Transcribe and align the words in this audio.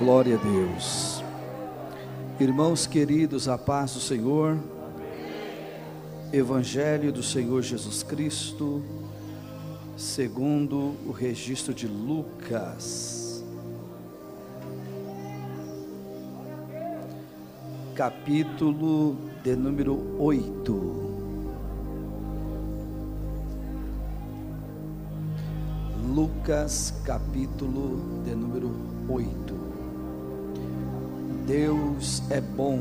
Glória 0.00 0.36
a 0.36 0.38
Deus. 0.38 1.22
Irmãos 2.40 2.86
queridos, 2.86 3.46
a 3.48 3.58
paz 3.58 3.92
do 3.92 4.00
Senhor. 4.00 4.58
Evangelho 6.32 7.12
do 7.12 7.22
Senhor 7.22 7.60
Jesus 7.60 8.02
Cristo, 8.02 8.82
segundo 9.98 10.94
o 11.06 11.12
registro 11.12 11.74
de 11.74 11.86
Lucas. 11.86 13.44
Capítulo 17.94 19.18
de 19.44 19.54
número 19.54 20.16
8. 20.18 21.10
Lucas, 26.14 26.94
capítulo 27.04 28.22
de 28.24 28.34
número 28.34 28.70
8. 29.06 29.59
Deus 31.50 32.22
é 32.30 32.40
bom 32.40 32.78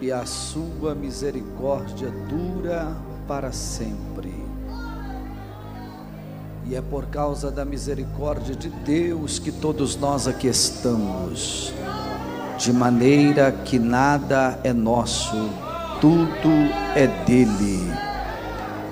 e 0.00 0.12
a 0.12 0.24
sua 0.24 0.94
misericórdia 0.94 2.08
dura 2.28 2.96
para 3.26 3.50
sempre. 3.50 4.32
E 6.68 6.76
é 6.76 6.80
por 6.80 7.06
causa 7.06 7.50
da 7.50 7.64
misericórdia 7.64 8.54
de 8.54 8.68
Deus 8.68 9.40
que 9.40 9.50
todos 9.50 9.96
nós 9.96 10.28
aqui 10.28 10.46
estamos, 10.46 11.74
de 12.58 12.72
maneira 12.72 13.50
que 13.50 13.76
nada 13.76 14.60
é 14.62 14.72
nosso, 14.72 15.50
tudo 16.00 16.48
é 16.94 17.08
dele. 17.24 17.92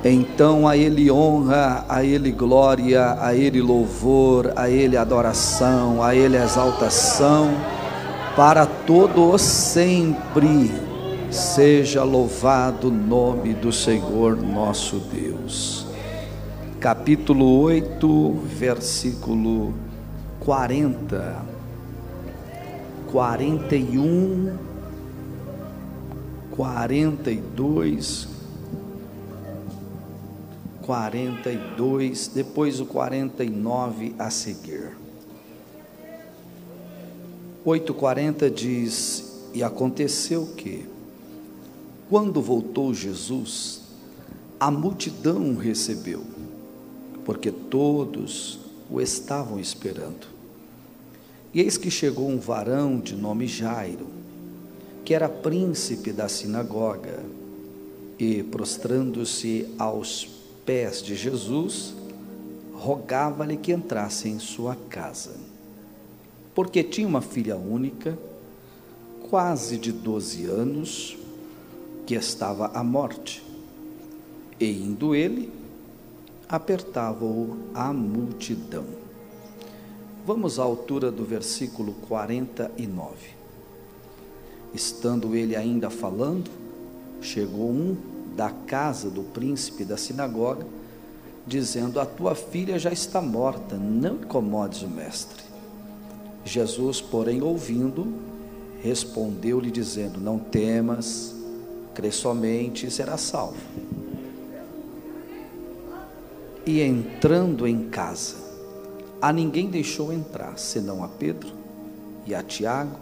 Então 0.05 0.67
a 0.67 0.77
Ele 0.77 1.09
honra, 1.09 1.85
a 1.89 2.03
Ele 2.03 2.33
glória, 2.33 3.17
a 3.21 3.33
Ele 3.33 3.63
louvor, 3.63 4.53
a 4.57 4.69
Ele 4.69 4.97
adoração, 4.97 6.03
a 6.03 6.17
Ele 6.17 6.37
exaltação, 6.37 7.55
para 8.37 8.67
todo 8.67 9.39
sempre. 9.39 10.71
Seja 11.31 12.05
louvado 12.05 12.89
o 12.89 12.93
nome 12.93 13.55
do 13.55 13.73
Senhor 13.73 14.37
nosso 14.37 14.99
Deus. 14.99 15.87
Capítulo 16.79 17.61
8, 17.61 18.31
versículo 18.59 19.75
40, 20.41 21.43
41, 23.11 24.59
42, 26.51 28.29
42, 30.83 32.29
depois 32.29 32.79
o 32.81 32.87
49 32.87 34.15
a 34.19 34.31
seguir. 34.31 35.04
8,40 37.65 38.51
diz: 38.51 39.49
E 39.55 39.63
aconteceu 39.63 40.47
que, 40.57 40.87
quando 42.11 42.43
voltou 42.43 42.93
Jesus, 42.93 43.81
a 44.61 44.71
multidão 44.71 45.53
o 45.53 45.59
recebeu, 45.59 46.23
porque 47.25 47.51
todos 47.51 48.59
o 48.91 49.01
estavam 49.01 49.59
esperando. 49.59 50.27
E 51.55 51.61
eis 51.61 51.79
que 51.79 51.91
chegou 51.91 52.29
um 52.29 52.39
varão 52.39 53.01
de 53.01 53.15
nome 53.15 53.47
Jairo, 53.47 54.09
que 55.05 55.15
era 55.15 55.29
príncipe 55.29 56.13
da 56.13 56.29
sinagoga, 56.29 57.25
e 58.19 58.43
prostrando-se 58.43 59.67
aos 59.79 60.29
pés 60.67 61.03
de 61.03 61.17
Jesus, 61.17 61.95
rogava-lhe 62.75 63.57
que 63.57 63.73
entrasse 63.73 64.29
em 64.29 64.39
sua 64.39 64.77
casa, 64.91 65.33
porque 66.55 66.83
tinha 66.85 67.09
uma 67.09 67.21
filha 67.21 67.57
única, 67.57 68.17
quase 69.29 69.77
de 69.77 69.91
12 69.91 70.45
anos, 70.45 71.19
que 72.07 72.15
estava 72.15 72.67
à 72.69 72.85
morte. 72.85 73.43
E 74.61 74.71
indo 74.71 75.15
ele, 75.15 75.53
apertava-o 76.49 77.59
a 77.75 77.93
multidão. 77.93 78.85
Vamos 80.27 80.59
à 80.59 80.63
altura 80.63 81.11
do 81.11 81.25
versículo 81.25 81.95
49. 82.09 83.35
Estando 84.73 85.35
ele 85.35 85.55
ainda 85.55 85.91
falando, 85.91 86.51
chegou 87.21 87.71
um 87.71 87.97
da 88.35 88.51
casa 88.51 89.11
do 89.11 89.23
príncipe 89.23 89.85
da 89.85 89.97
sinagoga, 89.97 90.67
dizendo: 91.47 92.01
A 92.01 92.07
tua 92.07 92.35
filha 92.35 92.79
já 92.79 92.93
está 92.93 93.21
morta, 93.21 93.77
não 93.77 94.17
incomodes 94.17 94.83
o 94.83 94.89
mestre. 94.89 95.44
Jesus, 96.45 97.01
porém, 97.01 97.43
ouvindo, 97.43 98.07
respondeu-lhe, 98.83 99.71
dizendo: 99.71 100.21
Não 100.21 100.39
temas, 100.39 101.35
crê 101.95 102.11
somente 102.11 102.87
e 102.87 102.91
será 102.91 103.17
salvo. 103.17 103.57
E 106.67 106.81
entrando 106.81 107.67
em 107.67 107.89
casa, 107.89 108.37
a 109.21 109.33
ninguém 109.33 109.69
deixou 109.69 110.13
entrar, 110.13 110.59
senão 110.59 111.03
a 111.03 111.09
Pedro, 111.09 111.53
e 112.27 112.35
a 112.35 112.43
Tiago, 112.43 112.97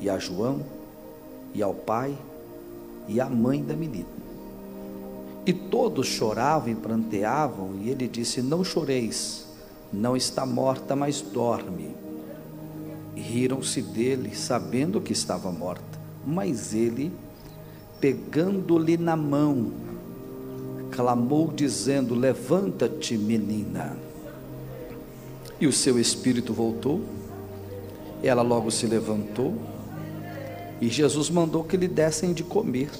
e 0.00 0.08
a 0.08 0.18
João, 0.18 0.60
e 1.54 1.62
ao 1.62 1.74
pai, 1.74 2.16
e 3.08 3.20
à 3.20 3.28
mãe 3.28 3.62
da 3.62 3.74
menina. 3.74 4.06
E 5.44 5.52
todos 5.52 6.06
choravam 6.06 6.70
e 6.70 6.74
pranteavam, 6.74 7.76
e 7.80 7.90
ele 7.90 8.06
disse: 8.06 8.40
Não 8.40 8.62
choreis, 8.62 9.46
não 9.92 10.16
está 10.16 10.46
morta, 10.46 10.94
mas 10.94 11.20
dorme. 11.20 11.89
Riram-se 13.14 13.82
dele, 13.82 14.34
sabendo 14.34 15.00
que 15.00 15.12
estava 15.12 15.50
morta. 15.50 15.98
Mas 16.26 16.74
ele, 16.74 17.12
pegando-lhe 18.00 18.96
na 18.96 19.16
mão, 19.16 19.72
clamou, 20.90 21.52
dizendo: 21.52 22.14
Levanta-te, 22.14 23.16
menina. 23.16 23.96
E 25.60 25.66
o 25.66 25.72
seu 25.72 25.98
espírito 25.98 26.54
voltou, 26.54 27.02
ela 28.22 28.42
logo 28.42 28.70
se 28.70 28.86
levantou, 28.86 29.54
e 30.80 30.88
Jesus 30.88 31.28
mandou 31.28 31.62
que 31.62 31.76
lhe 31.76 31.88
dessem 31.88 32.32
de 32.32 32.42
comer. 32.42 32.90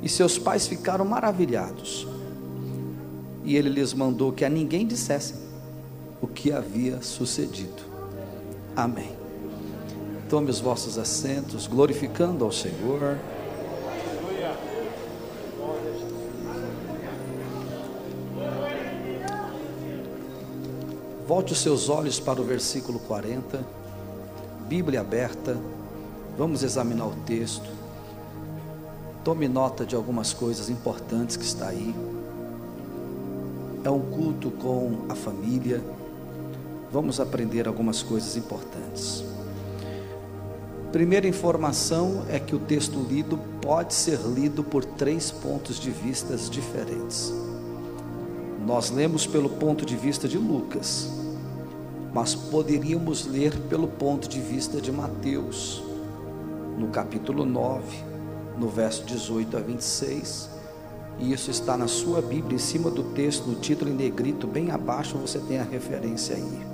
E 0.00 0.08
seus 0.08 0.38
pais 0.38 0.66
ficaram 0.66 1.04
maravilhados. 1.04 2.06
E 3.44 3.56
ele 3.56 3.68
lhes 3.68 3.92
mandou 3.92 4.32
que 4.32 4.44
a 4.44 4.48
ninguém 4.48 4.86
dissessem 4.86 5.36
o 6.20 6.26
que 6.26 6.52
havia 6.52 7.02
sucedido. 7.02 7.91
Amém. 8.74 9.14
Tome 10.30 10.50
os 10.50 10.60
vossos 10.60 10.96
assentos, 10.96 11.66
glorificando 11.66 12.44
ao 12.44 12.50
Senhor. 12.50 13.18
Volte 21.26 21.52
os 21.52 21.60
seus 21.60 21.88
olhos 21.88 22.18
para 22.18 22.40
o 22.40 22.44
versículo 22.44 22.98
40, 22.98 23.64
Bíblia 24.68 25.00
aberta, 25.00 25.56
vamos 26.36 26.62
examinar 26.62 27.06
o 27.06 27.14
texto. 27.26 27.70
Tome 29.22 29.46
nota 29.48 29.84
de 29.84 29.94
algumas 29.94 30.32
coisas 30.32 30.68
importantes 30.68 31.36
que 31.36 31.44
está 31.44 31.68
aí. 31.68 31.94
É 33.84 33.90
um 33.90 34.00
culto 34.00 34.50
com 34.50 35.06
a 35.08 35.14
família. 35.14 35.82
Vamos 36.92 37.18
aprender 37.18 37.66
algumas 37.66 38.02
coisas 38.02 38.36
importantes. 38.36 39.24
Primeira 40.92 41.26
informação 41.26 42.26
é 42.28 42.38
que 42.38 42.54
o 42.54 42.58
texto 42.58 43.00
lido 43.08 43.38
pode 43.62 43.94
ser 43.94 44.18
lido 44.18 44.62
por 44.62 44.84
três 44.84 45.30
pontos 45.30 45.80
de 45.80 45.90
vista 45.90 46.36
diferentes. 46.36 47.32
Nós 48.66 48.90
lemos 48.90 49.26
pelo 49.26 49.48
ponto 49.48 49.86
de 49.86 49.96
vista 49.96 50.28
de 50.28 50.36
Lucas, 50.36 51.08
mas 52.12 52.34
poderíamos 52.34 53.24
ler 53.24 53.58
pelo 53.70 53.88
ponto 53.88 54.28
de 54.28 54.38
vista 54.38 54.78
de 54.78 54.92
Mateus, 54.92 55.82
no 56.76 56.88
capítulo 56.88 57.46
9, 57.46 57.84
no 58.58 58.68
verso 58.68 59.02
18 59.04 59.56
a 59.56 59.60
26. 59.60 60.50
E 61.20 61.32
isso 61.32 61.50
está 61.50 61.74
na 61.74 61.88
sua 61.88 62.20
Bíblia, 62.20 62.56
em 62.56 62.58
cima 62.58 62.90
do 62.90 63.02
texto, 63.14 63.46
no 63.46 63.54
título 63.54 63.90
em 63.90 63.94
negrito, 63.94 64.46
bem 64.46 64.70
abaixo 64.70 65.16
você 65.16 65.38
tem 65.38 65.58
a 65.58 65.64
referência 65.64 66.36
aí. 66.36 66.71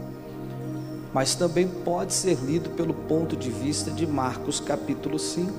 Mas 1.13 1.35
também 1.35 1.67
pode 1.67 2.13
ser 2.13 2.37
lido 2.37 2.71
pelo 2.71 2.93
ponto 2.93 3.37
de 3.37 3.51
vista 3.51 3.91
de 3.91 4.07
Marcos, 4.07 4.61
capítulo 4.61 5.19
5, 5.19 5.53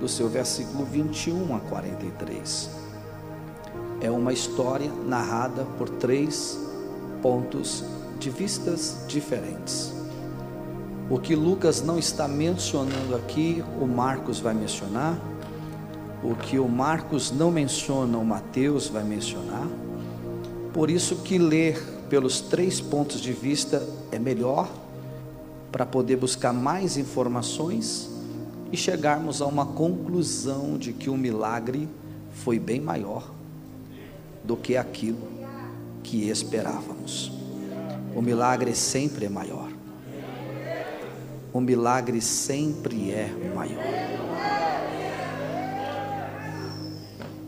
do 0.00 0.08
seu 0.08 0.28
versículo 0.28 0.84
21 0.84 1.54
a 1.56 1.60
43 1.60 2.88
é 4.00 4.10
uma 4.10 4.32
história 4.32 4.90
narrada 5.06 5.64
por 5.76 5.88
três 5.88 6.58
pontos 7.20 7.84
de 8.18 8.30
vistas 8.30 9.04
diferentes. 9.08 9.92
O 11.10 11.18
que 11.18 11.34
Lucas 11.34 11.82
não 11.82 11.98
está 11.98 12.28
mencionando 12.28 13.16
aqui, 13.16 13.64
o 13.80 13.86
Marcos 13.86 14.40
vai 14.40 14.54
mencionar. 14.54 15.18
O 16.22 16.34
que 16.34 16.58
o 16.58 16.68
Marcos 16.68 17.30
não 17.30 17.50
menciona, 17.50 18.18
o 18.18 18.24
Mateus 18.24 18.88
vai 18.88 19.02
mencionar. 19.02 19.66
Por 20.72 20.90
isso 20.90 21.16
que 21.16 21.38
ler 21.38 21.82
pelos 22.08 22.40
três 22.40 22.80
pontos 22.80 23.20
de 23.20 23.32
vista 23.32 23.86
é 24.10 24.18
melhor 24.18 24.70
para 25.70 25.84
poder 25.84 26.16
buscar 26.16 26.52
mais 26.52 26.96
informações 26.96 28.10
e 28.72 28.76
chegarmos 28.76 29.40
a 29.40 29.46
uma 29.46 29.66
conclusão 29.66 30.76
de 30.76 30.92
que 30.92 31.10
o 31.10 31.16
milagre 31.16 31.88
foi 32.32 32.58
bem 32.58 32.80
maior 32.80 33.30
do 34.44 34.56
que 34.56 34.76
aquilo 34.76 35.28
que 36.02 36.28
esperávamos. 36.28 37.32
O 38.14 38.22
milagre 38.22 38.74
sempre 38.74 39.26
é 39.26 39.28
maior. 39.28 39.68
O 41.52 41.60
milagre 41.60 42.20
sempre 42.20 43.10
é 43.10 43.30
maior. 43.54 43.82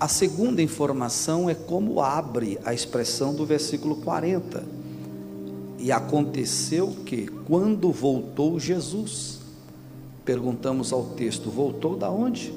A 0.01 0.09
segunda 0.09 0.63
informação 0.63 1.51
é 1.51 1.55
como 1.55 2.01
abre 2.01 2.59
a 2.65 2.73
expressão 2.73 3.35
do 3.35 3.45
versículo 3.45 3.97
40. 3.97 4.65
E 5.79 5.93
aconteceu 5.93 6.97
que, 7.05 7.27
quando 7.27 7.93
voltou 7.93 8.59
Jesus, 8.59 9.41
perguntamos 10.25 10.91
ao 10.91 11.05
texto: 11.05 11.51
voltou 11.51 11.99
da 11.99 12.11
onde? 12.11 12.51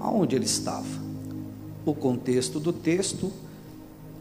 Aonde 0.00 0.34
ele 0.34 0.46
estava? 0.46 1.02
O 1.84 1.94
contexto 1.94 2.58
do 2.58 2.72
texto, 2.72 3.30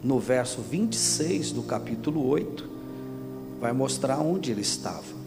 no 0.04 0.20
verso 0.20 0.60
26 0.62 1.54
do 1.54 1.64
capítulo 1.64 2.28
8, 2.28 2.70
vai 3.62 3.72
mostrar 3.72 4.20
onde 4.20 4.52
ele 4.52 4.62
estava. 4.62 5.22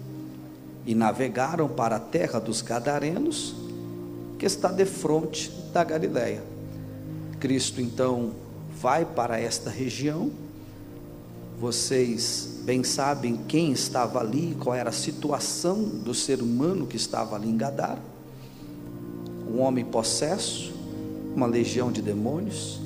E 0.85 0.95
navegaram 0.95 1.67
para 1.67 1.97
a 1.97 2.01
terra 2.01 2.39
dos 2.39 2.61
Gadarenos, 2.61 3.55
que 4.39 4.45
está 4.45 4.71
de 4.71 4.85
frente 4.85 5.51
da 5.73 5.83
Galileia. 5.83 6.54
Cristo 7.45 7.79
então 7.79 8.31
vai 8.81 9.05
para 9.05 9.39
esta 9.39 9.69
região. 9.69 10.31
Vocês 11.61 12.61
bem 12.63 12.83
sabem 12.83 13.37
quem 13.47 13.71
estava 13.71 14.19
ali, 14.19 14.57
qual 14.59 14.75
era 14.75 14.89
a 14.89 14.93
situação 14.95 15.83
do 15.83 16.15
ser 16.15 16.41
humano 16.41 16.87
que 16.87 16.97
estava 16.97 17.37
ali 17.37 17.51
em 17.51 17.57
Gadara. 17.59 18.01
Um 19.47 19.61
homem 19.61 19.85
possesso, 19.85 20.73
uma 21.37 21.45
legião 21.45 21.93
de 21.93 22.01
demônios, 22.01 22.81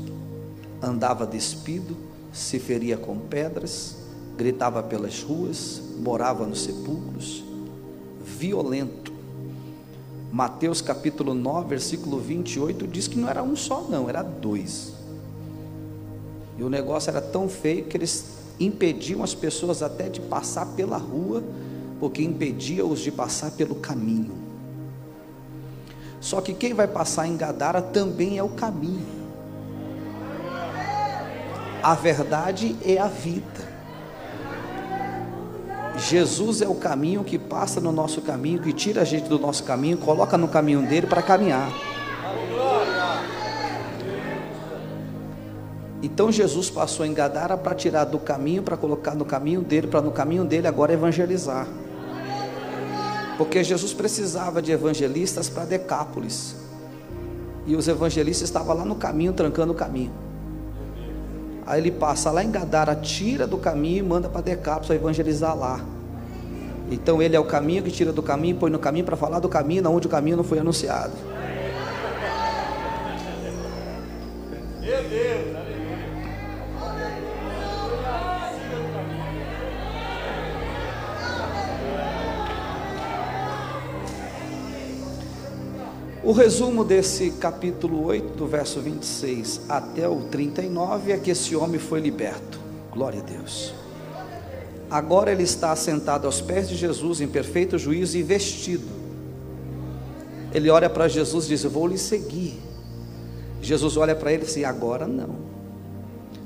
andava 0.83 1.25
despido, 1.25 1.97
se 2.33 2.59
feria 2.59 2.97
com 2.97 3.17
pedras, 3.17 3.97
gritava 4.37 4.83
pelas 4.83 5.23
ruas, 5.23 5.81
morava 6.01 6.45
nos 6.45 6.65
sepulcros, 6.65 7.45
violento, 8.25 9.08
Mateus 10.31 10.83
capítulo 10.83 11.33
9, 11.33 11.69
versículo 11.69 12.19
28 12.19 12.87
diz 12.87 13.09
que 13.09 13.19
não 13.19 13.29
era 13.29 13.43
um 13.43 13.57
só, 13.57 13.83
não, 13.83 14.09
era 14.09 14.23
dois. 14.23 14.93
E 16.59 16.63
o 16.63 16.69
negócio 16.69 17.11
era 17.11 17.21
tão 17.21 17.49
feio 17.49 17.85
que 17.85 17.97
eles 17.97 18.37
impediam 18.61 19.23
as 19.23 19.35
pessoas 19.35 19.83
até 19.83 20.09
de 20.09 20.21
passar 20.21 20.67
pela 20.67 20.99
rua, 20.99 21.43
porque 21.99 22.23
impedia-os 22.23 23.01
de 23.01 23.11
passar 23.11 23.53
pelo 23.53 23.77
caminho. 23.77 24.33
Só 26.21 26.41
que 26.41 26.53
quem 26.53 26.75
vai 26.75 26.89
passar 26.89 27.27
em 27.27 27.37
Gadara 27.37 27.81
também 27.81 28.39
é 28.39 28.43
o 28.43 28.49
caminho. 28.51 29.19
A 31.83 31.95
verdade 31.95 32.77
é 32.85 32.99
a 32.99 33.07
vida. 33.07 33.78
Jesus 35.99 36.63
é 36.63 36.69
o 36.69 36.77
caminho 36.77 37.25
que 37.25 37.39
passa 37.39 37.81
no 37.81 37.91
nosso 37.91 38.23
caminho, 38.23 38.61
que 38.61 38.73
tira 38.73 39.03
a 39.03 39.05
gente 39.05 39.29
do 39.29 39.39
nosso 39.39 39.65
caminho, 39.65 39.99
coloca 39.99 40.39
no 40.39 40.47
caminho 40.47 40.83
dele 40.83 41.07
para 41.07 41.21
caminhar. 41.21 41.71
Então 46.01 46.31
Jesus 46.31 46.71
passou 46.71 47.05
em 47.05 47.13
Gadara 47.13 47.57
para 47.57 47.75
tirar 47.75 48.05
do 48.05 48.19
caminho, 48.19 48.63
para 48.63 48.77
colocar 48.77 49.17
no 49.17 49.25
caminho 49.25 49.61
dele, 49.61 49.89
para 49.89 50.01
no 50.01 50.13
caminho 50.13 50.45
dele 50.45 50.69
agora 50.69 50.93
evangelizar. 50.93 51.67
Porque 53.37 53.65
Jesus 53.65 53.93
precisava 53.93 54.63
de 54.63 54.71
evangelistas 54.71 55.49
para 55.49 55.65
Decápolis. 55.65 56.55
E 57.67 57.75
os 57.75 57.87
evangelistas 57.89 58.49
estavam 58.49 58.77
lá 58.77 58.85
no 58.85 58.95
caminho, 58.95 59.33
trancando 59.33 59.73
o 59.73 59.77
caminho. 59.77 60.28
Aí 61.69 61.83
ele 61.83 61.91
passa 61.91 62.31
lá 62.31 62.43
em 62.43 62.51
Gadara, 62.51 62.97
tira 62.97 63.47
do 63.47 63.59
caminho 63.59 63.99
e 63.99 64.03
manda 64.03 64.27
para 64.27 64.41
para 64.41 64.95
evangelizar 64.95 65.55
lá. 65.55 65.79
Então 66.91 67.21
ele 67.21 67.37
é 67.37 67.41
o 67.41 67.45
caminho 67.45 67.83
que 67.83 67.91
tira 67.91 68.11
do 68.11 68.23
caminho, 68.23 68.57
põe 68.57 68.71
no 68.71 68.79
caminho 68.79 69.05
para 69.05 69.19
falar 69.19 69.39
do 69.39 69.51
caminho, 69.51 69.87
onde 69.91 70.07
o 70.07 70.11
caminho 70.11 70.39
não 70.39 70.45
foi 70.45 70.61
anunciado. 70.61 71.13
Meu 74.81 75.03
Deus, 75.11 75.68
O 86.29 86.33
resumo 86.33 86.85
desse 86.85 87.31
capítulo 87.31 88.05
8, 88.05 88.37
do 88.37 88.47
verso 88.47 88.83
26 88.83 89.63
até 89.67 90.07
o 90.07 90.25
39, 90.25 91.13
é 91.13 91.17
que 91.17 91.31
esse 91.31 91.57
homem 91.57 91.81
foi 91.81 92.01
liberto. 92.01 92.61
Glória 92.93 93.21
a 93.21 93.23
Deus. 93.23 93.73
Agora 94.91 95.33
ele 95.33 95.45
está 95.45 95.75
sentado 95.75 96.27
aos 96.27 96.43
pés 96.43 96.69
de 96.69 96.77
Jesus 96.77 97.23
em 97.23 97.29
perfeito 97.29 97.79
juízo 97.79 98.19
e 98.19 98.23
vestido. 98.23 98.85
Ele 100.53 100.69
olha 100.69 100.91
para 100.91 101.09
Jesus 101.09 101.47
e 101.47 101.49
diz: 101.49 101.65
Eu 101.65 101.71
vou 101.71 101.87
lhe 101.87 101.97
seguir. 101.97 102.61
Jesus 103.63 103.97
olha 103.97 104.15
para 104.15 104.31
ele 104.31 104.43
e 104.43 104.47
diz: 104.47 104.63
Agora 104.65 105.07
não. 105.07 105.35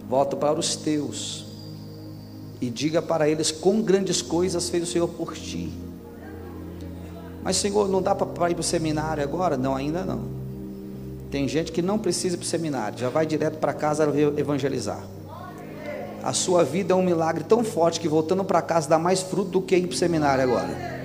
Volta 0.08 0.36
para 0.36 0.60
os 0.60 0.76
teus 0.76 1.44
e 2.60 2.70
diga 2.70 3.02
para 3.02 3.28
eles 3.28 3.50
quão 3.50 3.82
grandes 3.82 4.22
coisas 4.22 4.70
fez 4.70 4.84
o 4.84 4.86
Senhor 4.86 5.08
por 5.08 5.34
ti. 5.34 5.72
Mas, 7.42 7.56
Senhor, 7.56 7.88
não 7.88 8.00
dá 8.00 8.14
para 8.14 8.50
ir 8.50 8.54
para 8.54 8.60
o 8.60 8.64
seminário 8.64 9.22
agora? 9.22 9.56
Não, 9.56 9.74
ainda 9.74 10.04
não. 10.04 10.20
Tem 11.30 11.48
gente 11.48 11.72
que 11.72 11.82
não 11.82 11.98
precisa 11.98 12.36
ir 12.36 12.38
para 12.38 12.44
o 12.44 12.48
seminário, 12.48 12.98
já 12.98 13.08
vai 13.08 13.26
direto 13.26 13.58
para 13.58 13.72
casa 13.72 14.06
evangelizar. 14.36 15.02
A 16.22 16.32
sua 16.32 16.62
vida 16.62 16.92
é 16.92 16.96
um 16.96 17.02
milagre 17.02 17.42
tão 17.42 17.64
forte 17.64 17.98
que 17.98 18.06
voltando 18.06 18.44
para 18.44 18.62
casa 18.62 18.88
dá 18.88 18.98
mais 18.98 19.22
fruto 19.22 19.50
do 19.50 19.62
que 19.62 19.74
ir 19.74 19.86
para 19.88 19.94
o 19.94 19.96
seminário 19.96 20.44
agora. 20.44 21.02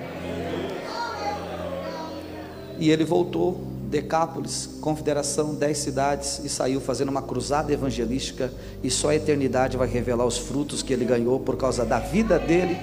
E 2.78 2.90
ele 2.90 3.04
voltou, 3.04 3.60
Decápolis, 3.90 4.68
confederação, 4.80 5.54
dez 5.54 5.78
cidades, 5.78 6.40
e 6.44 6.48
saiu 6.48 6.80
fazendo 6.80 7.08
uma 7.08 7.22
cruzada 7.22 7.72
evangelística, 7.72 8.52
e 8.80 8.90
só 8.90 9.08
a 9.08 9.16
eternidade 9.16 9.76
vai 9.76 9.88
revelar 9.88 10.26
os 10.26 10.38
frutos 10.38 10.82
que 10.82 10.92
ele 10.92 11.04
ganhou 11.04 11.40
por 11.40 11.56
causa 11.56 11.84
da 11.84 11.98
vida 11.98 12.38
dele 12.38 12.76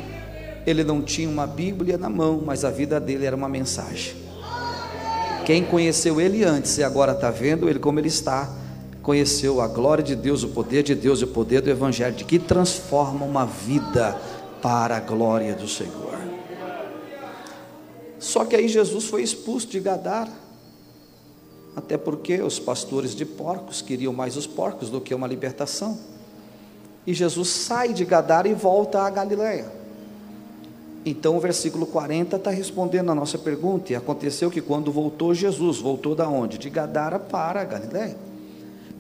ele 0.65 0.83
não 0.83 1.01
tinha 1.01 1.29
uma 1.29 1.45
Bíblia 1.45 1.97
na 1.97 2.09
mão, 2.09 2.41
mas 2.44 2.65
a 2.65 2.72
vida 2.72 3.00
dele 3.00 3.25
era 3.25 3.36
uma 3.36 3.48
mensagem. 3.48 4.15
Quem 5.45 5.63
conheceu 5.63 6.19
ele 6.19 6.43
antes 6.43 6.77
e 6.77 6.84
agora 6.84 7.12
está 7.12 7.29
vendo 7.29 7.69
ele 7.69 7.77
como 7.77 8.00
ele 8.00 8.07
está, 8.07 8.50
conheceu 9.03 9.62
a 9.62 9.67
glória 9.67 10.03
de 10.03 10.15
Deus, 10.15 10.41
o 10.41 10.48
poder 10.48 10.81
de 10.81 10.95
Deus 10.95 11.22
e 11.22 11.25
o 11.25 11.27
poder 11.27 11.62
do 11.62 11.69
Evangelho, 11.69 12.15
de 12.15 12.24
que 12.24 12.39
transforma 12.39 13.24
uma 13.24 13.45
vida 13.45 14.19
para 14.60 14.98
a 14.98 15.00
glória 15.00 15.53
do 15.53 15.67
Senhor. 15.67 16.15
Só 18.17 18.43
que 18.43 18.55
aí 18.55 18.67
Jesus 18.67 19.05
foi 19.05 19.22
expulso 19.22 19.67
de 19.67 19.79
Gadara, 19.79 20.31
até 21.75 21.95
porque 21.95 22.41
os 22.41 22.57
pastores 22.57 23.13
de 23.13 23.24
porcos 23.24 23.84
queriam 23.84 24.12
mais 24.12 24.36
os 24.36 24.48
porcos 24.48 24.89
do 24.89 25.00
que 25.00 25.13
uma 25.13 25.27
libertação. 25.27 26.00
E 27.05 27.13
Jesus 27.13 27.50
sai 27.50 27.93
de 27.93 28.03
Gadara 28.03 28.48
e 28.48 28.55
volta 28.55 29.01
a 29.01 29.10
Galiléia. 29.12 29.85
Então 31.05 31.38
o 31.38 31.39
versículo 31.39 31.85
40 31.85 32.35
está 32.35 32.50
respondendo 32.50 33.12
a 33.12 33.15
nossa 33.15 33.38
pergunta. 33.38 33.93
E 33.93 33.95
aconteceu 33.95 34.50
que 34.50 34.59
quando 34.59 34.91
voltou 34.91 35.35
Jesus, 35.35 35.77
voltou 35.77 36.15
da 36.15 36.27
onde? 36.27 36.57
De 36.57 36.69
Gadara 36.69 37.19
para 37.19 37.62
a 37.62 37.63
Galiléia. 37.63 38.17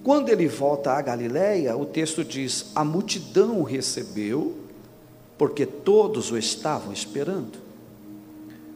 Quando 0.03 0.29
ele 0.29 0.47
volta 0.47 0.91
à 0.91 1.01
Galiléia, 1.01 1.75
o 1.75 1.83
texto 1.83 2.23
diz: 2.23 2.67
a 2.75 2.85
multidão 2.85 3.59
o 3.59 3.63
recebeu, 3.63 4.53
porque 5.35 5.65
todos 5.65 6.31
o 6.31 6.37
estavam 6.37 6.93
esperando. 6.93 7.57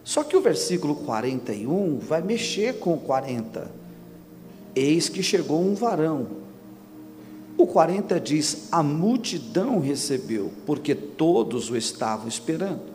Só 0.04 0.24
que 0.24 0.36
o 0.36 0.42
versículo 0.42 0.96
41 0.96 2.00
vai 2.00 2.24
mexer 2.24 2.80
com 2.80 2.96
o 2.96 3.00
40. 3.00 3.70
Eis 4.76 5.08
que 5.08 5.22
chegou 5.22 5.62
um 5.62 5.76
varão. 5.76 6.26
O 7.56 7.68
40 7.68 8.20
diz: 8.20 8.70
a 8.72 8.82
multidão 8.82 9.80
recebeu, 9.80 10.52
porque 10.66 10.96
todos 10.96 11.70
o 11.70 11.78
estavam 11.78 12.28
esperando. 12.28 12.89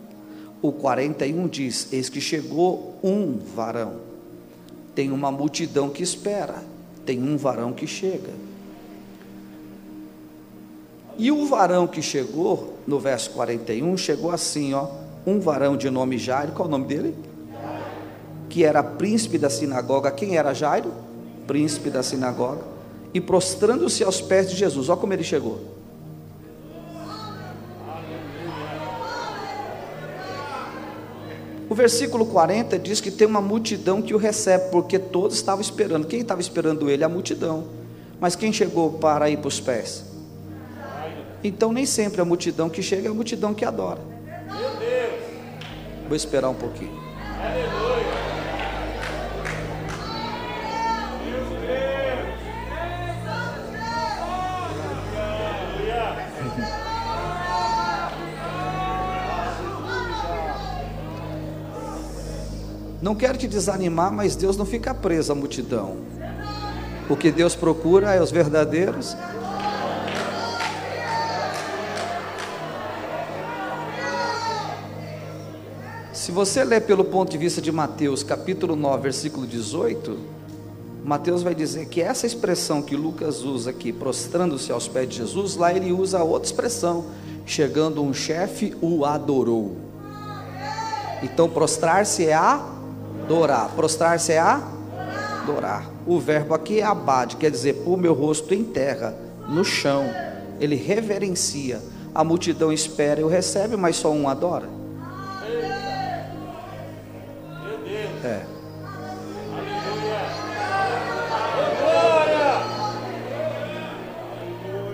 O 0.64 0.73
41 0.73 1.47
diz: 1.47 1.92
Eis 1.92 2.09
que 2.09 2.23
chegou 2.23 2.99
um 3.04 3.37
varão. 3.54 3.97
Tem 4.94 5.12
uma 5.12 5.30
multidão 5.30 5.90
que 5.90 6.02
espera, 6.02 6.62
tem 7.04 7.23
um 7.23 7.37
varão 7.37 7.71
que 7.75 7.87
chega. 7.87 8.30
E 11.18 11.30
o 11.30 11.44
varão 11.44 11.87
que 11.87 12.00
chegou, 12.00 12.78
no 12.87 12.99
verso 12.99 13.33
41, 13.33 13.94
chegou 13.99 14.30
assim, 14.30 14.73
ó, 14.73 14.88
um 15.26 15.38
varão 15.38 15.76
de 15.76 15.90
nome 15.90 16.16
Jairo, 16.16 16.52
qual 16.52 16.64
é 16.64 16.68
o 16.68 16.71
nome 16.71 16.87
dele? 16.87 17.14
Que 18.49 18.64
era 18.64 18.83
príncipe 18.83 19.37
da 19.37 19.50
sinagoga. 19.50 20.11
Quem 20.11 20.38
era 20.38 20.54
Jairo? 20.54 20.94
Príncipe 21.47 21.90
da 21.90 22.02
sinagoga. 22.02 22.62
E 23.12 23.21
prostrando-se 23.21 24.02
aos 24.02 24.23
pés 24.23 24.49
de 24.49 24.56
Jesus, 24.56 24.88
olha 24.88 24.99
como 24.99 25.12
ele 25.12 25.25
chegou. 25.25 25.73
O 31.74 31.76
versículo 31.76 32.24
40 32.24 32.78
diz 32.78 33.00
que 33.00 33.10
tem 33.10 33.26
uma 33.26 33.40
multidão 33.40 34.00
que 34.00 34.14
o 34.14 34.16
recebe, 34.16 34.70
porque 34.70 34.96
todos 34.96 35.34
estavam 35.34 35.60
esperando. 35.60 36.06
Quem 36.06 36.20
estava 36.20 36.40
esperando 36.40 36.88
ele? 36.88 37.02
A 37.02 37.08
multidão. 37.08 37.64
Mas 38.20 38.36
quem 38.36 38.52
chegou 38.52 38.92
para 38.92 39.28
ir 39.28 39.38
para 39.38 39.48
os 39.48 39.58
pés? 39.58 40.04
Então 41.42 41.72
nem 41.72 41.84
sempre 41.84 42.20
a 42.20 42.24
multidão 42.24 42.70
que 42.70 42.80
chega 42.80 43.08
é 43.08 43.10
a 43.10 43.12
multidão 43.12 43.52
que 43.52 43.64
adora. 43.64 44.00
Vou 46.06 46.14
esperar 46.14 46.48
um 46.48 46.54
pouquinho. 46.54 47.03
Não 63.04 63.14
quero 63.14 63.37
te 63.37 63.46
desanimar, 63.46 64.11
mas 64.11 64.34
Deus 64.34 64.56
não 64.56 64.64
fica 64.64 64.94
preso 64.94 65.30
à 65.30 65.34
multidão. 65.34 65.99
O 67.06 67.14
que 67.14 67.30
Deus 67.30 67.54
procura 67.54 68.14
é 68.14 68.23
os 68.23 68.30
verdadeiros. 68.30 69.14
Se 76.14 76.32
você 76.32 76.64
ler 76.64 76.80
pelo 76.87 77.04
ponto 77.04 77.30
de 77.30 77.37
vista 77.37 77.61
de 77.61 77.70
Mateus, 77.70 78.23
capítulo 78.23 78.75
9, 78.75 79.02
versículo 79.02 79.46
18, 79.46 80.18
Mateus 81.04 81.42
vai 81.42 81.54
dizer 81.54 81.84
que 81.88 82.00
essa 82.00 82.26
expressão 82.26 82.80
que 82.80 82.96
Lucas 82.96 83.42
usa 83.42 83.68
aqui, 83.68 83.92
prostrando-se 83.92 84.73
aos 84.73 84.88
pés 84.88 85.11
de 85.11 85.16
Jesus, 85.16 85.56
lá 85.56 85.75
ele 85.75 85.92
usa 85.92 86.23
outra 86.23 86.46
expressão, 86.46 87.04
chegando 87.44 88.02
um 88.02 88.14
chefe, 88.14 88.75
o 88.80 89.04
adorou. 89.04 89.76
Então, 91.23 91.50
prostrar-se 91.50 92.25
é 92.25 92.32
a 92.32 92.73
adorar. 93.24 93.70
Prostrar-se 93.74 94.32
é 94.32 94.38
adorar. 94.38 95.90
O 96.06 96.20
verbo 96.20 96.54
aqui 96.54 96.80
é 96.80 96.84
abade, 96.84 97.36
quer 97.36 97.50
dizer, 97.50 97.74
pôr 97.84 97.96
meu 97.96 98.12
rosto 98.12 98.52
em 98.54 98.62
terra, 98.62 99.16
no 99.48 99.64
chão. 99.64 100.04
Ele 100.60 100.76
reverencia. 100.76 101.80
A 102.14 102.22
multidão 102.22 102.72
espera 102.72 103.20
e 103.20 103.24
o 103.24 103.28
recebe, 103.28 103.76
mas 103.76 103.96
só 103.96 104.12
um 104.12 104.28
adora. 104.28 104.68
É. 108.22 108.42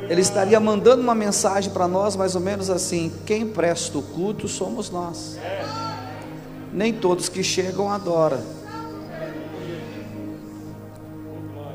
Ele 0.08 0.20
estaria 0.20 0.58
mandando 0.58 1.02
uma 1.02 1.14
mensagem 1.14 1.72
para 1.72 1.86
nós, 1.86 2.16
mais 2.16 2.34
ou 2.34 2.40
menos 2.40 2.68
assim: 2.70 3.12
quem 3.24 3.46
presta 3.46 3.98
o 3.98 4.02
culto 4.02 4.48
somos 4.48 4.90
nós 4.90 5.38
nem 6.72 6.92
todos 6.92 7.28
que 7.28 7.42
chegam 7.42 7.90
adoram. 7.90 8.40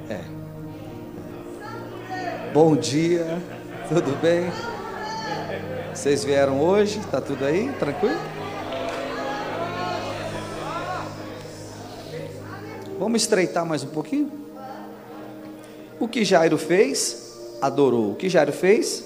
É. 0.10 0.22
Bom 2.54 2.76
dia, 2.76 3.42
tudo 3.90 4.16
bem? 4.22 4.52
Vocês 5.94 6.24
vieram 6.24 6.62
hoje? 6.62 7.00
Tá 7.12 7.20
tudo 7.20 7.46
aí? 7.46 7.72
Tranquilo? 7.80 8.20
Vamos 12.98 13.22
estreitar 13.22 13.66
mais 13.66 13.84
um 13.84 13.88
pouquinho? 13.88 14.32
O 16.00 16.08
que 16.08 16.24
Jairo 16.24 16.58
fez? 16.58 17.58
Adorou. 17.62 18.12
O 18.12 18.16
que 18.16 18.30
Jairo 18.30 18.54
fez? 18.54 19.06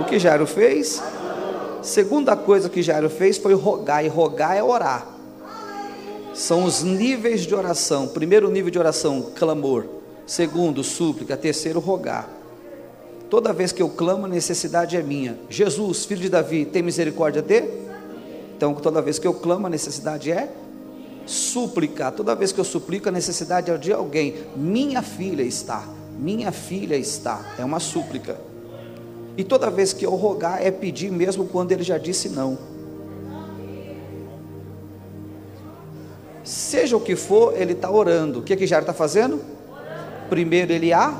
O 0.00 0.04
que 0.04 0.18
Jairo 0.18 0.46
fez? 0.46 1.02
Segunda 1.82 2.36
coisa 2.36 2.68
que 2.68 2.82
Jairo 2.82 3.08
fez 3.08 3.38
foi 3.38 3.54
rogar, 3.54 4.04
e 4.04 4.08
rogar 4.08 4.56
é 4.56 4.62
orar 4.62 5.15
são 6.36 6.64
os 6.64 6.82
níveis 6.82 7.46
de 7.46 7.54
oração. 7.54 8.06
Primeiro 8.06 8.50
nível 8.50 8.70
de 8.70 8.78
oração, 8.78 9.30
clamor. 9.34 9.86
Segundo, 10.26 10.84
súplica. 10.84 11.34
Terceiro, 11.34 11.80
rogar. 11.80 12.28
Toda 13.30 13.54
vez 13.54 13.72
que 13.72 13.82
eu 13.82 13.88
clamo, 13.88 14.26
a 14.26 14.28
necessidade 14.28 14.96
é 14.96 15.02
minha. 15.02 15.38
Jesus, 15.48 16.04
filho 16.04 16.20
de 16.20 16.28
Davi, 16.28 16.66
tem 16.66 16.82
misericórdia 16.82 17.40
de? 17.40 17.64
Então, 18.54 18.74
toda 18.74 19.00
vez 19.00 19.18
que 19.18 19.26
eu 19.26 19.32
clamo, 19.32 19.66
a 19.66 19.70
necessidade 19.70 20.30
é 20.30 20.52
súplica. 21.24 22.12
Toda 22.12 22.34
vez 22.34 22.52
que 22.52 22.60
eu 22.60 22.64
suplico, 22.64 23.08
a 23.08 23.12
necessidade 23.12 23.70
é 23.70 23.78
de 23.78 23.92
alguém. 23.92 24.34
Minha 24.54 25.00
filha 25.00 25.42
está. 25.42 25.88
Minha 26.18 26.52
filha 26.52 26.96
está. 26.96 27.54
É 27.58 27.64
uma 27.64 27.80
súplica. 27.80 28.38
E 29.38 29.42
toda 29.42 29.70
vez 29.70 29.94
que 29.94 30.04
eu 30.04 30.14
rogar, 30.14 30.62
é 30.62 30.70
pedir 30.70 31.10
mesmo 31.10 31.46
quando 31.46 31.72
ele 31.72 31.82
já 31.82 31.96
disse 31.96 32.28
não. 32.28 32.75
Seja 36.46 36.96
o 36.96 37.00
que 37.00 37.16
for, 37.16 37.60
ele 37.60 37.72
está 37.72 37.90
orando. 37.90 38.38
O 38.38 38.42
que, 38.42 38.54
que 38.54 38.68
Jairo 38.68 38.84
está 38.84 38.94
fazendo? 38.94 39.40
Primeiro 40.30 40.72
ele 40.72 40.92
a, 40.92 41.12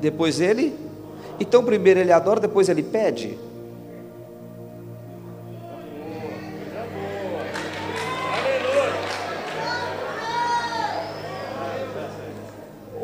depois 0.00 0.40
ele. 0.40 0.78
Então, 1.40 1.64
primeiro 1.64 1.98
ele 1.98 2.12
adora, 2.12 2.38
depois 2.38 2.68
ele 2.68 2.84
pede. 2.84 3.36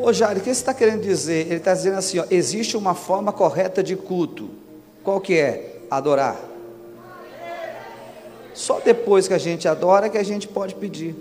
Ô 0.01 0.13
Jairo, 0.13 0.39
o 0.39 0.41
que 0.41 0.45
você 0.45 0.51
está 0.51 0.73
querendo 0.73 1.01
dizer? 1.01 1.47
Ele 1.47 1.55
está 1.55 1.73
dizendo 1.73 1.97
assim: 1.97 2.19
ó, 2.19 2.25
existe 2.31 2.77
uma 2.77 2.95
forma 2.95 3.33
correta 3.33 3.83
de 3.83 3.97
culto. 3.97 4.49
Qual 5.03 5.19
que 5.19 5.37
é? 5.37 5.81
Adorar. 5.91 6.48
Só 8.59 8.81
depois 8.81 9.25
que 9.25 9.33
a 9.33 9.37
gente 9.37 9.69
adora 9.69 10.09
que 10.09 10.17
a 10.17 10.23
gente 10.23 10.45
pode 10.45 10.75
pedir. 10.75 11.15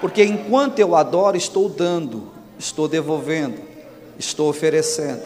Porque 0.00 0.24
enquanto 0.24 0.80
eu 0.80 0.96
adoro, 0.96 1.36
estou 1.36 1.68
dando, 1.68 2.32
estou 2.58 2.88
devolvendo, 2.88 3.60
estou 4.18 4.50
oferecendo, 4.50 5.22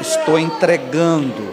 estou 0.00 0.38
entregando. 0.38 1.52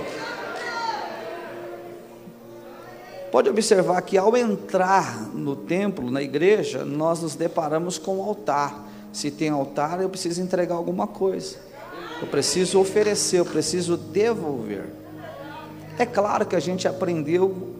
Pode 3.33 3.49
observar 3.49 4.01
que 4.01 4.17
ao 4.17 4.37
entrar 4.37 5.27
no 5.33 5.53
templo, 5.53 6.09
na 6.09 6.21
igreja, 6.21 6.85
nós 6.85 7.21
nos 7.21 7.35
deparamos 7.35 7.97
com 7.97 8.19
o 8.19 8.23
altar. 8.23 8.87
Se 9.11 9.29
tem 9.29 9.49
altar, 9.49 10.01
eu 10.01 10.07
preciso 10.07 10.41
entregar 10.41 10.75
alguma 10.75 11.05
coisa. 11.05 11.57
Eu 12.21 12.29
preciso 12.29 12.79
oferecer, 12.79 13.39
eu 13.39 13.45
preciso 13.45 13.97
devolver. 13.97 14.85
É 15.97 16.05
claro 16.05 16.45
que 16.45 16.55
a 16.55 16.59
gente 16.59 16.87
aprendeu 16.87 17.73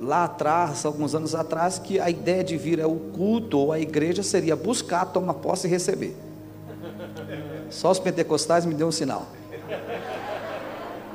lá 0.00 0.24
atrás, 0.24 0.84
alguns 0.84 1.14
anos 1.14 1.34
atrás, 1.34 1.78
que 1.78 2.00
a 2.00 2.10
ideia 2.10 2.42
de 2.42 2.56
vir 2.56 2.80
ao 2.80 2.94
culto 2.94 3.58
ou 3.58 3.72
à 3.72 3.78
igreja 3.78 4.22
seria 4.22 4.56
buscar, 4.56 5.04
tomar 5.06 5.34
posse 5.34 5.66
e 5.66 5.70
receber. 5.70 6.16
Só 7.70 7.90
os 7.90 7.98
pentecostais 7.98 8.66
me 8.66 8.74
deu 8.74 8.88
um 8.88 8.92
sinal. 8.92 9.26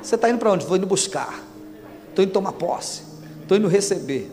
Você 0.02 0.14
está 0.14 0.30
indo 0.30 0.38
para 0.38 0.52
onde? 0.52 0.64
Vou 0.64 0.76
indo 0.76 0.86
buscar. 0.86 1.42
Estou 2.08 2.24
indo 2.24 2.32
tomar 2.32 2.52
posse. 2.52 3.02
Estou 3.42 3.56
indo 3.56 3.68
receber. 3.68 4.30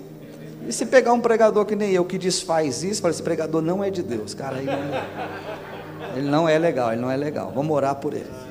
E 0.68 0.74
se 0.74 0.86
pegar 0.86 1.14
um 1.14 1.20
pregador 1.20 1.66
que 1.66 1.76
nem 1.76 1.92
eu 1.92 2.06
que 2.06 2.18
desfaz 2.18 2.84
isso, 2.84 3.02
fala, 3.02 3.12
esse 3.12 3.22
pregador 3.22 3.62
não 3.62 3.84
é 3.84 3.92
de 3.92 4.02
Deus, 4.02 4.34
cara, 4.34 4.58
ele 4.58 4.66
não, 4.66 6.18
ele 6.18 6.28
não 6.28 6.50
é 6.50 6.58
legal, 6.58 6.92
ele 6.92 7.02
não 7.02 7.12
é 7.12 7.16
legal. 7.16 7.52
Vamos 7.54 7.76
orar 7.76 7.96
por 7.96 8.14
ele. 8.14 8.45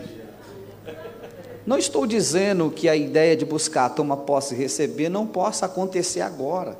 Não 1.66 1.78
estou 1.78 2.06
dizendo 2.06 2.70
que 2.70 2.88
a 2.88 2.94
ideia 2.96 3.34
de 3.34 3.44
buscar, 3.44 3.88
tomar 3.88 4.18
posse 4.18 4.54
e 4.54 4.58
receber 4.58 5.08
não 5.08 5.26
possa 5.26 5.64
acontecer 5.64 6.20
agora. 6.20 6.76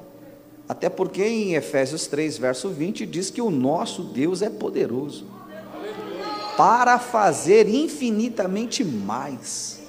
Até 0.69 0.89
porque 0.89 1.23
em 1.25 1.55
Efésios 1.55 2.07
3, 2.07 2.37
verso 2.37 2.69
20, 2.69 3.07
diz 3.07 3.31
que 3.31 3.41
o 3.41 3.51
nosso 3.51 4.03
Deus 4.03 4.43
é 4.43 4.51
poderoso 4.51 5.27
para 6.57 6.99
fazer 6.99 7.69
infinitamente 7.69 8.85
mais 8.85 9.81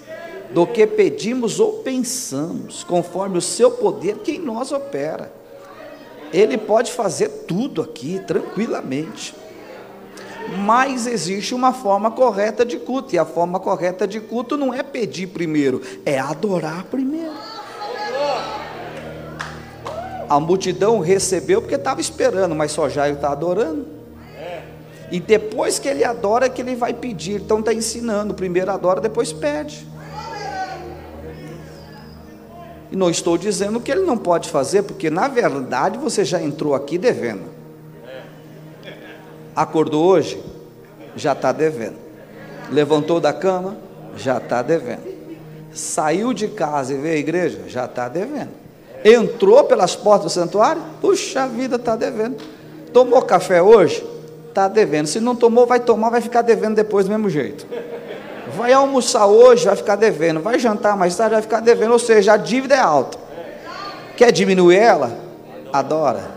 do 0.52 0.66
que 0.66 0.88
pedimos 0.88 1.60
ou 1.60 1.80
pensamos, 1.80 2.84
conforme 2.84 3.38
o 3.38 3.42
seu 3.42 3.72
poder 3.72 4.20
que 4.20 4.34
em 4.34 4.40
nós 4.40 4.72
opera. 4.72 5.32
Ele 6.34 6.58
pode 6.58 6.92
fazer 6.92 7.30
tudo 7.48 7.82
aqui 7.82 8.20
tranquilamente 8.26 9.36
mas 10.60 11.08
existe 11.08 11.56
uma 11.56 11.74
forma 11.74 12.12
correta 12.12 12.66
de 12.66 12.78
culto, 12.78 13.16
e 13.16 13.18
a 13.18 13.26
forma 13.26 13.60
correta 13.60 14.08
de 14.08 14.20
culto 14.20 14.58
não 14.58 14.74
é 14.74 14.84
pedir 14.84 15.28
primeiro, 15.28 15.82
é 16.06 16.20
adorar 16.20 16.84
primeiro. 16.86 17.34
A 20.28 20.40
multidão 20.40 21.00
recebeu 21.00 21.62
porque 21.62 21.76
estava 21.76 22.02
esperando, 22.02 22.56
mas 22.56 22.72
só 22.72 22.90
Jairo 22.90 23.16
está 23.16 23.32
adorando. 23.32 23.96
E 25.12 25.20
depois 25.20 25.78
que 25.78 25.88
ele 25.88 26.04
adora, 26.04 26.48
é 26.48 26.50
que 26.50 26.62
ele 26.62 26.76
vai 26.76 26.94
pedir. 26.94 27.42
Então 27.42 27.60
está 27.60 27.74
ensinando: 27.74 28.34
primeiro 28.34 28.72
adora, 28.72 29.00
depois 29.00 29.32
pede. 29.32 29.86
E 32.92 32.96
não 32.96 33.10
estou 33.10 33.38
dizendo 33.38 33.80
que 33.80 33.92
ele 33.92 34.02
não 34.02 34.18
pode 34.18 34.50
fazer, 34.50 34.84
porque 34.84 35.10
na 35.10 35.28
verdade 35.28 35.98
você 35.98 36.26
já 36.26 36.42
entrou 36.42 36.74
aqui 36.74 36.98
devendo. 36.98 37.55
Acordou 39.56 40.04
hoje? 40.04 40.42
Já 41.16 41.32
está 41.32 41.52
devendo. 41.52 41.96
Levantou 42.72 43.20
da 43.20 43.32
cama? 43.32 43.78
Já 44.18 44.38
está 44.38 44.62
devendo. 44.62 45.16
Saiu 45.72 46.34
de 46.34 46.48
casa 46.48 46.94
e 46.94 46.98
veio 46.98 47.16
à 47.16 47.18
igreja? 47.18 47.62
Já 47.68 47.86
está 47.86 48.08
devendo. 48.10 48.50
Entrou 49.04 49.64
pelas 49.64 49.96
portas 49.96 50.26
do 50.26 50.30
santuário? 50.40 50.82
Puxa 51.00 51.48
vida, 51.48 51.76
está 51.76 51.96
devendo. 51.96 52.38
Tomou 52.92 53.22
café 53.22 53.62
hoje? 53.62 54.06
Está 54.50 54.68
devendo. 54.68 55.08
Se 55.08 55.20
não 55.20 55.36
tomou, 55.36 55.66
vai 55.66 55.80
tomar, 55.80 56.10
vai 56.10 56.22
ficar 56.22 56.42
devendo 56.42 56.76
depois 56.76 57.06
do 57.06 57.12
mesmo 57.12 57.30
jeito. 57.30 57.68
Vai 58.56 58.74
almoçar 58.74 59.26
hoje, 59.26 59.66
vai 59.66 59.76
ficar 59.76 59.96
devendo. 59.96 60.40
Vai 60.40 60.58
jantar 60.58 60.98
mais 60.98 61.16
tarde, 61.16 61.34
vai 61.34 61.42
ficar 61.42 61.60
devendo. 61.60 61.92
Ou 61.92 62.00
seja, 62.00 62.34
a 62.34 62.38
dívida 62.38 62.76
é 62.76 62.80
alta. 62.80 63.18
Quer 64.16 64.32
diminuir 64.32 64.78
ela? 64.78 65.12
Adora. 65.74 66.35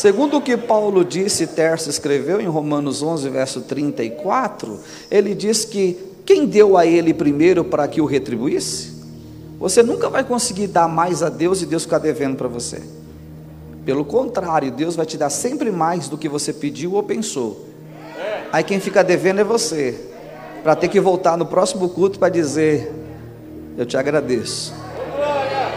Segundo 0.00 0.38
o 0.38 0.40
que 0.40 0.56
Paulo 0.56 1.04
disse, 1.04 1.46
Terço 1.46 1.90
escreveu 1.90 2.40
em 2.40 2.46
Romanos 2.46 3.02
11, 3.02 3.28
verso 3.28 3.60
34, 3.60 4.80
ele 5.10 5.34
diz 5.34 5.66
que 5.66 5.94
quem 6.24 6.46
deu 6.46 6.78
a 6.78 6.86
ele 6.86 7.12
primeiro 7.12 7.62
para 7.62 7.86
que 7.86 8.00
o 8.00 8.06
retribuísse? 8.06 8.94
Você 9.58 9.82
nunca 9.82 10.08
vai 10.08 10.24
conseguir 10.24 10.68
dar 10.68 10.88
mais 10.88 11.22
a 11.22 11.28
Deus 11.28 11.60
e 11.60 11.66
Deus 11.66 11.82
ficar 11.82 11.98
devendo 11.98 12.34
para 12.34 12.48
você. 12.48 12.80
Pelo 13.84 14.02
contrário, 14.02 14.70
Deus 14.70 14.96
vai 14.96 15.04
te 15.04 15.18
dar 15.18 15.28
sempre 15.28 15.70
mais 15.70 16.08
do 16.08 16.16
que 16.16 16.30
você 16.30 16.50
pediu 16.50 16.94
ou 16.94 17.02
pensou. 17.02 17.66
Aí 18.50 18.64
quem 18.64 18.80
fica 18.80 19.04
devendo 19.04 19.42
é 19.42 19.44
você, 19.44 20.00
para 20.62 20.74
ter 20.74 20.88
que 20.88 20.98
voltar 20.98 21.36
no 21.36 21.44
próximo 21.44 21.90
culto 21.90 22.18
para 22.18 22.30
dizer: 22.30 22.90
Eu 23.76 23.84
te 23.84 23.98
agradeço, 23.98 24.72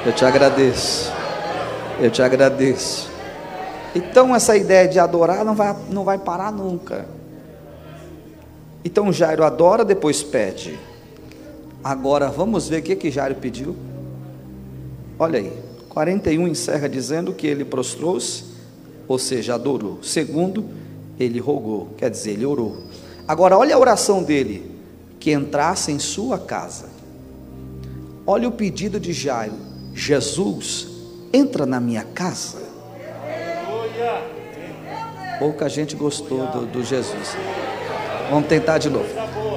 eu 0.05 0.13
te 0.13 0.23
agradeço, 0.23 1.11
eu 1.99 2.09
te 2.09 2.21
agradeço. 2.21 3.12
Então 3.95 4.35
essa 4.35 4.57
ideia 4.57 4.87
de 4.87 4.99
adorar 4.99 5.45
não 5.45 5.55
vai, 5.55 5.75
não 5.89 6.03
vai 6.03 6.17
parar 6.17 6.51
nunca. 6.51 7.05
Então 8.83 9.13
Jairo 9.13 9.43
adora, 9.43 9.85
depois 9.85 10.23
pede. 10.23 10.77
Agora 11.83 12.29
vamos 12.29 12.69
ver 12.69 12.79
o 12.79 12.83
que, 12.83 12.95
que 12.95 13.11
Jairo 13.11 13.35
pediu. 13.35 13.75
Olha 15.19 15.39
aí, 15.39 15.53
41 15.89 16.47
encerra 16.47 16.89
dizendo 16.89 17.33
que 17.33 17.45
ele 17.45 17.63
prostrou-se, 17.63 18.45
ou 19.07 19.19
seja, 19.19 19.53
adorou. 19.53 20.01
Segundo, 20.01 20.65
ele 21.19 21.39
rogou, 21.39 21.89
quer 21.97 22.09
dizer, 22.09 22.31
ele 22.31 22.45
orou. 22.45 22.77
Agora 23.27 23.57
olha 23.57 23.75
a 23.75 23.79
oração 23.79 24.23
dele, 24.23 24.71
que 25.19 25.31
entrasse 25.31 25.91
em 25.91 25.99
sua 25.99 26.39
casa. 26.39 26.85
Olha 28.25 28.47
o 28.47 28.51
pedido 28.51 28.99
de 28.99 29.13
Jairo: 29.13 29.53
Jesus, 29.93 30.87
entra 31.31 31.65
na 31.65 31.79
minha 31.79 32.03
casa. 32.03 32.62
Pouca 35.39 35.67
gente 35.67 35.95
gostou 35.95 36.47
do, 36.47 36.65
do 36.65 36.83
Jesus. 36.83 37.35
Vamos 38.29 38.47
tentar 38.47 38.77
de 38.77 38.89
novo. 38.89 39.09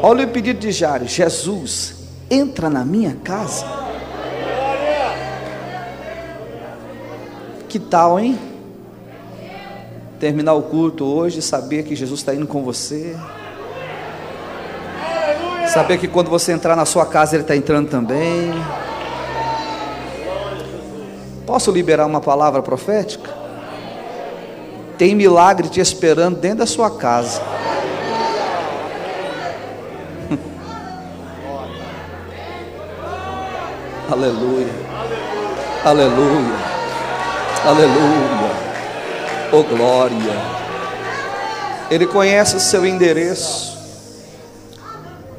Olha 0.02 0.24
o 0.24 0.28
pedido 0.28 0.58
de 0.58 0.72
Jairo: 0.72 1.06
Jesus, 1.06 1.96
entra 2.30 2.68
na 2.68 2.84
minha 2.84 3.16
casa. 3.22 3.64
Que 7.68 7.78
tal, 7.78 8.18
hein? 8.18 8.38
Terminar 10.18 10.54
o 10.54 10.62
culto 10.62 11.04
hoje, 11.04 11.42
saber 11.42 11.82
que 11.82 11.94
Jesus 11.94 12.20
está 12.20 12.34
indo 12.34 12.46
com 12.46 12.62
você. 12.62 13.16
Saber 15.68 15.98
que 15.98 16.08
quando 16.08 16.30
você 16.30 16.52
entrar 16.52 16.74
na 16.74 16.86
sua 16.86 17.04
casa, 17.04 17.36
Ele 17.36 17.42
está 17.42 17.54
entrando 17.54 17.90
também. 17.90 18.52
Posso 21.44 21.70
liberar 21.70 22.06
uma 22.06 22.20
palavra 22.20 22.62
profética? 22.62 23.35
Tem 24.98 25.14
milagre 25.14 25.68
te 25.68 25.80
esperando 25.80 26.38
dentro 26.38 26.58
da 26.58 26.66
sua 26.66 26.90
casa. 26.90 27.40
Aleluia. 34.10 34.74
Aleluia. 35.84 36.56
Aleluia. 37.64 38.56
Oh 39.52 39.62
glória. 39.62 40.56
Ele 41.90 42.06
conhece 42.06 42.56
o 42.56 42.60
seu 42.60 42.86
endereço. 42.86 43.76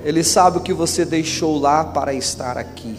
Ele 0.04 0.24
sabe 0.24 0.60
o 0.60 0.62
que 0.62 0.72
você 0.72 1.04
deixou 1.04 1.60
lá 1.60 1.84
para 1.84 2.13
estar 2.13 2.58
aqui. 2.58 2.96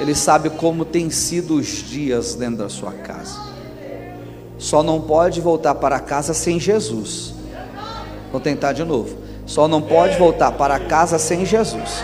Ele 0.00 0.14
sabe 0.14 0.50
como 0.50 0.84
tem 0.84 1.08
sido 1.10 1.54
os 1.54 1.66
dias 1.66 2.34
dentro 2.34 2.56
da 2.56 2.68
sua 2.68 2.92
casa. 2.92 3.53
Só 4.64 4.82
não 4.82 4.98
pode 4.98 5.42
voltar 5.42 5.74
para 5.74 6.00
casa 6.00 6.32
sem 6.32 6.58
Jesus. 6.58 7.34
Vou 8.32 8.40
tentar 8.40 8.72
de 8.72 8.82
novo. 8.82 9.14
Só 9.44 9.68
não 9.68 9.82
pode 9.82 10.16
voltar 10.16 10.52
para 10.52 10.78
casa 10.78 11.18
sem 11.18 11.44
Jesus. 11.44 12.02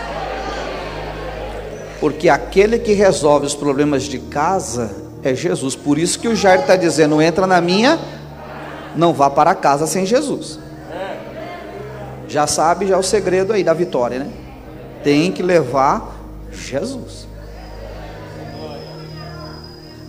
Porque 1.99 2.29
aquele 2.29 2.77
que 2.77 2.93
resolve 2.93 3.47
os 3.47 3.55
problemas 3.55 4.03
de 4.03 4.19
casa 4.19 4.95
é 5.23 5.33
Jesus. 5.33 5.75
Por 5.75 5.97
isso 5.97 6.19
que 6.19 6.27
o 6.27 6.35
Jair 6.35 6.59
está 6.59 6.75
dizendo: 6.75 7.19
entra 7.19 7.47
na 7.47 7.59
minha, 7.59 7.99
não 8.95 9.11
vá 9.11 9.27
para 9.27 9.55
casa 9.55 9.87
sem 9.87 10.05
Jesus. 10.05 10.59
Já 12.27 12.45
sabe 12.45 12.85
já 12.85 12.97
o 12.99 13.03
segredo 13.03 13.53
aí 13.53 13.63
da 13.63 13.73
vitória, 13.73 14.19
né? 14.19 14.29
Tem 15.03 15.31
que 15.31 15.41
levar 15.41 16.15
Jesus. 16.51 17.27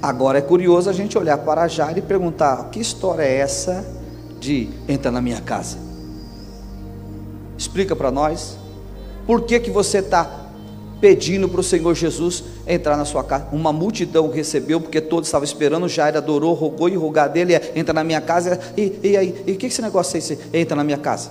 Agora 0.03 0.39
é 0.39 0.43
curioso 0.43 0.91
a 0.91 0.93
gente 0.93 1.17
olhar 1.17 1.39
para 1.39 1.69
Jairo 1.69 2.01
e 2.01 2.03
perguntar: 2.03 2.71
que 2.71 2.81
história 2.81 3.23
é 3.23 3.37
essa 3.37 3.87
de 4.41 4.69
entrar 4.89 5.13
na 5.13 5.23
minha 5.23 5.41
casa? 5.41 5.79
Explica 7.57 7.95
para 7.95 8.11
nós. 8.11 8.59
Por 9.25 9.43
que, 9.43 9.61
que 9.61 9.71
você 9.71 9.99
está 9.99 10.49
pedindo 11.01 11.49
para 11.49 11.61
o 11.61 11.63
Senhor 11.63 11.95
Jesus 11.95 12.43
entrar 12.67 12.97
na 12.97 13.05
sua 13.05 13.23
casa? 13.23 13.47
Uma 13.53 13.73
multidão 13.73 14.29
recebeu, 14.29 14.81
porque 14.81 15.01
todos 15.01 15.29
estavam 15.29 15.45
esperando. 15.45 15.89
Jairo 15.89 16.19
adorou, 16.19 16.53
rogou 16.53 16.89
e 16.89 16.97
rogar 16.97 17.29
dele: 17.29 17.55
é, 17.55 17.73
entra 17.77 17.95
na 17.95 18.03
minha 18.03 18.21
casa. 18.21 18.59
E, 18.77 18.99
e 19.05 19.17
aí, 19.17 19.45
e 19.47 19.53
o 19.53 19.55
que, 19.55 19.59
que 19.59 19.67
esse 19.67 19.83
negócio 19.83 20.17
aí? 20.17 20.21
Você 20.21 20.37
entra 20.53 20.75
na 20.75 20.83
minha 20.83 20.99
casa? 20.99 21.31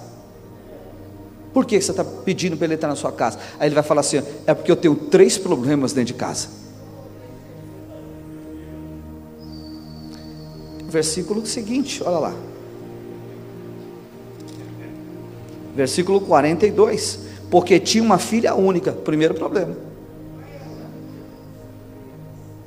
Por 1.54 1.66
que 1.66 1.82
você 1.82 1.92
está 1.92 2.06
pedindo 2.06 2.56
para 2.56 2.68
ele 2.68 2.76
entrar 2.76 2.88
na 2.88 2.96
sua 2.96 3.12
casa? 3.12 3.38
Aí 3.60 3.68
ele 3.68 3.76
vai 3.76 3.84
falar 3.84 4.00
assim: 4.00 4.22
é 4.48 4.54
porque 4.54 4.72
eu 4.72 4.78
tenho 4.78 4.96
três 4.96 5.38
problemas 5.38 5.92
dentro 5.92 6.14
de 6.14 6.14
casa. 6.14 6.61
Versículo 10.92 11.46
seguinte, 11.46 12.04
olha 12.04 12.20
lá. 12.20 12.34
Versículo 15.76 16.20
42. 16.22 17.32
Porque 17.50 17.80
tinha 17.80 18.04
uma 18.04 18.18
filha 18.18 18.54
única, 18.54 18.92
primeiro 18.92 19.34
problema. 19.34 19.76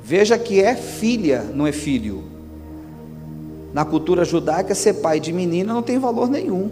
Veja 0.03 0.37
que 0.37 0.61
é 0.61 0.75
filha, 0.75 1.43
não 1.53 1.65
é 1.65 1.71
filho. 1.71 2.23
Na 3.73 3.83
cultura 3.83 4.23
judaica, 4.23 4.75
ser 4.75 4.95
pai 4.95 5.19
de 5.19 5.33
menina 5.33 5.73
não 5.73 5.81
tem 5.81 5.97
valor 5.97 6.29
nenhum. 6.29 6.69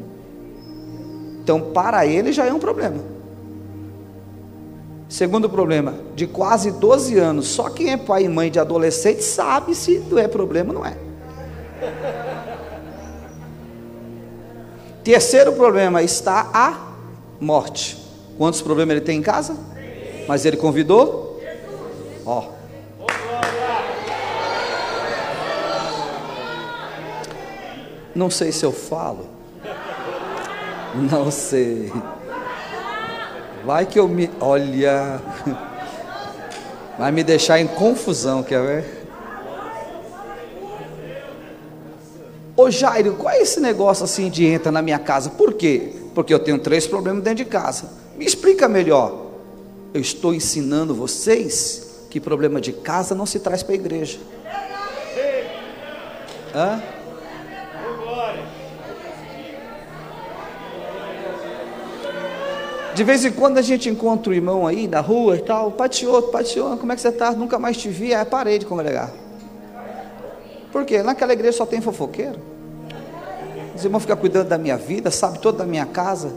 Então, 1.44 1.60
para 1.60 2.06
ele 2.06 2.32
já 2.32 2.46
é 2.46 2.54
um 2.54 2.60
problema. 2.60 3.04
Segundo 5.10 5.50
problema, 5.50 5.96
de 6.16 6.26
quase 6.26 6.72
12 6.72 7.18
anos, 7.18 7.48
só 7.48 7.70
quem 7.70 7.92
é 7.92 7.98
pai 7.98 8.24
e 8.24 8.30
mãe 8.30 8.50
de 8.50 8.60
adolescente 8.60 9.24
sabe 9.24 9.76
se 9.76 10.02
é 10.18 10.28
problema 10.28 10.74
ou 10.74 10.80
não 10.80 10.86
é. 10.86 10.96
Terceiro 15.04 15.54
problema 15.54 16.02
está 16.02 16.50
a 16.54 16.94
morte. 17.40 17.98
Quantos 18.38 18.62
problemas 18.62 18.96
ele 18.96 19.06
tem 19.06 19.20
em 19.20 19.22
casa? 19.22 19.56
Mas 20.28 20.46
ele 20.46 20.58
convidou? 20.58 21.42
Ó. 22.26 22.40
Oh. 22.40 22.54
Não 28.16 28.30
sei 28.30 28.52
se 28.52 28.64
eu 28.64 28.72
falo. 28.72 29.28
Não 31.12 31.32
sei. 31.32 31.92
Vai 33.66 33.86
que 33.86 34.00
eu 34.00 34.08
me. 34.08 34.30
Olha. 34.40 35.20
Vai 36.98 37.12
me 37.12 37.24
deixar 37.24 37.60
em 37.60 37.68
confusão, 37.68 38.44
quer 38.44 38.62
ver? 38.62 39.03
Ô 42.56 42.70
Jairo, 42.70 43.16
qual 43.16 43.34
é 43.34 43.42
esse 43.42 43.60
negócio 43.60 44.06
assim 44.06 44.30
de 44.30 44.46
entra 44.46 44.72
na 44.72 44.82
minha 44.82 45.00
casa? 45.00 45.32
Por 45.32 45.54
quê? 45.54 45.94
Porque 46.14 46.32
eu 46.32 46.38
tenho 46.38 46.60
três 46.60 46.86
problemas 46.86 47.24
dentro 47.24 47.44
de 47.44 47.50
casa. 47.50 47.90
Me 48.16 48.26
explica 48.26 48.70
melhor. 48.70 49.32
Eu 49.92 50.00
estou 50.00 50.36
ensinando 50.36 50.94
vocês 50.94 52.06
que 52.12 52.20
problema 52.20 52.62
de 52.62 52.72
casa 52.72 53.16
não 53.16 53.26
se 53.26 53.40
traz 53.40 53.64
para 53.64 53.74
a 53.74 53.76
igreja. 53.76 54.20
Hã? 56.54 56.82
De 62.94 63.04
vez 63.04 63.26
em 63.26 63.32
quando 63.32 63.58
a 63.58 63.62
gente 63.64 63.90
encontra 63.90 64.30
o 64.30 64.36
irmão 64.36 64.68
aí 64.68 64.88
na 64.88 65.00
rua 65.00 65.38
e 65.38 65.42
tal, 65.42 65.72
pateou, 65.72 66.22
pateou, 66.24 66.78
como 66.78 66.92
é 66.92 66.96
que 66.96 67.02
você 67.02 67.08
está? 67.08 67.32
Nunca 67.32 67.58
mais 67.58 67.76
te 67.76 67.90
vi, 67.90 68.14
aí 68.14 68.24
parei 68.24 68.60
de 68.60 68.68
congregar. 68.68 69.23
Por 70.74 70.84
quê? 70.86 71.04
Naquela 71.04 71.34
igreja 71.34 71.56
só 71.56 71.68
tem 71.68 71.80
fofoqueiro. 71.80 72.40
Os 73.76 73.86
irmãos 73.86 74.00
ficam 74.02 74.18
cuidando 74.18 74.48
da 74.50 74.58
minha 74.58 74.76
vida, 74.76 75.12
sabe 75.12 75.38
toda 75.38 75.60
da 75.60 75.66
minha 75.66 75.86
casa. 75.86 76.34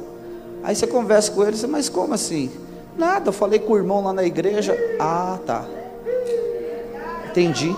Aí 0.62 0.76
você 0.76 0.86
conversa 0.86 1.32
com 1.32 1.42
ele, 1.42 1.56
você, 1.56 1.66
mas 1.66 1.88
como 1.88 2.12
assim? 2.12 2.50
Nada, 2.98 3.30
eu 3.30 3.32
falei 3.32 3.58
com 3.58 3.72
o 3.72 3.76
irmão 3.78 4.04
lá 4.04 4.12
na 4.12 4.24
igreja. 4.24 4.76
Ah, 5.00 5.38
tá. 5.46 5.64
Entendi. 7.30 7.74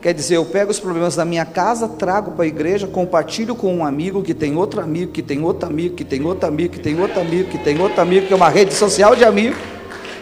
Quer 0.00 0.14
dizer, 0.14 0.36
eu 0.36 0.44
pego 0.46 0.70
os 0.70 0.80
problemas 0.80 1.16
da 1.16 1.26
minha 1.26 1.44
casa, 1.44 1.86
trago 1.86 2.30
para 2.30 2.44
a 2.44 2.48
igreja, 2.48 2.86
compartilho 2.86 3.54
com 3.54 3.74
um 3.74 3.84
amigo 3.84 4.22
que 4.22 4.32
tem 4.32 4.56
outro 4.56 4.80
amigo, 4.80 5.12
que 5.12 5.20
tem 5.22 5.44
outro 5.44 5.68
amigo, 5.68 5.94
que 5.94 6.04
tem 6.04 6.24
outro 6.24 6.48
amigo, 6.48 6.72
que 6.72 6.80
tem 6.80 6.98
outro 6.98 7.20
amigo, 7.20 7.50
que 7.50 7.58
tem 7.58 7.78
outro 7.78 8.00
amigo, 8.00 8.26
que 8.26 8.32
é 8.32 8.36
uma 8.36 8.48
rede 8.48 8.72
social 8.72 9.14
de 9.14 9.24
amigos. 9.24 9.58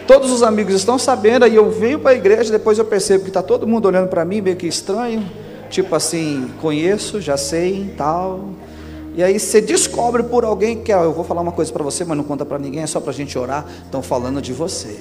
Todos 0.09 0.31
os 0.31 0.41
amigos 0.41 0.73
estão 0.73 0.97
sabendo, 0.97 1.45
aí 1.45 1.55
eu 1.55 1.69
venho 1.69 1.99
para 1.99 2.09
a 2.09 2.15
igreja, 2.15 2.51
depois 2.51 2.79
eu 2.79 2.85
percebo 2.85 3.25
que 3.25 3.29
está 3.29 3.43
todo 3.43 3.67
mundo 3.67 3.85
olhando 3.85 4.07
para 4.07 4.25
mim, 4.25 4.41
meio 4.41 4.55
que 4.55 4.65
estranho, 4.65 5.23
tipo 5.69 5.95
assim, 5.95 6.49
conheço, 6.59 7.21
já 7.21 7.37
sei, 7.37 7.93
tal. 7.95 8.49
E 9.15 9.21
aí 9.21 9.39
você 9.39 9.61
descobre 9.61 10.23
por 10.23 10.43
alguém 10.43 10.81
que, 10.81 10.91
ó, 10.91 11.03
eu 11.03 11.13
vou 11.13 11.23
falar 11.23 11.41
uma 11.41 11.51
coisa 11.51 11.71
para 11.71 11.83
você, 11.83 12.03
mas 12.03 12.17
não 12.17 12.23
conta 12.23 12.43
para 12.43 12.57
ninguém, 12.57 12.81
é 12.81 12.87
só 12.87 12.99
para 12.99 13.11
a 13.11 13.13
gente 13.13 13.37
orar, 13.37 13.63
estão 13.85 14.01
falando 14.01 14.41
de 14.41 14.51
você 14.51 14.97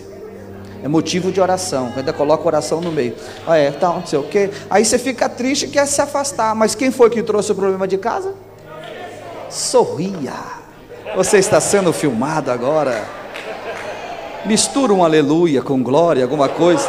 é 0.85 0.87
motivo 0.87 1.33
de 1.33 1.41
oração, 1.41 1.91
ainda 1.97 2.13
coloca 2.13 2.47
oração 2.47 2.81
no 2.81 2.93
meio. 2.93 3.15
Ah, 3.47 3.57
é, 3.57 3.71
tal, 3.71 3.95
tá, 3.95 3.99
não 4.01 4.07
sei 4.07 4.19
o 4.19 4.25
quê. 4.25 4.51
Aí 4.69 4.85
você 4.85 4.99
fica 4.99 5.27
triste 5.27 5.65
e 5.65 5.69
quer 5.69 5.87
se 5.87 6.01
afastar. 6.01 6.55
Mas 6.55 6.77
quem 6.77 6.93
foi 6.93 7.11
que 7.11 7.21
trouxe 7.21 7.51
o 7.51 7.55
problema 7.55 7.89
de 7.89 7.99
casa? 7.99 8.33
Sorria. 9.51 10.35
Você 11.17 11.39
está 11.39 11.61
sendo 11.61 11.93
filmado 11.93 12.53
agora. 12.53 13.19
Mistura 14.45 14.93
um 14.93 15.05
aleluia 15.05 15.63
com 15.63 15.83
glória, 15.83 16.23
alguma 16.23 16.49
coisa, 16.49 16.89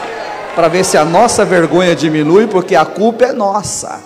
para 0.56 0.68
ver 0.68 0.86
se 0.86 0.98
a 0.98 1.04
nossa 1.04 1.44
vergonha 1.44 1.96
diminui, 1.96 2.48
porque 2.48 2.76
a 2.76 2.86
culpa 2.86 3.26
é 3.26 3.34
nossa. 3.34 4.02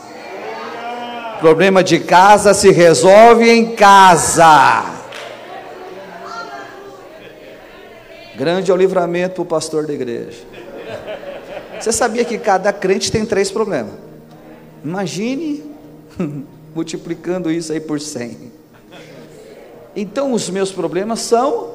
Problema 1.39 1.83
de 1.83 1.99
casa 1.99 2.53
se 2.53 2.71
resolve 2.71 3.49
em 3.49 3.75
casa. 3.75 4.85
Grande 8.35 8.71
é 8.71 8.73
o 8.73 8.77
livramento 8.77 9.35
para 9.35 9.41
o 9.43 9.45
pastor 9.45 9.85
da 9.85 9.93
igreja. 9.93 10.39
Você 11.79 11.91
sabia 11.91 12.23
que 12.23 12.37
cada 12.37 12.71
crente 12.71 13.11
tem 13.11 13.25
três 13.25 13.51
problemas? 13.51 13.93
Imagine 14.83 15.63
multiplicando 16.73 17.51
isso 17.51 17.73
aí 17.73 17.79
por 17.79 17.99
cem. 17.99 18.51
Então 19.95 20.31
os 20.31 20.49
meus 20.49 20.71
problemas 20.71 21.19
são 21.19 21.71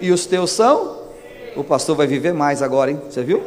e 0.00 0.10
os 0.10 0.24
teus 0.24 0.52
são. 0.52 0.99
O 1.56 1.64
pastor 1.64 1.96
vai 1.96 2.06
viver 2.06 2.32
mais 2.32 2.62
agora, 2.62 2.90
hein? 2.90 3.00
Você 3.08 3.22
viu? 3.22 3.42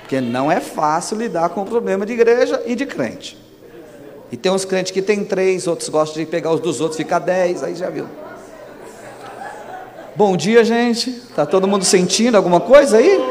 Porque 0.00 0.20
não 0.20 0.50
é 0.50 0.58
fácil 0.58 1.18
lidar 1.18 1.50
com 1.50 1.62
o 1.62 1.66
problema 1.66 2.06
de 2.06 2.14
igreja 2.14 2.62
e 2.64 2.74
de 2.74 2.86
crente. 2.86 3.36
E 4.32 4.36
tem 4.36 4.50
uns 4.50 4.64
crentes 4.64 4.92
que 4.92 5.02
tem 5.02 5.24
três, 5.24 5.66
outros 5.66 5.88
gostam 5.88 6.22
de 6.22 6.26
pegar 6.26 6.50
os 6.50 6.60
dos 6.60 6.80
outros, 6.80 6.96
ficar 6.96 7.18
dez, 7.18 7.62
aí 7.62 7.74
já 7.74 7.90
viu. 7.90 8.06
Bom 10.16 10.36
dia, 10.36 10.64
gente. 10.64 11.12
Tá 11.36 11.46
todo 11.46 11.68
mundo 11.68 11.84
sentindo 11.84 12.36
alguma 12.36 12.60
coisa 12.60 12.98
aí? 12.98 13.22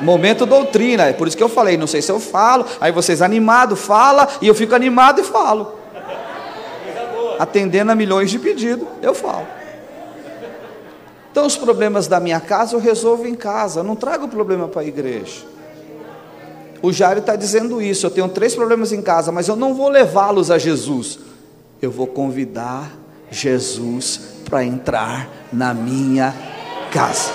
Momento 0.00 0.46
doutrina, 0.46 1.04
é 1.04 1.12
por 1.12 1.28
isso 1.28 1.36
que 1.36 1.42
eu 1.42 1.48
falei, 1.48 1.76
não 1.76 1.86
sei 1.86 2.00
se 2.00 2.10
eu 2.10 2.18
falo, 2.18 2.64
aí 2.80 2.90
vocês 2.90 3.20
animado 3.20 3.76
fala 3.76 4.26
e 4.40 4.48
eu 4.48 4.54
fico 4.54 4.74
animado 4.74 5.20
e 5.20 5.24
falo. 5.24 5.74
Atendendo 7.38 7.92
a 7.92 7.94
milhões 7.94 8.30
de 8.30 8.38
pedidos, 8.38 8.86
eu 9.02 9.14
falo. 9.14 9.46
Então 11.30 11.46
os 11.46 11.56
problemas 11.56 12.06
da 12.06 12.18
minha 12.18 12.40
casa 12.40 12.74
eu 12.74 12.80
resolvo 12.80 13.26
em 13.26 13.34
casa, 13.34 13.82
não 13.82 13.94
trago 13.94 14.28
problema 14.28 14.66
para 14.68 14.82
a 14.82 14.84
igreja. 14.84 15.44
O 16.82 16.92
Jairo 16.92 17.20
está 17.20 17.36
dizendo 17.36 17.80
isso, 17.80 18.06
eu 18.06 18.10
tenho 18.10 18.28
três 18.28 18.54
problemas 18.54 18.90
em 18.92 19.02
casa, 19.02 19.30
mas 19.30 19.48
eu 19.48 19.54
não 19.54 19.74
vou 19.74 19.88
levá-los 19.88 20.50
a 20.50 20.58
Jesus. 20.58 21.18
Eu 21.80 21.90
vou 21.90 22.06
convidar 22.06 22.90
Jesus 23.30 24.20
para 24.48 24.64
entrar 24.64 25.28
na 25.52 25.72
minha 25.74 26.34
casa. 26.90 27.30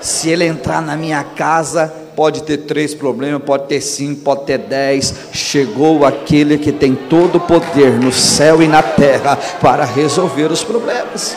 Se 0.00 0.28
ele 0.30 0.44
entrar 0.44 0.82
na 0.82 0.96
minha 0.96 1.22
casa, 1.22 1.92
pode 2.16 2.42
ter 2.42 2.58
três 2.58 2.94
problemas, 2.94 3.42
pode 3.42 3.68
ter 3.68 3.80
cinco, 3.80 4.22
pode 4.22 4.44
ter 4.46 4.58
dez. 4.58 5.14
Chegou 5.32 6.04
aquele 6.04 6.58
que 6.58 6.72
tem 6.72 6.94
todo 6.94 7.36
o 7.36 7.40
poder 7.40 7.92
no 8.00 8.12
céu 8.12 8.62
e 8.62 8.66
na 8.66 8.82
terra 8.82 9.36
para 9.60 9.84
resolver 9.84 10.50
os 10.50 10.64
problemas. 10.64 11.36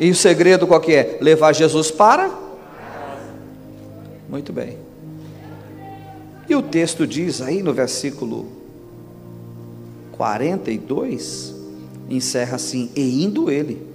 E 0.00 0.10
o 0.10 0.14
segredo 0.14 0.66
qual 0.66 0.80
que 0.80 0.94
é? 0.94 1.18
Levar 1.20 1.52
Jesus 1.52 1.90
para? 1.90 2.30
Muito 4.28 4.52
bem. 4.52 4.78
E 6.48 6.54
o 6.54 6.62
texto 6.62 7.06
diz 7.06 7.42
aí 7.42 7.62
no 7.62 7.74
versículo 7.74 8.46
42 10.12 11.54
encerra 12.08 12.56
assim: 12.56 12.90
E 12.94 13.24
indo 13.24 13.50
ele, 13.50 13.86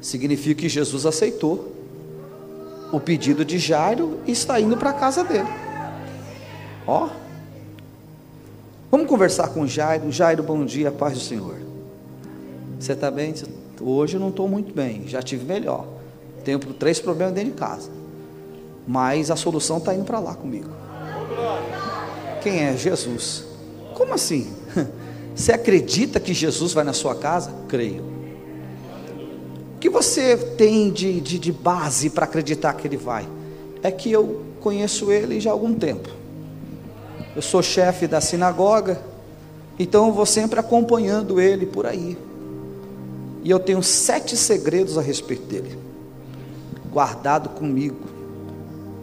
significa 0.00 0.62
que 0.62 0.68
Jesus 0.68 1.04
aceitou 1.04 1.72
o 2.92 3.00
pedido 3.00 3.44
de 3.44 3.58
Jairo 3.58 4.20
e 4.26 4.32
está 4.32 4.60
indo 4.60 4.76
para 4.76 4.90
a 4.90 4.94
casa 4.94 5.24
dele. 5.24 5.48
Ó, 6.86 7.08
vamos 8.90 9.06
conversar 9.06 9.48
com 9.48 9.66
Jairo. 9.66 10.10
Jairo, 10.12 10.42
bom 10.42 10.64
dia, 10.64 10.90
paz 10.90 11.14
do 11.14 11.20
Senhor. 11.20 11.56
Você 12.78 12.92
está 12.92 13.10
bem? 13.10 13.34
Hoje 13.80 14.16
eu 14.16 14.20
não 14.20 14.30
estou 14.30 14.48
muito 14.48 14.74
bem, 14.74 15.06
já 15.06 15.22
tive 15.22 15.44
melhor. 15.44 15.86
Tenho 16.44 16.58
três 16.58 17.00
problemas 17.00 17.34
dentro 17.34 17.50
de 17.50 17.56
casa, 17.56 17.90
mas 18.86 19.30
a 19.30 19.36
solução 19.36 19.78
está 19.78 19.94
indo 19.94 20.04
para 20.04 20.18
lá 20.18 20.34
comigo. 20.34 20.70
Quem 22.42 22.62
é? 22.64 22.76
Jesus. 22.76 23.44
Como 23.94 24.14
assim? 24.14 24.52
Você 25.34 25.52
acredita 25.52 26.20
que 26.20 26.32
Jesus 26.32 26.72
vai 26.72 26.84
na 26.84 26.92
sua 26.92 27.14
casa? 27.14 27.52
Creio. 27.68 28.02
O 29.74 29.78
que 29.78 29.90
você 29.90 30.36
tem 30.36 30.90
de, 30.90 31.20
de, 31.20 31.38
de 31.38 31.52
base 31.52 32.08
para 32.08 32.24
acreditar 32.24 32.72
que 32.72 32.88
ele 32.88 32.96
vai? 32.96 33.28
É 33.82 33.90
que 33.90 34.10
eu 34.10 34.42
conheço 34.60 35.12
ele 35.12 35.38
já 35.38 35.50
há 35.50 35.52
algum 35.52 35.74
tempo. 35.74 36.08
Eu 37.36 37.42
sou 37.42 37.62
chefe 37.62 38.06
da 38.06 38.18
sinagoga, 38.20 38.98
então 39.78 40.06
eu 40.06 40.12
vou 40.12 40.24
sempre 40.24 40.58
acompanhando 40.58 41.38
ele 41.38 41.66
por 41.66 41.84
aí. 41.84 42.16
E 43.46 43.50
eu 43.50 43.60
tenho 43.60 43.80
sete 43.80 44.36
segredos 44.36 44.98
a 44.98 45.00
respeito 45.00 45.44
dele, 45.44 45.78
guardado 46.90 47.50
comigo. 47.50 48.08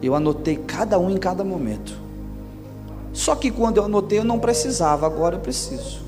Eu 0.01 0.13
anotei 0.13 0.57
cada 0.57 0.99
um 0.99 1.09
em 1.09 1.15
cada 1.15 1.45
momento. 1.45 1.97
Só 3.13 3.35
que 3.35 3.49
quando 3.49 3.77
eu 3.77 3.85
anotei 3.85 4.19
eu 4.19 4.25
não 4.25 4.37
precisava, 4.37 5.05
agora 5.05 5.37
eu 5.37 5.39
preciso. 5.39 6.01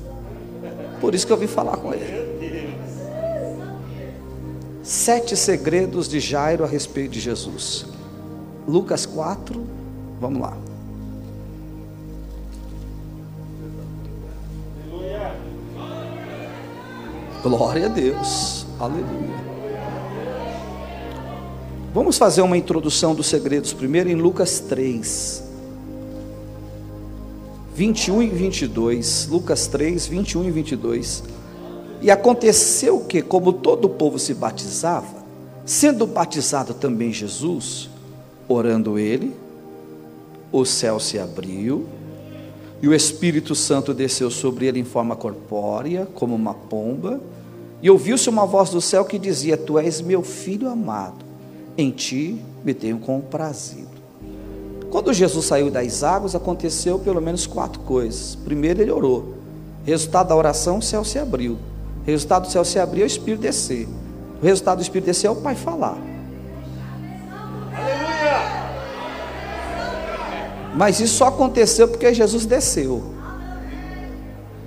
Por 1.00 1.14
isso 1.14 1.26
que 1.26 1.32
eu 1.32 1.36
vim 1.38 1.46
falar 1.46 1.78
com 1.78 1.94
ele. 1.94 2.76
Sete 4.82 5.34
segredos 5.34 6.06
de 6.06 6.20
Jairo 6.20 6.62
a 6.62 6.66
respeito 6.66 7.12
de 7.12 7.20
Jesus. 7.20 7.86
Lucas 8.68 9.06
4, 9.06 9.64
vamos 10.20 10.42
lá. 10.42 10.54
Glória 17.48 17.86
a 17.86 17.88
Deus, 17.88 18.66
aleluia. 18.76 19.36
Vamos 21.94 22.18
fazer 22.18 22.40
uma 22.40 22.56
introdução 22.56 23.14
dos 23.14 23.28
segredos 23.28 23.72
primeiro 23.72 24.10
em 24.10 24.16
Lucas 24.16 24.58
3. 24.58 25.44
21 27.72 28.22
e 28.24 28.26
22, 28.26 29.28
Lucas 29.30 29.68
3, 29.68 30.08
21 30.08 30.44
e 30.44 30.50
22. 30.50 31.22
E 32.02 32.10
aconteceu 32.10 32.98
que, 33.04 33.22
como 33.22 33.52
todo 33.52 33.84
o 33.84 33.90
povo 33.90 34.18
se 34.18 34.34
batizava, 34.34 35.24
sendo 35.64 36.04
batizado 36.04 36.74
também 36.74 37.12
Jesus, 37.12 37.88
orando 38.48 38.98
ele, 38.98 39.32
o 40.50 40.64
céu 40.64 40.98
se 40.98 41.16
abriu, 41.16 41.86
e 42.82 42.88
o 42.88 42.94
Espírito 42.94 43.54
Santo 43.54 43.94
desceu 43.94 44.32
sobre 44.32 44.66
ele 44.66 44.80
em 44.80 44.84
forma 44.84 45.14
corpórea, 45.14 46.08
como 46.12 46.34
uma 46.34 46.52
pomba, 46.52 47.20
e 47.86 47.90
ouviu-se 47.90 48.28
uma 48.28 48.44
voz 48.44 48.70
do 48.70 48.80
céu 48.80 49.04
que 49.04 49.16
dizia: 49.16 49.56
Tu 49.56 49.78
és 49.78 50.00
meu 50.00 50.20
filho 50.20 50.68
amado, 50.68 51.24
em 51.78 51.92
ti 51.92 52.42
me 52.64 52.74
tenho 52.74 52.98
comprazido. 52.98 53.86
Quando 54.90 55.12
Jesus 55.12 55.46
saiu 55.46 55.70
das 55.70 56.02
águas, 56.02 56.34
aconteceu 56.34 56.98
pelo 56.98 57.22
menos 57.22 57.46
quatro 57.46 57.78
coisas. 57.82 58.34
Primeiro, 58.34 58.82
ele 58.82 58.90
orou. 58.90 59.34
Resultado 59.84 60.30
da 60.30 60.34
oração, 60.34 60.78
o 60.78 60.82
céu 60.82 61.04
se 61.04 61.16
abriu. 61.16 61.58
Resultado 62.04 62.46
do 62.46 62.50
céu 62.50 62.64
se 62.64 62.76
abriu, 62.80 63.04
o 63.04 63.06
Espírito 63.06 63.42
descer. 63.42 63.86
O 64.42 64.44
resultado 64.44 64.78
do 64.78 64.82
Espírito 64.82 65.06
descer 65.06 65.28
é 65.28 65.30
o 65.30 65.36
Pai 65.36 65.54
falar. 65.54 65.96
Aleluia! 67.72 68.66
Mas 70.74 70.98
isso 70.98 71.14
só 71.14 71.28
aconteceu 71.28 71.86
porque 71.86 72.12
Jesus 72.12 72.46
desceu. 72.46 73.04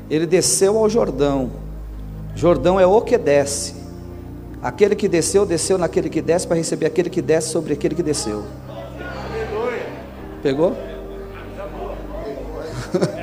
Ele 0.10 0.26
desceu 0.26 0.78
ao 0.78 0.90
Jordão. 0.90 1.68
Jordão 2.36 2.80
é 2.80 2.86
o 2.86 3.02
que 3.02 3.18
desce. 3.18 3.76
Aquele 4.62 4.96
que 4.96 5.08
desceu, 5.08 5.46
desceu 5.46 5.78
naquele 5.78 6.10
que 6.10 6.22
desce 6.22 6.48
para 6.48 6.58
receber 6.58 6.86
aquele 6.86 7.10
que 7.10 7.22
desce 7.22 7.50
sobre 7.50 7.74
aquele 7.74 7.96
que 7.96 8.04
desceu. 8.04 8.44
Pegou? 10.42 10.76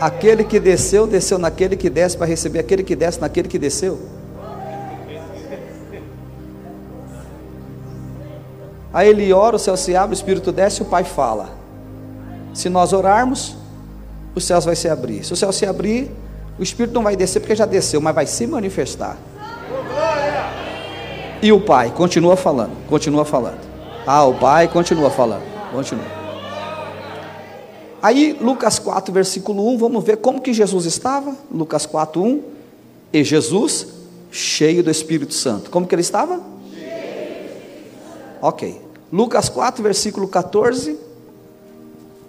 Aquele 0.00 0.44
que 0.44 0.60
desceu, 0.60 1.06
desceu 1.06 1.38
naquele 1.38 1.76
que 1.76 1.88
desce 1.88 2.14
para 2.14 2.26
receber 2.26 2.58
aquele 2.58 2.82
que 2.82 2.94
desce 2.94 3.18
naquele 3.18 3.48
que 3.48 3.58
desceu. 3.58 3.98
Aí 8.92 9.08
ele 9.08 9.32
ora, 9.32 9.56
o 9.56 9.58
céu 9.58 9.76
se 9.78 9.96
abre, 9.96 10.14
o 10.14 10.18
Espírito 10.18 10.52
desce, 10.52 10.82
o 10.82 10.84
Pai 10.84 11.04
fala. 11.04 11.48
Se 12.52 12.68
nós 12.68 12.92
orarmos, 12.92 13.56
os 14.34 14.44
céus 14.44 14.64
vai 14.64 14.76
se 14.76 14.88
abrir. 14.88 15.24
Se 15.24 15.32
o 15.32 15.36
céu 15.36 15.52
se 15.52 15.64
abrir, 15.66 16.10
o 16.58 16.62
Espírito 16.62 16.94
não 16.94 17.02
vai 17.02 17.16
descer 17.16 17.40
porque 17.40 17.54
já 17.54 17.66
desceu, 17.66 18.00
mas 18.00 18.14
vai 18.14 18.26
se 18.26 18.46
manifestar. 18.46 19.16
E 21.42 21.52
o 21.52 21.60
Pai 21.60 21.90
continua 21.90 22.36
falando, 22.36 22.72
continua 22.88 23.24
falando. 23.24 23.60
Ah, 24.06 24.24
o 24.24 24.34
Pai 24.34 24.68
continua 24.68 25.10
falando, 25.10 25.44
continua. 25.72 26.24
Aí, 28.02 28.36
Lucas 28.38 28.78
4, 28.78 29.12
versículo 29.14 29.66
1, 29.74 29.78
vamos 29.78 30.04
ver 30.04 30.18
como 30.18 30.40
que 30.40 30.52
Jesus 30.52 30.84
estava. 30.84 31.34
Lucas 31.50 31.86
4, 31.86 32.22
1. 32.22 32.42
E 33.12 33.24
Jesus, 33.24 33.86
cheio 34.30 34.82
do 34.82 34.90
Espírito 34.90 35.32
Santo. 35.32 35.70
Como 35.70 35.86
que 35.86 35.94
ele 35.94 36.02
estava? 36.02 36.40
Ok. 38.42 38.78
Lucas 39.10 39.48
4, 39.48 39.82
versículo 39.82 40.28
14. 40.28 40.98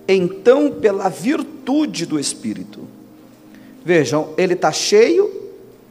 Então, 0.07 0.71
pela 0.71 1.09
virtude 1.09 2.05
do 2.05 2.19
Espírito. 2.19 2.81
Vejam, 3.83 4.29
ele 4.37 4.53
está 4.53 4.71
cheio 4.71 5.31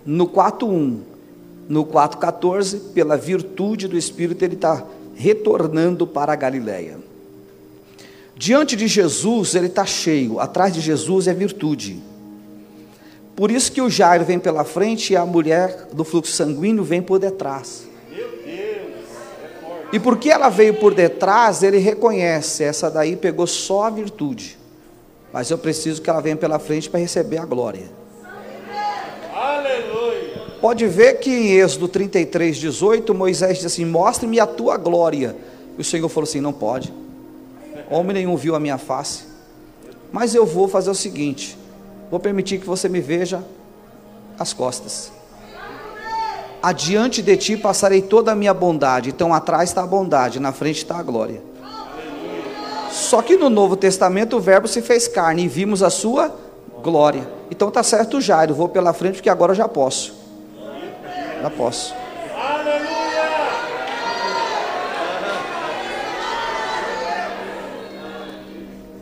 no 0.05 0.29
4.1. 0.29 0.99
No 1.69 1.87
4.14, 1.87 2.93
pela 2.93 3.17
virtude 3.17 3.89
do 3.89 3.97
Espírito, 3.97 4.45
ele 4.45 4.55
está 4.55 4.85
retornando 5.15 6.07
para 6.07 6.33
a 6.33 6.37
Galileia. 6.37 6.99
Diante 8.37 8.77
de 8.77 8.87
Jesus, 8.87 9.55
ele 9.55 9.69
está 9.69 9.87
cheio. 9.87 10.41
Atrás 10.41 10.75
de 10.75 10.81
Jesus 10.81 11.27
é 11.29 11.35
virtude. 11.35 12.03
Por 13.37 13.51
isso 13.51 13.73
que 13.73 13.81
o 13.81 13.91
Jairo 13.91 14.25
vem 14.25 14.39
pela 14.39 14.65
frente 14.65 15.13
e 15.13 15.17
a 15.17 15.25
mulher 15.25 15.89
do 15.93 16.05
fluxo 16.05 16.33
sanguíneo 16.33 16.85
vem 16.85 17.03
por 17.03 17.19
detrás. 17.19 17.87
E 19.93 20.01
porque 20.01 20.31
ela 20.31 20.49
veio 20.49 20.75
por 20.75 20.95
detrás, 20.95 21.63
ele 21.63 21.79
reconhece, 21.79 22.65
essa 22.65 22.91
daí 22.91 23.17
pegou 23.17 23.47
só 23.47 23.85
a 23.85 23.91
virtude. 23.91 24.59
Mas 25.33 25.51
eu 25.51 25.59
preciso 25.59 26.01
que 26.01 26.11
ela 26.11 26.21
venha 26.21 26.37
pela 26.37 26.59
frente 26.59 26.89
para 26.89 27.01
receber 27.01 27.39
a 27.39 27.45
glória. 27.45 27.85
Aleluia. 29.35 30.43
Pode 30.61 30.87
ver 30.87 31.19
que 31.19 31.31
em 31.31 31.53
Êxodo 31.53 31.89
33, 31.89 32.57
18, 32.57 33.15
Moisés 33.15 33.59
diz 33.59 33.67
assim: 33.67 33.85
Mostre-me 33.85 34.41
a 34.41 34.47
tua 34.47 34.77
glória. 34.77 35.37
E 35.77 35.81
o 35.81 35.85
Senhor 35.85 36.09
falou 36.09 36.29
assim: 36.29 36.41
Não 36.41 36.53
pode. 36.53 36.93
Homem 37.91 38.15
nenhum 38.15 38.37
viu 38.37 38.55
a 38.55 38.61
minha 38.61 38.79
face. 38.79 39.25
Mas 40.13 40.35
eu 40.35 40.47
vou 40.47 40.69
fazer 40.69 40.91
o 40.91 40.95
seguinte: 40.95 41.59
vou 42.11 42.21
permitir 42.21 42.59
que 42.59 42.67
você 42.67 42.89
me 42.89 43.01
veja 43.01 43.45
as 44.39 44.53
costas 44.53 45.13
adiante 46.65 47.21
de 47.21 47.37
ti 47.37 47.57
passarei 47.59 48.01
toda 48.01 48.33
a 48.33 48.35
minha 48.35 48.55
bondade. 48.55 49.11
Então 49.11 49.35
atrás 49.35 49.69
está 49.69 49.83
a 49.83 49.87
bondade, 49.87 50.41
na 50.41 50.51
frente 50.51 50.79
está 50.79 50.97
a 50.97 51.03
glória. 51.03 51.43
Só 52.91 53.21
que 53.21 53.37
no 53.37 53.51
Novo 53.51 53.77
Testamento 53.77 54.39
o 54.39 54.41
Verbo 54.41 54.67
se 54.67 54.81
fez 54.81 55.07
carne 55.07 55.45
e 55.45 55.49
vimos 55.49 55.83
a 55.83 55.91
sua 55.91 56.35
glória. 56.83 57.29
Então 57.51 57.71
tá 57.71 57.83
certo, 57.83 58.19
Jairo, 58.19 58.55
vou 58.55 58.69
pela 58.69 58.95
frente 58.95 59.17
porque 59.17 59.29
agora 59.29 59.53
eu 59.53 59.57
já 59.57 59.69
posso. 59.69 60.15
Já 61.43 61.51
posso. 61.51 61.95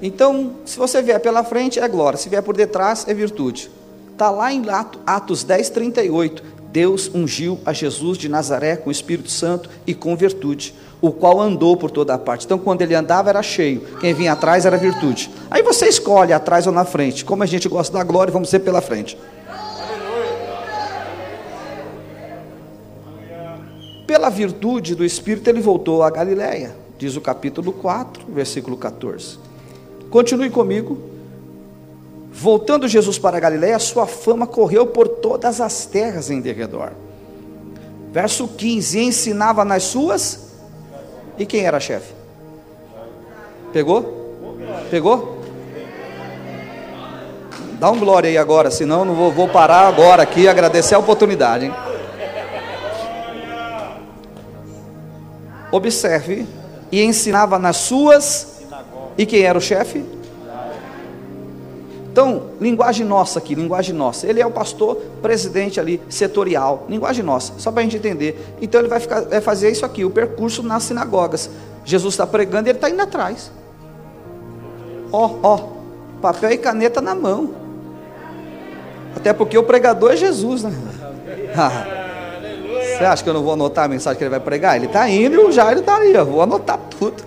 Então, 0.04 0.54
se 0.64 0.76
você 0.76 1.00
vier 1.00 1.20
pela 1.20 1.44
frente, 1.44 1.78
é 1.78 1.86
glória. 1.86 2.18
Se 2.18 2.28
vier 2.28 2.42
por 2.42 2.56
detrás, 2.56 3.06
é 3.06 3.14
virtude. 3.14 3.70
Está 4.10 4.30
lá 4.30 4.52
em 4.52 4.64
Atos 5.06 5.44
10, 5.44 5.70
38. 5.70 6.61
Deus 6.72 7.10
ungiu 7.14 7.60
a 7.66 7.72
Jesus 7.74 8.16
de 8.16 8.30
Nazaré 8.30 8.76
com 8.76 8.88
o 8.88 8.92
Espírito 8.92 9.30
Santo 9.30 9.68
e 9.86 9.94
com 9.94 10.16
virtude, 10.16 10.74
o 11.02 11.12
qual 11.12 11.38
andou 11.38 11.76
por 11.76 11.90
toda 11.90 12.14
a 12.14 12.18
parte. 12.18 12.46
Então, 12.46 12.58
quando 12.58 12.80
ele 12.80 12.94
andava, 12.94 13.28
era 13.28 13.42
cheio, 13.42 13.82
quem 14.00 14.14
vinha 14.14 14.32
atrás 14.32 14.64
era 14.64 14.78
virtude. 14.78 15.30
Aí 15.50 15.62
você 15.62 15.86
escolhe 15.86 16.32
atrás 16.32 16.66
ou 16.66 16.72
na 16.72 16.86
frente. 16.86 17.26
Como 17.26 17.42
a 17.42 17.46
gente 17.46 17.68
gosta 17.68 17.98
da 17.98 18.02
glória, 18.02 18.32
vamos 18.32 18.48
ser 18.48 18.60
pela 18.60 18.80
frente. 18.80 19.18
Pela 24.06 24.30
virtude 24.30 24.94
do 24.94 25.04
Espírito, 25.04 25.48
ele 25.48 25.60
voltou 25.60 26.02
a 26.02 26.10
Galiléia, 26.10 26.74
diz 26.96 27.16
o 27.16 27.20
capítulo 27.20 27.72
4, 27.72 28.24
versículo 28.28 28.78
14. 28.78 29.38
Continue 30.10 30.48
comigo. 30.48 31.11
Voltando 32.32 32.88
Jesus 32.88 33.18
para 33.18 33.38
Galiléia, 33.38 33.78
sua 33.78 34.06
fama 34.06 34.46
correu 34.46 34.86
por 34.86 35.06
todas 35.06 35.60
as 35.60 35.84
terras 35.84 36.30
em 36.30 36.40
derredor. 36.40 36.92
Verso 38.10 38.48
15: 38.48 38.98
ensinava 38.98 39.64
nas 39.64 39.84
suas. 39.84 40.52
E 41.38 41.44
quem 41.44 41.64
era 41.64 41.78
chefe? 41.78 42.12
Pegou? 43.72 44.34
Pegou? 44.90 45.42
Dá 47.78 47.90
um 47.90 47.98
glória 47.98 48.28
aí 48.28 48.38
agora, 48.38 48.70
senão 48.70 49.04
não 49.04 49.14
vou, 49.14 49.32
vou 49.32 49.48
parar 49.48 49.88
agora 49.88 50.22
aqui 50.22 50.42
e 50.42 50.48
agradecer 50.48 50.94
a 50.94 50.98
oportunidade. 50.98 51.66
Hein? 51.66 51.74
Observe, 55.70 56.46
e 56.92 57.02
ensinava 57.02 57.58
nas 57.58 57.78
suas. 57.78 58.62
E 59.16 59.26
quem 59.26 59.42
era 59.42 59.58
o 59.58 59.60
chefe? 59.60 60.04
Então, 62.12 62.42
linguagem 62.60 63.06
nossa 63.06 63.38
aqui, 63.38 63.54
linguagem 63.54 63.94
nossa. 63.94 64.26
Ele 64.26 64.38
é 64.38 64.44
o 64.44 64.50
pastor 64.50 64.96
presidente 65.22 65.80
ali, 65.80 65.98
setorial, 66.10 66.84
linguagem 66.86 67.24
nossa, 67.24 67.54
só 67.56 67.72
para 67.72 67.80
a 67.80 67.84
gente 67.84 67.96
entender. 67.96 68.38
Então, 68.60 68.82
ele 68.82 68.88
vai, 68.88 69.00
ficar, 69.00 69.22
vai 69.22 69.40
fazer 69.40 69.70
isso 69.70 69.86
aqui, 69.86 70.04
o 70.04 70.10
percurso 70.10 70.62
nas 70.62 70.82
sinagogas. 70.82 71.48
Jesus 71.86 72.12
está 72.12 72.26
pregando 72.26 72.68
e 72.68 72.70
ele 72.70 72.76
está 72.76 72.90
indo 72.90 73.00
atrás. 73.00 73.50
Ó, 75.10 75.36
ó, 75.42 75.68
papel 76.20 76.50
e 76.50 76.58
caneta 76.58 77.00
na 77.00 77.14
mão. 77.14 77.54
Até 79.16 79.32
porque 79.32 79.56
o 79.56 79.62
pregador 79.62 80.12
é 80.12 80.16
Jesus, 80.16 80.64
né? 80.64 80.70
Você 82.98 83.04
acha 83.06 83.24
que 83.24 83.30
eu 83.30 83.34
não 83.34 83.42
vou 83.42 83.54
anotar 83.54 83.86
a 83.86 83.88
mensagem 83.88 84.18
que 84.18 84.24
ele 84.24 84.30
vai 84.30 84.40
pregar? 84.40 84.76
Ele 84.76 84.84
está 84.84 85.08
indo 85.08 85.36
e 85.36 85.38
o 85.38 85.50
Jairo 85.50 85.80
está 85.80 85.96
ali, 85.96 86.12
vou 86.12 86.42
anotar 86.42 86.78
tudo. 86.98 87.24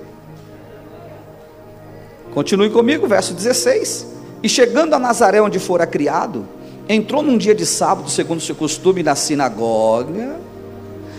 Continue 2.36 2.69
comigo, 2.69 3.08
verso 3.08 3.34
16. 3.34 4.13
E 4.43 4.50
chegando 4.50 4.93
a 4.93 5.00
Nazaré, 5.00 5.41
onde 5.41 5.60
fora 5.60 5.88
criado, 5.88 6.48
entrou 6.88 7.24
num 7.24 7.38
dia 7.38 7.56
de 7.56 7.65
sábado, 7.65 8.10
segundo 8.10 8.41
seu 8.41 8.56
costume, 8.56 9.02
na 9.02 9.15
sinagoga, 9.15 10.38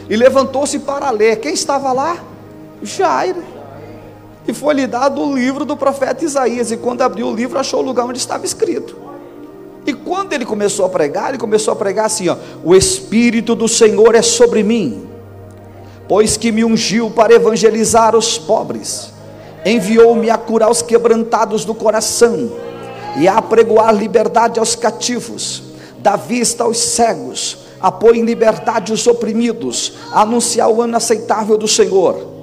e 0.09 0.17
levantou-se 0.17 0.79
para 0.79 1.11
ler. 1.11 1.37
Quem 1.37 1.53
estava 1.53 1.93
lá? 1.93 2.23
Jairo. 2.83 3.43
E 4.47 4.53
foi-lhe 4.53 4.87
dado 4.87 5.21
o 5.21 5.35
livro 5.35 5.65
do 5.65 5.77
profeta 5.77 6.25
Isaías. 6.25 6.71
E 6.71 6.77
quando 6.77 7.03
abriu 7.03 7.27
o 7.27 7.35
livro, 7.35 7.59
achou 7.59 7.81
o 7.81 7.83
lugar 7.83 8.07
onde 8.07 8.19
estava 8.19 8.45
escrito. 8.45 8.97
E 9.85 9.93
quando 9.93 10.33
ele 10.33 10.45
começou 10.45 10.85
a 10.85 10.89
pregar, 10.89 11.31
ele 11.31 11.39
começou 11.39 11.73
a 11.73 11.77
pregar 11.77 12.07
assim: 12.07 12.29
ó, 12.29 12.37
O 12.63 12.75
Espírito 12.75 13.55
do 13.55 13.67
Senhor 13.67 14.15
é 14.15 14.23
sobre 14.23 14.63
mim, 14.63 15.09
pois 16.09 16.37
que 16.37 16.53
me 16.53 16.65
ungiu 16.65 17.11
para 17.11 17.35
evangelizar 17.35 18.15
os 18.15 18.39
pobres, 18.39 19.13
enviou-me 19.65 20.31
a 20.31 20.39
curar 20.39 20.71
os 20.71 20.83
quebrantados 20.83 21.65
do 21.65 21.75
coração 21.75 22.66
e 23.19 23.27
a 23.27 23.39
apregoar 23.39 23.95
liberdade 23.95 24.59
aos 24.59 24.75
cativos, 24.75 25.63
dar 25.99 26.17
vista 26.17 26.65
aos 26.65 26.79
cegos, 26.79 27.59
a 27.81 27.91
pôr 27.91 28.17
em 28.17 28.25
liberdade 28.25 28.93
os 28.93 29.07
oprimidos, 29.07 29.95
anunciar 30.13 30.71
o 30.71 30.83
ano 30.83 30.97
aceitável 30.97 31.57
do 31.57 31.69
Senhor. 31.69 32.35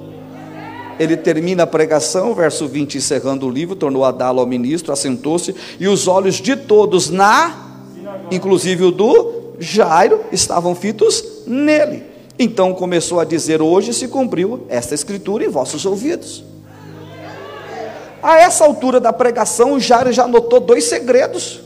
Ele 0.98 1.16
termina 1.16 1.64
a 1.64 1.66
pregação, 1.66 2.34
verso 2.34 2.68
20, 2.68 2.98
encerrando 2.98 3.46
o 3.46 3.50
livro, 3.50 3.74
tornou 3.74 4.04
a 4.04 4.12
dá-lo 4.12 4.40
ao 4.40 4.46
ministro, 4.46 4.92
assentou-se, 4.92 5.54
e 5.80 5.88
os 5.88 6.06
olhos 6.06 6.36
de 6.36 6.54
todos 6.54 7.10
na, 7.10 7.80
inclusive 8.30 8.84
o 8.84 8.92
do 8.92 9.54
Jairo, 9.58 10.20
estavam 10.30 10.74
fitos 10.74 11.24
nele. 11.46 12.04
Então 12.38 12.74
começou 12.74 13.20
a 13.20 13.24
dizer: 13.24 13.60
Hoje 13.60 13.92
se 13.92 14.08
cumpriu 14.08 14.64
esta 14.68 14.94
escritura 14.94 15.44
em 15.44 15.48
vossos 15.48 15.84
ouvidos. 15.84 16.44
A 18.24 18.38
essa 18.38 18.64
altura 18.64 18.98
da 18.98 19.12
pregação, 19.12 19.74
o 19.74 19.78
Jairo 19.78 20.10
já 20.10 20.26
notou 20.26 20.58
dois 20.58 20.84
segredos. 20.84 21.60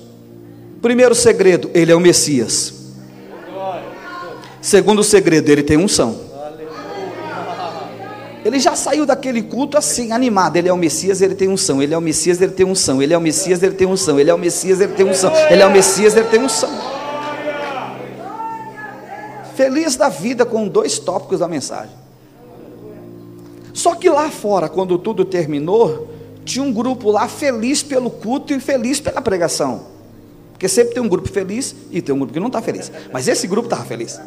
Primeiro 0.83 1.15
segredo, 1.15 1.71
ele 1.73 1.93
é 1.93 1.95
o 1.95 2.01
Messias. 2.01 2.75
Segundo 4.61 5.05
segredo, 5.05 5.49
ele 5.51 5.63
tem 5.63 5.77
unção. 5.77 6.19
Ele 8.45 8.59
já 8.59 8.75
saiu 8.75 9.07
daquele 9.07 9.41
culto 9.41 9.79
assim, 9.79 10.11
animado. 10.11 10.57
Ele 10.57 10.69
é 10.69 10.73
o 10.73 10.77
Messias, 10.77 11.23
ele 11.23 11.37
tem 11.37 11.47
unção. 11.47 11.81
Ele 11.81 11.95
é 11.95 11.99
o 11.99 12.01
Messias, 12.01 12.43
ele 12.43 12.51
tem 12.51 12.67
unção. 12.67 13.01
Ele 13.01 13.15
é 13.15 13.17
o 13.17 13.21
Messias, 13.21 13.63
ele 13.63 13.75
tem 13.75 13.87
unção. 13.87 14.19
Ele 14.19 14.29
é 14.29 14.35
o 14.35 14.39
Messias, 14.39 14.81
ele 14.81 14.95
tem 14.95 15.07
unção. 15.07 15.33
Ele 15.49 15.63
é 15.63 15.67
o 15.67 15.71
Messias, 15.71 16.17
ele 16.17 16.27
tem 16.27 16.41
unção. 16.41 16.71
Feliz 19.55 19.95
da 19.95 20.09
vida 20.09 20.45
com 20.45 20.67
dois 20.67 20.99
tópicos 20.99 21.39
da 21.39 21.47
mensagem. 21.47 21.95
Só 23.73 23.95
que 23.95 24.11
lá 24.11 24.29
fora, 24.29 24.69
quando 24.69 24.99
tudo 24.99 25.25
terminou, 25.25 26.18
tinha 26.49 26.65
um 26.65 26.73
grupo 26.73 27.11
lá 27.11 27.29
feliz 27.29 27.83
pelo 27.83 28.11
culto 28.11 28.55
e 28.55 28.59
feliz 28.59 28.99
pela 28.99 29.21
pregação. 29.21 29.83
Porque 30.53 30.67
sempre 30.67 30.95
tem 30.95 31.03
um 31.03 31.09
grupo 31.09 31.29
feliz 31.29 31.77
e 31.91 32.01
tem 32.01 32.15
um 32.15 32.19
grupo 32.19 32.33
que 32.33 32.41
não 32.41 32.47
está 32.47 32.63
feliz. 32.63 32.91
Mas 33.13 33.29
esse 33.29 33.47
grupo 33.47 33.67
estava 33.67 33.85
feliz. 33.85 34.19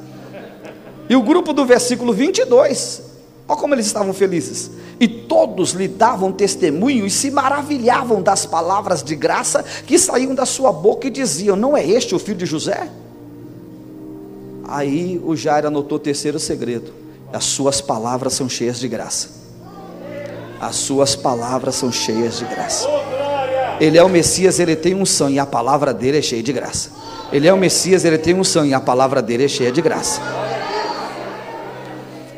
E 1.10 1.16
o 1.16 1.22
grupo 1.22 1.52
do 1.52 1.66
versículo 1.66 2.14
22, 2.14 3.02
olha 3.48 3.60
como 3.60 3.74
eles 3.74 3.88
estavam 3.88 4.14
felizes. 4.14 4.72
E 5.00 5.08
todos 5.08 5.72
lhe 5.72 5.88
davam 5.88 6.32
testemunho 6.32 7.08
e 7.08 7.10
se 7.10 7.32
maravilhavam 7.32 8.22
das 8.22 8.46
palavras 8.46 9.04
de 9.04 9.16
graça 9.16 9.66
que 9.88 9.98
saíam 9.98 10.36
da 10.36 10.46
sua 10.46 10.72
boca 10.72 11.08
e 11.08 11.10
diziam: 11.10 11.56
Não 11.56 11.76
é 11.76 11.86
este 11.86 12.14
o 12.14 12.20
filho 12.20 12.38
de 12.38 12.46
José? 12.46 12.88
Aí 14.68 15.20
o 15.26 15.36
Jairo 15.36 15.68
anotou 15.68 15.98
o 15.98 16.00
terceiro 16.00 16.40
segredo: 16.40 16.94
as 17.34 17.46
suas 17.46 17.82
palavras 17.82 18.34
são 18.34 18.48
cheias 18.48 18.80
de 18.80 18.88
graça. 18.88 19.41
As 20.62 20.76
suas 20.76 21.15
palavras 21.15 21.74
são 21.74 21.91
cheias 21.91 22.38
de 22.38 22.45
graça. 22.45 22.88
Ele 23.80 23.97
é 23.97 24.04
o 24.04 24.08
Messias, 24.08 24.60
ele 24.60 24.76
tem 24.76 24.93
unção 24.93 25.28
e 25.28 25.39
a 25.39 25.45
palavra 25.45 25.91
dele 25.91 26.19
é 26.19 26.21
cheia 26.21 26.43
de 26.43 26.54
graça. 26.54 26.91
Ele 27.34 27.47
é 27.47 27.54
o 27.54 27.58
Messias, 27.58 28.06
ele 28.06 28.19
tem 28.19 28.36
unção 28.36 28.63
e 28.63 28.71
a 28.71 28.80
palavra 28.80 29.24
dele 29.24 29.45
é 29.45 29.47
cheia 29.47 29.71
de 29.71 29.82
graça. 29.82 30.21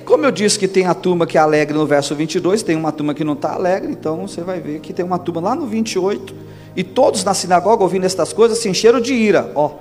Como 0.05 0.23
eu 0.23 0.31
disse 0.31 0.57
que 0.57 0.69
tem 0.69 0.85
a 0.85 0.93
turma 0.93 1.27
que 1.27 1.37
é 1.37 1.41
alegre 1.41 1.77
no 1.77 1.85
verso 1.85 2.15
22, 2.15 2.63
tem 2.63 2.77
uma 2.77 2.93
turma 2.93 3.13
que 3.13 3.25
não 3.25 3.33
está 3.33 3.55
alegre, 3.55 3.91
então 3.91 4.25
você 4.25 4.39
vai 4.39 4.61
ver 4.61 4.79
que 4.79 4.93
tem 4.93 5.03
uma 5.03 5.19
turma 5.19 5.41
lá 5.41 5.55
no 5.55 5.67
28, 5.67 6.33
e 6.77 6.83
todos 6.83 7.25
na 7.25 7.33
sinagoga 7.33 7.83
ouvindo 7.83 8.05
estas 8.05 8.31
coisas 8.31 8.57
se 8.59 8.69
encheram 8.69 9.01
de 9.01 9.13
ira. 9.13 9.51
Ó, 9.53 9.71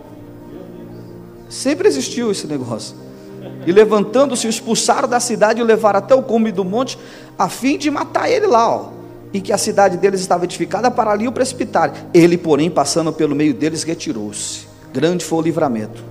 sempre 1.49 1.87
existiu 1.87 2.33
esse 2.33 2.49
negócio. 2.49 2.97
E 3.67 3.73
levantando-se, 3.73 4.49
expulsaram 4.49 5.09
da 5.09 5.21
cidade 5.21 5.61
e 5.61 5.63
o 5.63 5.67
levaram 5.67 5.99
até 5.99 6.15
o 6.15 6.23
cume 6.23 6.51
do 6.51 6.65
monte, 6.65 6.99
a 7.39 7.49
fim 7.49 7.79
de 7.79 7.91
matar 7.91 8.29
ele 8.31 8.47
lá, 8.47 8.69
ó 8.69 9.03
e 9.33 9.41
que 9.41 9.53
a 9.53 9.59
cidade 9.59 9.97
deles 9.97 10.21
estava 10.21 10.45
edificada 10.45 10.91
para 10.91 11.11
ali 11.11 11.27
o 11.27 11.33
precipitar. 11.33 11.93
Ele, 12.13 12.37
porém, 12.37 12.71
passando 12.71 13.13
pelo 13.13 13.35
meio 13.35 13.55
deles, 13.55 13.83
retirou-se. 13.83 14.67
Grande 14.93 15.25
foi 15.25 15.39
o 15.39 15.43
livramento. 15.43 16.05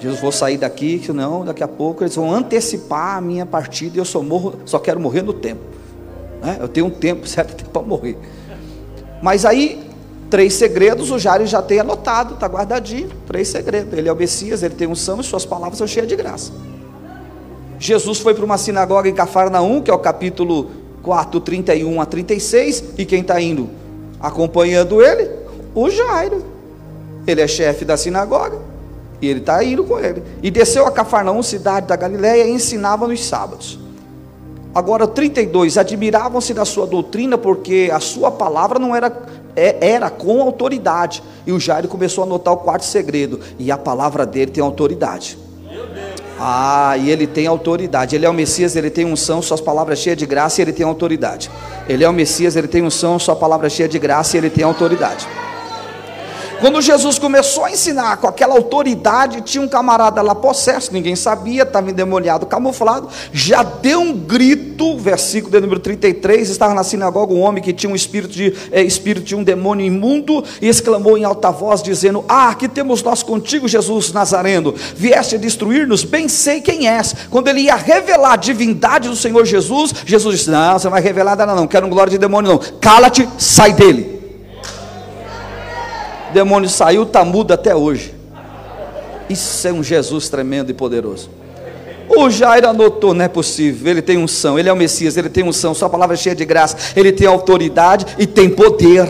Jesus, 0.00 0.20
vou 0.20 0.32
sair 0.32 0.56
daqui, 0.56 0.98
que 1.00 1.12
não, 1.12 1.44
daqui 1.44 1.62
a 1.62 1.68
pouco 1.68 2.04
eles 2.04 2.14
vão 2.14 2.32
antecipar 2.32 3.16
a 3.16 3.20
minha 3.20 3.44
partida 3.44 3.96
e 3.96 3.98
eu 3.98 4.04
só 4.04 4.22
morro, 4.22 4.60
só 4.64 4.78
quero 4.78 5.00
morrer 5.00 5.22
no 5.22 5.32
tempo. 5.32 5.60
Né? 6.40 6.56
Eu 6.60 6.68
tenho 6.68 6.86
um 6.86 6.90
tempo, 6.90 7.26
certo 7.28 7.56
tempo 7.56 7.70
para 7.70 7.82
morrer. 7.82 8.16
Mas 9.20 9.44
aí, 9.44 9.87
três 10.30 10.54
segredos, 10.54 11.10
o 11.10 11.18
Jário 11.18 11.46
já 11.46 11.62
tem 11.62 11.80
anotado, 11.80 12.34
está 12.34 12.46
guardadinho. 12.46 13.10
Três 13.26 13.48
segredos. 13.48 13.92
Ele 13.92 14.08
é 14.08 14.12
o 14.12 14.16
Messias, 14.16 14.62
ele 14.62 14.74
tem 14.74 14.86
unção 14.86 15.20
e 15.20 15.24
suas 15.24 15.44
palavras 15.44 15.78
são 15.78 15.86
cheias 15.86 16.08
de 16.08 16.16
graça. 16.16 16.52
Jesus 17.78 18.18
foi 18.18 18.34
para 18.34 18.44
uma 18.44 18.58
sinagoga 18.58 19.08
em 19.08 19.14
Cafarnaum, 19.14 19.80
que 19.80 19.90
é 19.90 19.94
o 19.94 19.98
capítulo 19.98 20.70
4, 21.02 21.40
31 21.40 22.00
a 22.00 22.06
36, 22.06 22.84
e 22.98 23.04
quem 23.04 23.20
está 23.20 23.40
indo 23.40 23.70
acompanhando 24.20 25.00
ele? 25.00 25.30
O 25.74 25.88
Jairo. 25.88 26.44
Ele 27.26 27.40
é 27.40 27.46
chefe 27.46 27.84
da 27.84 27.96
sinagoga, 27.96 28.58
e 29.20 29.28
ele 29.28 29.40
está 29.40 29.62
indo 29.62 29.84
com 29.84 29.98
ele. 29.98 30.22
E 30.42 30.50
desceu 30.50 30.86
a 30.86 30.90
Cafarnaum, 30.90 31.42
cidade 31.42 31.86
da 31.86 31.94
Galiléia, 31.94 32.46
e 32.46 32.50
ensinava 32.50 33.06
nos 33.06 33.24
sábados. 33.24 33.78
Agora, 34.74 35.06
32, 35.06 35.78
admiravam-se 35.78 36.52
da 36.54 36.64
sua 36.64 36.86
doutrina, 36.86 37.38
porque 37.38 37.90
a 37.92 38.00
sua 38.00 38.30
palavra 38.30 38.78
não 38.78 38.94
era, 38.94 39.10
era 39.80 40.10
com 40.10 40.40
autoridade. 40.40 41.22
E 41.46 41.52
o 41.52 41.60
Jairo 41.60 41.88
começou 41.88 42.24
a 42.24 42.26
notar 42.26 42.54
o 42.54 42.58
quarto 42.58 42.84
segredo, 42.84 43.40
e 43.58 43.70
a 43.70 43.78
palavra 43.78 44.24
dele 44.24 44.50
tem 44.50 44.62
autoridade. 44.62 45.38
Ah, 46.40 46.96
e 46.96 47.10
ele 47.10 47.26
tem 47.26 47.46
autoridade. 47.48 48.14
Ele 48.14 48.24
é 48.24 48.30
o 48.30 48.32
Messias, 48.32 48.76
ele 48.76 48.90
tem 48.90 49.04
unção, 49.04 49.42
suas 49.42 49.60
palavras 49.60 49.98
cheias 49.98 50.16
de 50.16 50.24
graça 50.24 50.60
e 50.60 50.64
ele 50.64 50.72
tem 50.72 50.86
autoridade. 50.86 51.50
Ele 51.88 52.04
é 52.04 52.08
o 52.08 52.12
Messias, 52.12 52.54
ele 52.54 52.68
tem 52.68 52.82
unção, 52.82 53.18
sua 53.18 53.34
palavra 53.34 53.68
cheia 53.68 53.88
de 53.88 53.98
graça 53.98 54.36
e 54.36 54.38
ele 54.38 54.50
tem 54.50 54.62
autoridade. 54.62 55.26
Quando 56.60 56.82
Jesus 56.82 57.20
começou 57.20 57.64
a 57.64 57.70
ensinar 57.70 58.16
com 58.16 58.26
aquela 58.26 58.56
autoridade, 58.56 59.42
tinha 59.42 59.62
um 59.62 59.68
camarada 59.68 60.20
lá 60.20 60.34
possesso, 60.34 60.92
ninguém 60.92 61.14
sabia, 61.14 61.62
estava 61.62 61.88
endemoniado, 61.88 62.46
camuflado, 62.46 63.08
já 63.32 63.62
deu 63.62 64.00
um 64.00 64.12
grito, 64.12 64.98
versículo 64.98 65.52
de 65.52 65.60
número 65.60 65.78
33, 65.78 66.50
estava 66.50 66.74
na 66.74 66.82
sinagoga 66.82 67.32
um 67.32 67.40
homem 67.40 67.62
que 67.62 67.72
tinha 67.72 67.90
um 67.90 67.94
espírito 67.94 68.32
de, 68.32 68.52
é, 68.72 68.82
espírito 68.82 69.24
de 69.24 69.36
um 69.36 69.44
demônio 69.44 69.86
imundo, 69.86 70.42
e 70.60 70.66
exclamou 70.66 71.16
em 71.16 71.22
alta 71.22 71.52
voz, 71.52 71.80
dizendo, 71.80 72.24
ah, 72.28 72.52
que 72.56 72.68
temos 72.68 73.04
nós 73.04 73.22
contigo, 73.22 73.68
Jesus 73.68 74.12
Nazareno, 74.12 74.74
vieste 74.96 75.36
a 75.36 75.38
destruir-nos, 75.38 76.02
bem 76.02 76.26
sei 76.26 76.60
quem 76.60 76.88
és, 76.88 77.14
quando 77.30 77.46
ele 77.46 77.60
ia 77.60 77.76
revelar 77.76 78.32
a 78.32 78.36
divindade 78.36 79.08
do 79.08 79.14
Senhor 79.14 79.44
Jesus, 79.44 79.94
Jesus 80.04 80.38
disse, 80.38 80.50
não, 80.50 80.76
você 80.76 80.86
não 80.86 80.92
vai 80.92 81.02
revelar 81.02 81.36
nada 81.36 81.54
não, 81.54 81.68
quero 81.68 81.86
um 81.86 81.90
glória 81.90 82.10
de 82.10 82.18
demônio 82.18 82.50
não, 82.50 82.60
cala-te, 82.80 83.28
sai 83.38 83.72
dele, 83.72 84.17
o 86.30 86.32
demônio 86.32 86.68
saiu, 86.68 87.04
está 87.04 87.24
mudo 87.24 87.52
até 87.52 87.74
hoje. 87.74 88.14
Isso 89.28 89.66
é 89.68 89.72
um 89.72 89.82
Jesus 89.82 90.28
tremendo 90.28 90.70
e 90.70 90.74
poderoso. 90.74 91.30
O 92.08 92.30
Jairo 92.30 92.68
anotou, 92.68 93.12
não 93.12 93.24
é 93.24 93.28
possível. 93.28 93.90
Ele 93.90 94.00
tem 94.00 94.16
unção, 94.16 94.58
ele 94.58 94.68
é 94.68 94.72
o 94.72 94.76
Messias, 94.76 95.16
ele 95.16 95.28
tem 95.28 95.44
unção, 95.44 95.74
sua 95.74 95.90
palavra 95.90 96.14
é 96.14 96.18
cheia 96.18 96.34
de 96.34 96.44
graça, 96.44 96.76
ele 96.96 97.12
tem 97.12 97.26
autoridade 97.26 98.06
e 98.18 98.26
tem 98.26 98.48
poder. 98.48 99.06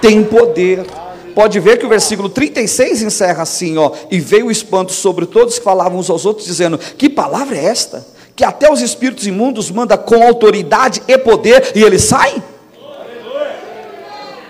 Tem 0.00 0.22
poder. 0.22 0.86
Pode 1.34 1.58
ver 1.60 1.78
que 1.78 1.86
o 1.86 1.88
versículo 1.88 2.28
36 2.28 3.02
encerra 3.02 3.42
assim, 3.42 3.76
ó, 3.76 3.92
e 4.10 4.18
veio 4.20 4.46
o 4.46 4.50
espanto 4.50 4.92
sobre 4.92 5.26
todos 5.26 5.58
que 5.58 5.64
falavam 5.64 5.98
uns 5.98 6.10
aos 6.10 6.24
outros, 6.24 6.46
dizendo: 6.46 6.78
Que 6.78 7.08
palavra 7.08 7.56
é 7.56 7.64
esta? 7.64 8.06
Que 8.34 8.44
até 8.44 8.70
os 8.72 8.80
espíritos 8.80 9.26
imundos 9.26 9.70
manda 9.70 9.98
com 9.98 10.22
autoridade 10.22 11.02
e 11.06 11.18
poder, 11.18 11.72
e 11.74 11.82
eles 11.82 12.02
saem? 12.04 12.42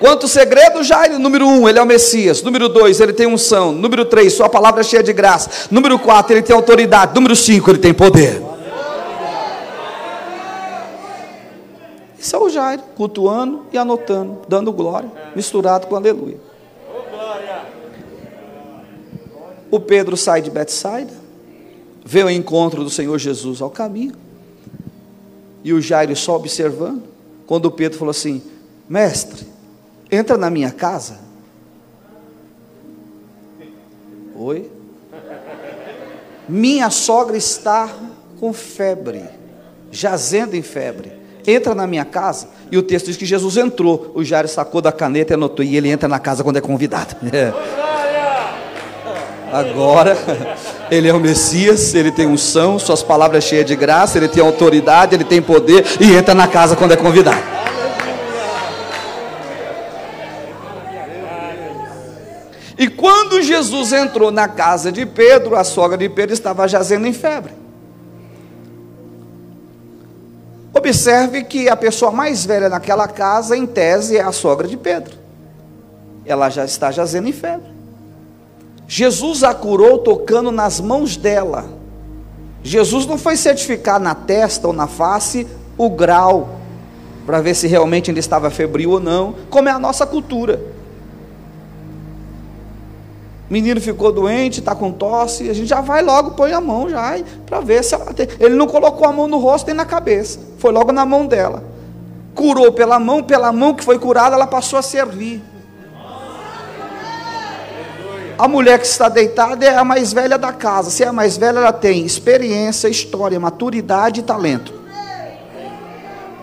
Quanto 0.01 0.27
segredo, 0.27 0.83
Jairo? 0.83 1.19
Número 1.19 1.47
um, 1.47 1.69
ele 1.69 1.79
é 1.79 1.83
o 1.83 1.87
Messias. 1.87 2.43
Número 2.43 2.71
dois, 2.71 3.01
ele 3.01 3.13
tem 3.13 3.27
unção. 3.27 3.71
Número 3.71 4.07
três, 4.07 4.33
sua 4.33 4.49
palavra 4.49 4.81
é 4.81 4.85
cheia 4.85 5.03
de 5.03 5.13
graça. 5.13 5.69
Número 5.71 5.99
quatro, 5.99 6.33
ele 6.33 6.43
tem 6.43 6.57
autoridade. 6.57 7.15
Número 7.15 7.37
cinco, 7.37 7.71
ele 7.71 7.79
tem 7.79 7.93
poder. 7.93 8.43
Isso 12.19 12.35
é 12.35 12.39
o 12.39 12.49
Jairo, 12.49 12.83
cultuando 12.97 13.67
e 13.73 13.79
anotando, 13.79 14.41
dando 14.49 14.73
glória, 14.73 15.11
misturado 15.37 15.87
com 15.87 15.97
aleluia. 15.97 16.39
O 19.71 19.79
Pedro 19.81 20.17
sai 20.17 20.43
de 20.43 20.51
Betsaida, 20.51 21.13
vê 22.05 22.23
o 22.25 22.29
encontro 22.29 22.85
do 22.85 22.91
Senhor 22.91 23.17
Jesus 23.19 23.63
ao 23.63 23.71
caminho, 23.71 24.15
e 25.65 25.73
o 25.73 25.81
Jairo 25.81 26.15
só 26.17 26.37
observando, 26.37 27.03
quando 27.47 27.67
o 27.67 27.71
Pedro 27.71 27.99
falou 27.99 28.11
assim: 28.11 28.43
Mestre, 28.89 29.47
entra 30.11 30.37
na 30.37 30.51
minha 30.51 30.70
casa. 30.70 31.18
Oi? 34.37 34.70
Minha 36.49 36.90
sogra 36.90 37.37
está 37.37 37.88
com 38.40 38.53
febre, 38.53 39.25
jazendo 39.90 40.55
em 40.57 40.62
febre. 40.62 41.12
Entra 41.46 41.75
na 41.75 41.87
minha 41.87 42.05
casa. 42.05 42.49
E 42.70 42.77
o 42.77 42.83
texto 42.83 43.07
diz 43.07 43.16
que 43.16 43.27
Jesus 43.27 43.57
entrou. 43.57 44.12
O 44.14 44.25
Jairo 44.25 44.49
sacou 44.49 44.81
da 44.81 44.92
caneta 44.92 45.33
e 45.33 45.35
anotou. 45.35 45.64
E 45.64 45.77
ele 45.77 45.88
entra 45.88 46.09
na 46.09 46.18
casa 46.18 46.42
quando 46.42 46.57
é 46.57 46.61
convidado. 46.61 47.16
É. 47.33 47.53
Agora, 49.53 50.16
ele 50.92 51.09
é 51.09 51.12
o 51.12 51.18
Messias, 51.18 51.92
ele 51.92 52.12
tem 52.12 52.25
unção, 52.25 52.79
suas 52.79 53.03
palavras 53.03 53.42
cheias 53.42 53.66
de 53.66 53.75
graça, 53.75 54.16
ele 54.16 54.29
tem 54.29 54.40
autoridade, 54.40 55.16
ele 55.16 55.25
tem 55.25 55.42
poder 55.42 55.85
e 55.99 56.14
entra 56.14 56.35
na 56.35 56.46
casa 56.46 56.77
quando 56.77 56.92
é 56.92 56.96
convidado. 56.96 57.60
E 62.81 62.88
quando 62.88 63.43
Jesus 63.43 63.93
entrou 63.93 64.31
na 64.31 64.49
casa 64.49 64.90
de 64.90 65.05
Pedro, 65.05 65.55
a 65.55 65.62
sogra 65.62 65.99
de 65.99 66.09
Pedro 66.09 66.33
estava 66.33 66.66
jazendo 66.66 67.07
em 67.07 67.12
febre. 67.12 67.53
Observe 70.72 71.45
que 71.45 71.68
a 71.68 71.76
pessoa 71.76 72.11
mais 72.11 72.47
velha 72.47 72.70
naquela 72.70 73.07
casa, 73.07 73.55
em 73.55 73.66
tese, 73.66 74.16
é 74.16 74.22
a 74.22 74.33
sogra 74.33 74.66
de 74.66 74.78
Pedro. 74.78 75.14
Ela 76.24 76.49
já 76.49 76.64
está 76.64 76.91
jazendo 76.91 77.28
em 77.28 77.33
febre. 77.33 77.70
Jesus 78.89 79.45
a 79.45 79.53
curou 79.53 79.99
tocando 79.99 80.51
nas 80.51 80.81
mãos 80.81 81.18
dela. 81.18 81.66
Jesus 82.62 83.05
não 83.05 83.18
foi 83.18 83.37
certificar 83.37 84.01
na 84.01 84.14
testa 84.14 84.66
ou 84.66 84.72
na 84.72 84.87
face 84.87 85.47
o 85.76 85.91
grau, 85.91 86.49
para 87.26 87.43
ver 87.43 87.55
se 87.55 87.66
realmente 87.66 88.11
ele 88.11 88.20
estava 88.20 88.49
febril 88.49 88.93
ou 88.93 89.01
não, 89.01 89.35
como 89.51 89.68
é 89.68 89.72
a 89.72 89.78
nossa 89.78 90.07
cultura 90.07 90.80
menino 93.51 93.80
ficou 93.80 94.12
doente, 94.12 94.61
está 94.61 94.76
com 94.76 94.92
tosse, 94.92 95.51
a 95.51 95.53
gente 95.53 95.66
já 95.66 95.80
vai 95.80 96.03
logo, 96.03 96.30
põe 96.30 96.53
a 96.53 96.61
mão 96.61 96.88
já, 96.88 97.18
para 97.44 97.61
ver 97.61 97.82
se 97.82 97.94
ela 97.94 98.14
tem. 98.14 98.28
Ele 98.38 98.55
não 98.55 98.68
colocou 98.68 99.07
a 99.07 99.12
mão 99.12 99.26
no 99.26 99.38
rosto 99.38 99.66
nem 99.66 99.74
na 99.74 99.84
cabeça, 99.84 100.38
foi 100.59 100.70
logo 100.70 100.92
na 100.92 101.05
mão 101.05 101.26
dela. 101.26 101.64
Curou 102.32 102.70
pela 102.70 103.01
mão, 103.01 103.24
pela 103.24 103.51
mão 103.51 103.74
que 103.74 103.82
foi 103.82 103.98
curada, 103.98 104.36
ela 104.36 104.46
passou 104.46 104.78
a 104.78 104.82
servir. 104.82 105.42
A 108.38 108.48
mulher 108.48 108.78
que 108.78 108.86
está 108.86 109.09
deitada 109.09 109.66
é 109.66 109.76
a 109.76 109.84
mais 109.84 110.14
velha 110.14 110.38
da 110.38 110.51
casa. 110.51 110.88
Se 110.88 111.05
é 111.05 111.09
a 111.09 111.12
mais 111.12 111.36
velha, 111.36 111.59
ela 111.59 111.74
tem 111.74 112.07
experiência, 112.07 112.88
história, 112.88 113.38
maturidade 113.38 114.20
e 114.20 114.22
talento. 114.22 114.72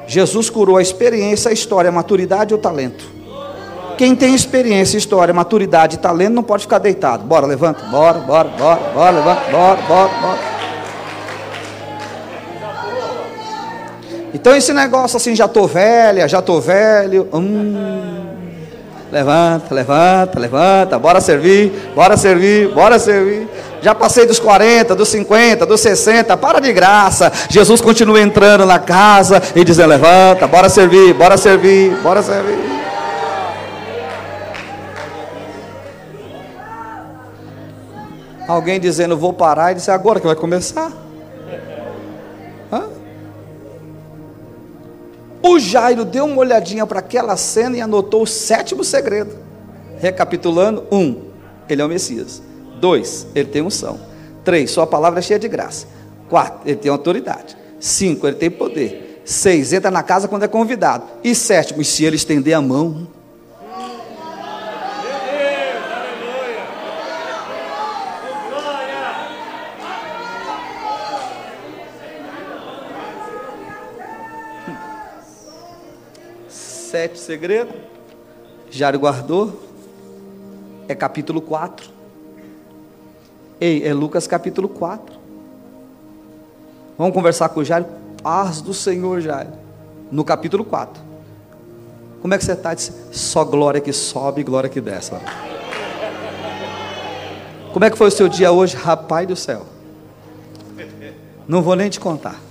Jesus 0.05 0.47
curou 0.47 0.77
a 0.77 0.81
experiência, 0.81 1.49
a 1.49 1.53
história, 1.53 1.89
a 1.89 1.91
maturidade 1.91 2.53
e 2.53 2.55
o 2.55 2.59
talento. 2.59 3.16
Quem 3.97 4.15
tem 4.15 4.35
experiência, 4.35 4.95
história, 4.95 5.33
maturidade 5.33 5.95
e 5.95 5.97
talento 5.97 6.33
não 6.33 6.43
pode 6.43 6.63
ficar 6.63 6.77
deitado. 6.77 7.23
Bora, 7.23 7.47
levanta, 7.47 7.83
bora, 7.85 8.19
bora, 8.19 8.49
bora, 8.49 8.79
bora, 8.93 9.11
levanta, 9.11 9.41
bora, 9.51 9.81
bora, 9.81 10.09
bora. 10.21 10.57
Então 14.31 14.55
esse 14.55 14.71
negócio 14.71 15.17
assim, 15.17 15.35
já 15.35 15.45
estou 15.45 15.67
velha, 15.67 16.27
já 16.27 16.37
estou 16.37 16.61
velho. 16.61 17.27
Hum, 17.33 18.23
levanta, 19.11 19.73
levanta, 19.73 20.39
levanta, 20.39 20.99
bora 20.99 21.19
servir, 21.19 21.91
bora 21.95 22.15
servir, 22.15 22.71
bora 22.75 22.99
servir. 22.99 23.49
Já 23.81 23.95
passei 23.95 24.27
dos 24.27 24.39
40, 24.39 24.93
dos 24.93 25.09
50, 25.09 25.65
dos 25.65 25.81
60, 25.81 26.37
para 26.37 26.59
de 26.59 26.71
graça. 26.71 27.31
Jesus 27.49 27.81
continua 27.81 28.21
entrando 28.21 28.63
na 28.63 28.77
casa 28.77 29.41
e 29.55 29.63
dizendo: 29.63 29.89
levanta, 29.89 30.45
bora 30.45 30.69
servir, 30.69 31.15
bora 31.15 31.35
servir, 31.35 31.97
bora 32.03 32.21
servir. 32.21 32.86
Alguém 38.47 38.79
dizendo, 38.79 39.17
vou 39.17 39.33
parar, 39.33 39.73
e 39.73 39.75
disse, 39.75 39.91
agora 39.91 40.19
que 40.19 40.25
vai 40.25 40.35
começar. 40.35 40.91
Hã? 42.71 42.87
O 45.43 45.59
Jairo 45.59 46.05
deu 46.05 46.25
uma 46.25 46.37
olhadinha 46.37 46.85
para 46.85 46.99
aquela 46.99 47.35
cena 47.35 47.75
e 47.75 47.81
anotou 47.81 48.23
o 48.23 48.27
sétimo 48.27 48.83
segredo. 48.83 49.35
Recapitulando: 49.99 50.85
um, 50.91 51.23
ele 51.67 51.81
é 51.81 51.85
o 51.85 51.89
Messias. 51.89 52.41
Dois, 52.79 53.27
ele 53.35 53.49
tem 53.49 53.61
unção. 53.61 53.99
Três, 54.45 54.71
sua 54.71 54.87
palavra 54.87 55.19
é 55.19 55.21
cheia 55.21 55.39
de 55.39 55.47
graça. 55.47 55.87
Quatro, 56.29 56.61
ele 56.65 56.77
tem 56.77 56.89
autoridade. 56.89 57.57
Cinco, 57.79 58.27
ele 58.27 58.37
tem 58.37 58.49
poder. 58.49 59.21
Seis, 59.25 59.73
entra 59.73 59.91
na 59.91 60.03
casa 60.03 60.27
quando 60.27 60.43
é 60.43 60.47
convidado. 60.47 61.03
E 61.21 61.35
sétimo, 61.35 61.81
e 61.81 61.85
se 61.85 62.05
ele 62.05 62.15
estender 62.15 62.53
a 62.53 62.61
mão. 62.61 63.07
Sete 76.97 77.19
segredos. 77.19 77.75
Jário 78.71 78.99
guardou. 78.99 79.61
É 80.87 80.95
capítulo 80.95 81.39
4. 81.39 81.87
Ei, 83.61 83.87
é 83.87 83.93
Lucas 83.93 84.25
capítulo 84.25 84.67
4. 84.67 85.15
Vamos 86.97 87.13
conversar 87.13 87.49
com 87.49 87.59
o 87.59 87.63
Jairo? 87.63 87.85
Paz 88.23 88.61
do 88.61 88.73
Senhor, 88.73 89.21
Jairo. 89.21 89.51
No 90.11 90.25
capítulo 90.25 90.65
4. 90.65 90.99
Como 92.19 92.33
é 92.33 92.37
que 92.39 92.43
você 92.43 92.53
está? 92.53 92.75
Só 92.75 93.45
glória 93.45 93.79
que 93.79 93.93
sobe, 93.93 94.41
glória 94.41 94.67
que 94.67 94.81
desce. 94.81 95.11
Como 97.73 97.85
é 97.85 97.91
que 97.91 97.95
foi 97.95 98.07
o 98.07 98.11
seu 98.11 98.27
dia 98.27 98.51
hoje, 98.51 98.75
rapaz 98.75 99.27
do 99.27 99.35
céu? 99.35 99.67
Não 101.47 101.61
vou 101.61 101.75
nem 101.75 101.91
te 101.91 101.99
contar. 101.99 102.46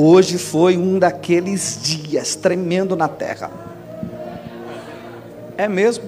Hoje 0.00 0.38
foi 0.38 0.76
um 0.76 0.96
daqueles 0.96 1.80
dias 1.82 2.36
tremendo 2.36 2.94
na 2.94 3.08
terra. 3.08 3.50
É 5.56 5.66
mesmo? 5.66 6.04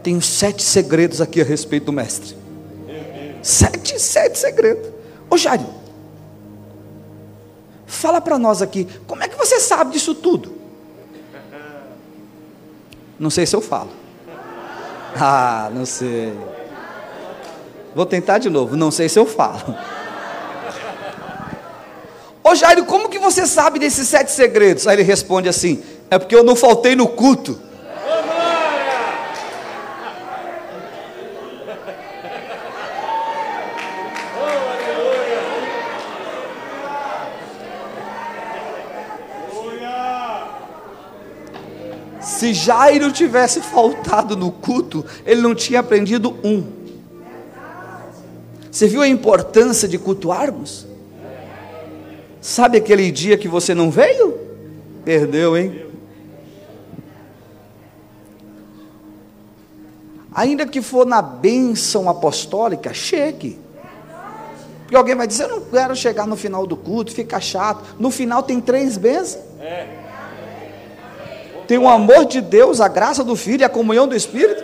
Tenho 0.00 0.22
sete 0.22 0.62
segredos 0.62 1.20
aqui 1.20 1.40
a 1.40 1.44
respeito 1.44 1.86
do 1.86 1.92
mestre. 1.92 2.36
Sete, 3.42 3.98
sete 3.98 4.38
segredos. 4.38 4.88
Ô 5.28 5.36
Jairo, 5.36 5.66
fala 7.84 8.20
para 8.20 8.38
nós 8.38 8.62
aqui, 8.62 8.86
como 9.08 9.24
é 9.24 9.28
que 9.28 9.36
você 9.36 9.58
sabe 9.58 9.90
disso 9.90 10.14
tudo? 10.14 10.54
Não 13.18 13.28
sei 13.28 13.44
se 13.44 13.56
eu 13.56 13.60
falo. 13.60 13.90
Ah, 15.16 15.68
não 15.74 15.84
sei. 15.84 16.32
Vou 17.92 18.06
tentar 18.06 18.38
de 18.38 18.48
novo, 18.48 18.76
não 18.76 18.92
sei 18.92 19.08
se 19.08 19.18
eu 19.18 19.26
falo. 19.26 19.76
Ô 22.44 22.54
Jairo, 22.54 22.84
como 22.84 23.08
você 23.22 23.46
sabe 23.46 23.78
desses 23.78 24.08
sete 24.08 24.32
segredos? 24.32 24.86
Aí 24.86 24.96
ele 24.96 25.02
responde 25.02 25.48
assim: 25.48 25.82
é 26.10 26.18
porque 26.18 26.34
eu 26.34 26.42
não 26.42 26.56
faltei 26.56 26.94
no 26.96 27.08
culto. 27.08 27.58
Se 42.20 42.52
Jairo 42.52 43.12
tivesse 43.12 43.60
faltado 43.60 44.36
no 44.36 44.50
culto, 44.50 45.04
ele 45.24 45.40
não 45.40 45.54
tinha 45.54 45.78
aprendido 45.78 46.36
um. 46.42 46.64
Você 48.68 48.88
viu 48.88 49.00
a 49.00 49.06
importância 49.06 49.86
de 49.86 49.96
cultuarmos? 49.96 50.91
Sabe 52.42 52.76
aquele 52.76 53.10
dia 53.10 53.38
que 53.38 53.48
você 53.48 53.74
não 53.74 53.90
veio? 53.90 54.38
Perdeu, 55.04 55.56
hein? 55.56 55.86
Ainda 60.34 60.66
que 60.66 60.82
for 60.82 61.06
na 61.06 61.22
bênção 61.22 62.08
apostólica, 62.10 62.92
chegue. 62.92 63.58
Porque 64.82 64.96
alguém 64.96 65.14
vai 65.14 65.26
dizer, 65.26 65.44
eu 65.44 65.48
não 65.48 65.60
quero 65.62 65.96
chegar 65.96 66.26
no 66.26 66.36
final 66.36 66.66
do 66.66 66.76
culto, 66.76 67.12
fica 67.12 67.40
chato. 67.40 67.96
No 67.98 68.10
final 68.10 68.42
tem 68.42 68.60
três 68.60 68.98
bênçãos. 68.98 69.42
É 69.58 70.02
tem 71.66 71.78
o 71.78 71.88
amor 71.88 72.26
de 72.26 72.42
Deus, 72.42 72.82
a 72.82 72.88
graça 72.88 73.24
do 73.24 73.34
Filho 73.34 73.62
e 73.62 73.64
a 73.64 73.68
comunhão 73.68 74.06
do 74.06 74.14
Espírito. 74.14 74.62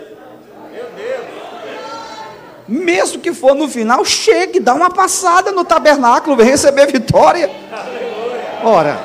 Mesmo 2.69 3.19
que 3.19 3.33
for 3.33 3.55
no 3.55 3.67
final, 3.67 4.05
chegue, 4.05 4.59
dá 4.59 4.75
uma 4.75 4.91
passada 4.91 5.51
no 5.51 5.65
tabernáculo, 5.65 6.35
vem 6.35 6.45
receber 6.45 6.85
vitória. 6.91 7.49
Ora, 8.63 8.99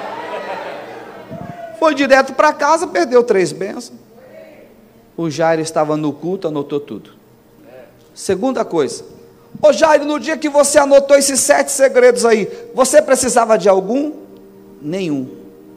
foi 1.78 1.94
direto 1.94 2.34
para 2.34 2.52
casa, 2.52 2.86
perdeu 2.86 3.24
três 3.24 3.52
bênçãos. 3.52 3.98
O 5.16 5.30
Jairo 5.30 5.62
estava 5.62 5.96
no 5.96 6.12
culto, 6.12 6.48
anotou 6.48 6.78
tudo. 6.78 7.12
Segunda 8.14 8.64
coisa, 8.64 9.04
ô 9.62 9.72
Jairo, 9.72 10.04
no 10.04 10.20
dia 10.20 10.36
que 10.36 10.50
você 10.50 10.78
anotou 10.78 11.16
esses 11.16 11.40
sete 11.40 11.72
segredos 11.72 12.26
aí, 12.26 12.46
você 12.74 13.00
precisava 13.00 13.56
de 13.56 13.68
algum? 13.68 14.12
Nenhum. 14.82 15.26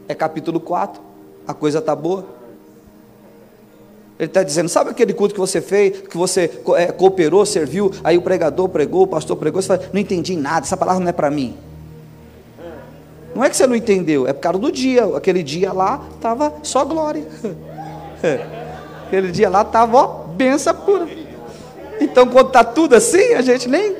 É 0.09 0.13
capítulo 0.13 0.59
4 0.59 1.07
a 1.47 1.53
coisa 1.53 1.79
está 1.79 1.95
boa. 1.95 2.25
Ele 4.19 4.27
está 4.27 4.41
dizendo, 4.41 4.67
sabe 4.67 4.89
aquele 4.89 5.13
culto 5.13 5.33
que 5.33 5.39
você 5.39 5.61
fez, 5.61 6.01
que 6.01 6.17
você 6.17 6.49
é, 6.75 6.87
cooperou, 6.87 7.45
serviu, 7.45 7.91
aí 8.03 8.17
o 8.17 8.21
pregador 8.21 8.67
pregou, 8.67 9.03
o 9.03 9.07
pastor 9.07 9.37
pregou, 9.37 9.61
você 9.61 9.67
fala, 9.67 9.83
não 9.93 10.01
entendi 10.01 10.35
nada, 10.35 10.65
essa 10.65 10.75
palavra 10.75 11.01
não 11.03 11.09
é 11.09 11.13
para 11.13 11.29
mim. 11.29 11.55
Não 13.35 13.43
é 13.43 13.49
que 13.49 13.55
você 13.55 13.67
não 13.67 13.75
entendeu, 13.75 14.27
é 14.27 14.33
por 14.33 14.39
causa 14.39 14.57
do 14.57 14.71
dia. 14.71 15.05
Aquele 15.15 15.43
dia 15.43 15.71
lá 15.71 16.01
estava 16.15 16.51
só 16.63 16.83
glória. 16.83 17.23
Aquele 19.05 19.31
dia 19.31 19.47
lá 19.47 19.61
estava, 19.61 19.95
ó, 19.95 20.07
benção 20.29 20.73
pura. 20.73 21.07
Então, 22.01 22.27
quando 22.27 22.47
está 22.47 22.63
tudo 22.63 22.95
assim, 22.95 23.33
a 23.33 23.41
gente 23.43 23.69
nem 23.69 23.95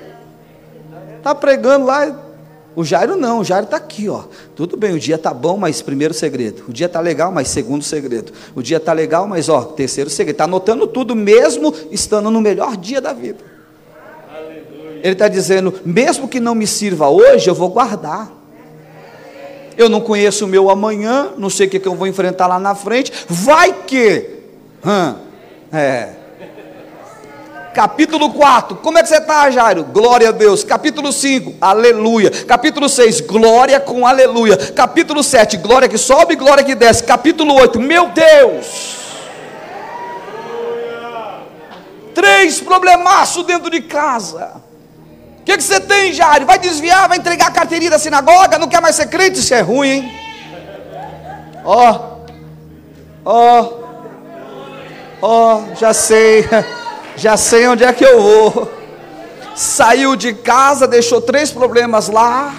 está 1.18 1.36
pregando 1.36 1.86
lá, 1.86 2.07
o 2.78 2.86
Jairo 2.86 3.16
não, 3.16 3.40
o 3.40 3.44
Jairo 3.44 3.64
está 3.64 3.78
aqui, 3.78 4.08
ó. 4.08 4.26
Tudo 4.56 4.78
bem, 4.78 4.94
o 4.94 5.00
dia 5.00 5.16
está 5.16 5.34
bom, 5.34 5.58
mas 5.58 5.82
primeiro 5.82 6.14
segredo. 6.14 6.66
O 6.70 6.72
dia 6.72 6.86
está 6.86 7.00
legal, 7.00 7.32
mas 7.32 7.48
segundo 7.48 7.84
segredo. 7.84 8.32
O 8.54 8.62
dia 8.62 8.78
está 8.78 8.94
legal, 8.94 9.28
mas 9.28 9.50
ó, 9.50 9.64
terceiro 9.64 10.12
segredo. 10.12 10.36
Está 10.36 10.44
anotando 10.44 10.86
tudo, 10.86 11.16
mesmo 11.16 11.74
estando 11.90 12.30
no 12.30 12.40
melhor 12.40 12.78
dia 12.78 13.02
da 13.02 13.14
vida. 13.14 13.40
Aleluia. 14.32 15.00
Ele 15.02 15.12
está 15.12 15.28
dizendo, 15.28 15.74
mesmo 15.84 16.28
que 16.28 16.40
não 16.40 16.54
me 16.54 16.68
sirva 16.68 17.10
hoje, 17.10 17.50
eu 17.50 17.56
vou 17.56 17.70
guardar. 17.70 18.32
Eu 19.76 19.90
não 19.90 20.00
conheço 20.00 20.46
o 20.46 20.48
meu 20.48 20.70
amanhã, 20.70 21.32
não 21.36 21.50
sei 21.50 21.66
o 21.66 21.70
que, 21.72 21.80
que 21.80 21.88
eu 21.88 21.96
vou 21.96 22.06
enfrentar 22.06 22.46
lá 22.46 22.60
na 22.60 22.76
frente. 22.76 23.12
Vai 23.28 23.74
que. 23.88 24.30
Hum, 24.86 25.16
é. 25.74 26.16
Capítulo 27.78 28.32
4, 28.32 28.78
como 28.78 28.98
é 28.98 29.04
que 29.04 29.10
você 29.10 29.18
está, 29.18 29.52
Jairo? 29.52 29.84
Glória 29.84 30.30
a 30.30 30.32
Deus. 30.32 30.64
Capítulo 30.64 31.14
5, 31.14 31.58
aleluia. 31.62 32.32
Capítulo 32.32 32.90
6, 32.90 33.22
glória 33.22 33.80
com 33.80 34.08
aleluia. 34.08 34.58
Capítulo 34.58 35.22
7, 35.22 35.58
glória 35.58 35.88
que 35.88 35.96
sobe, 35.96 36.36
glória 36.36 36.64
que 36.64 36.74
desce. 36.74 37.04
Capítulo 37.04 37.54
8, 37.54 37.80
meu 37.80 38.08
Deus. 38.08 38.98
Três 42.16 42.60
problemaços 42.60 43.46
dentro 43.46 43.70
de 43.70 43.82
casa. 43.82 44.54
O 45.40 45.44
que, 45.44 45.56
que 45.56 45.64
você 45.64 45.80
tem, 45.80 46.12
Jairo? 46.12 46.48
Vai 46.48 46.58
desviar, 46.58 47.08
vai 47.08 47.20
entregar 47.20 47.50
a 47.50 47.52
carteirinha 47.52 47.92
da 47.92 48.00
sinagoga? 48.00 48.58
Não 48.58 48.68
quer 48.68 48.82
mais 48.82 48.96
ser 48.96 49.06
crente? 49.06 49.38
Isso 49.38 49.54
é 49.54 49.62
ruim, 49.62 49.88
hein? 49.88 50.12
Ó, 51.64 52.00
ó, 53.24 53.70
ó, 55.22 55.62
já 55.80 55.94
sei. 55.94 56.44
já 57.18 57.36
sei 57.36 57.68
onde 57.68 57.84
é 57.84 57.91
que 57.91 58.05
eu 58.05 58.22
vou. 58.22 58.72
Saiu 59.55 60.15
de 60.15 60.34
casa, 60.34 60.88
deixou 60.88 61.20
três 61.20 61.49
problemas 61.49 62.09
lá, 62.09 62.53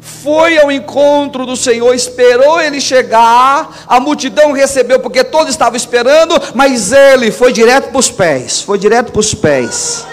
foi 0.00 0.56
ao 0.56 0.70
encontro 0.70 1.44
do 1.44 1.56
Senhor, 1.56 1.92
esperou 1.92 2.60
ele 2.60 2.80
chegar, 2.80 3.84
a 3.88 3.98
multidão 3.98 4.52
recebeu 4.52 5.00
porque 5.00 5.24
todos 5.24 5.50
estavam 5.50 5.76
esperando, 5.76 6.40
mas 6.54 6.92
ele 6.92 7.32
foi 7.32 7.52
direto 7.52 7.90
para 7.90 7.98
os 7.98 8.08
pés, 8.08 8.62
foi 8.62 8.78
direto 8.78 9.10
para 9.10 9.20
os 9.20 9.34
pés. 9.34 10.06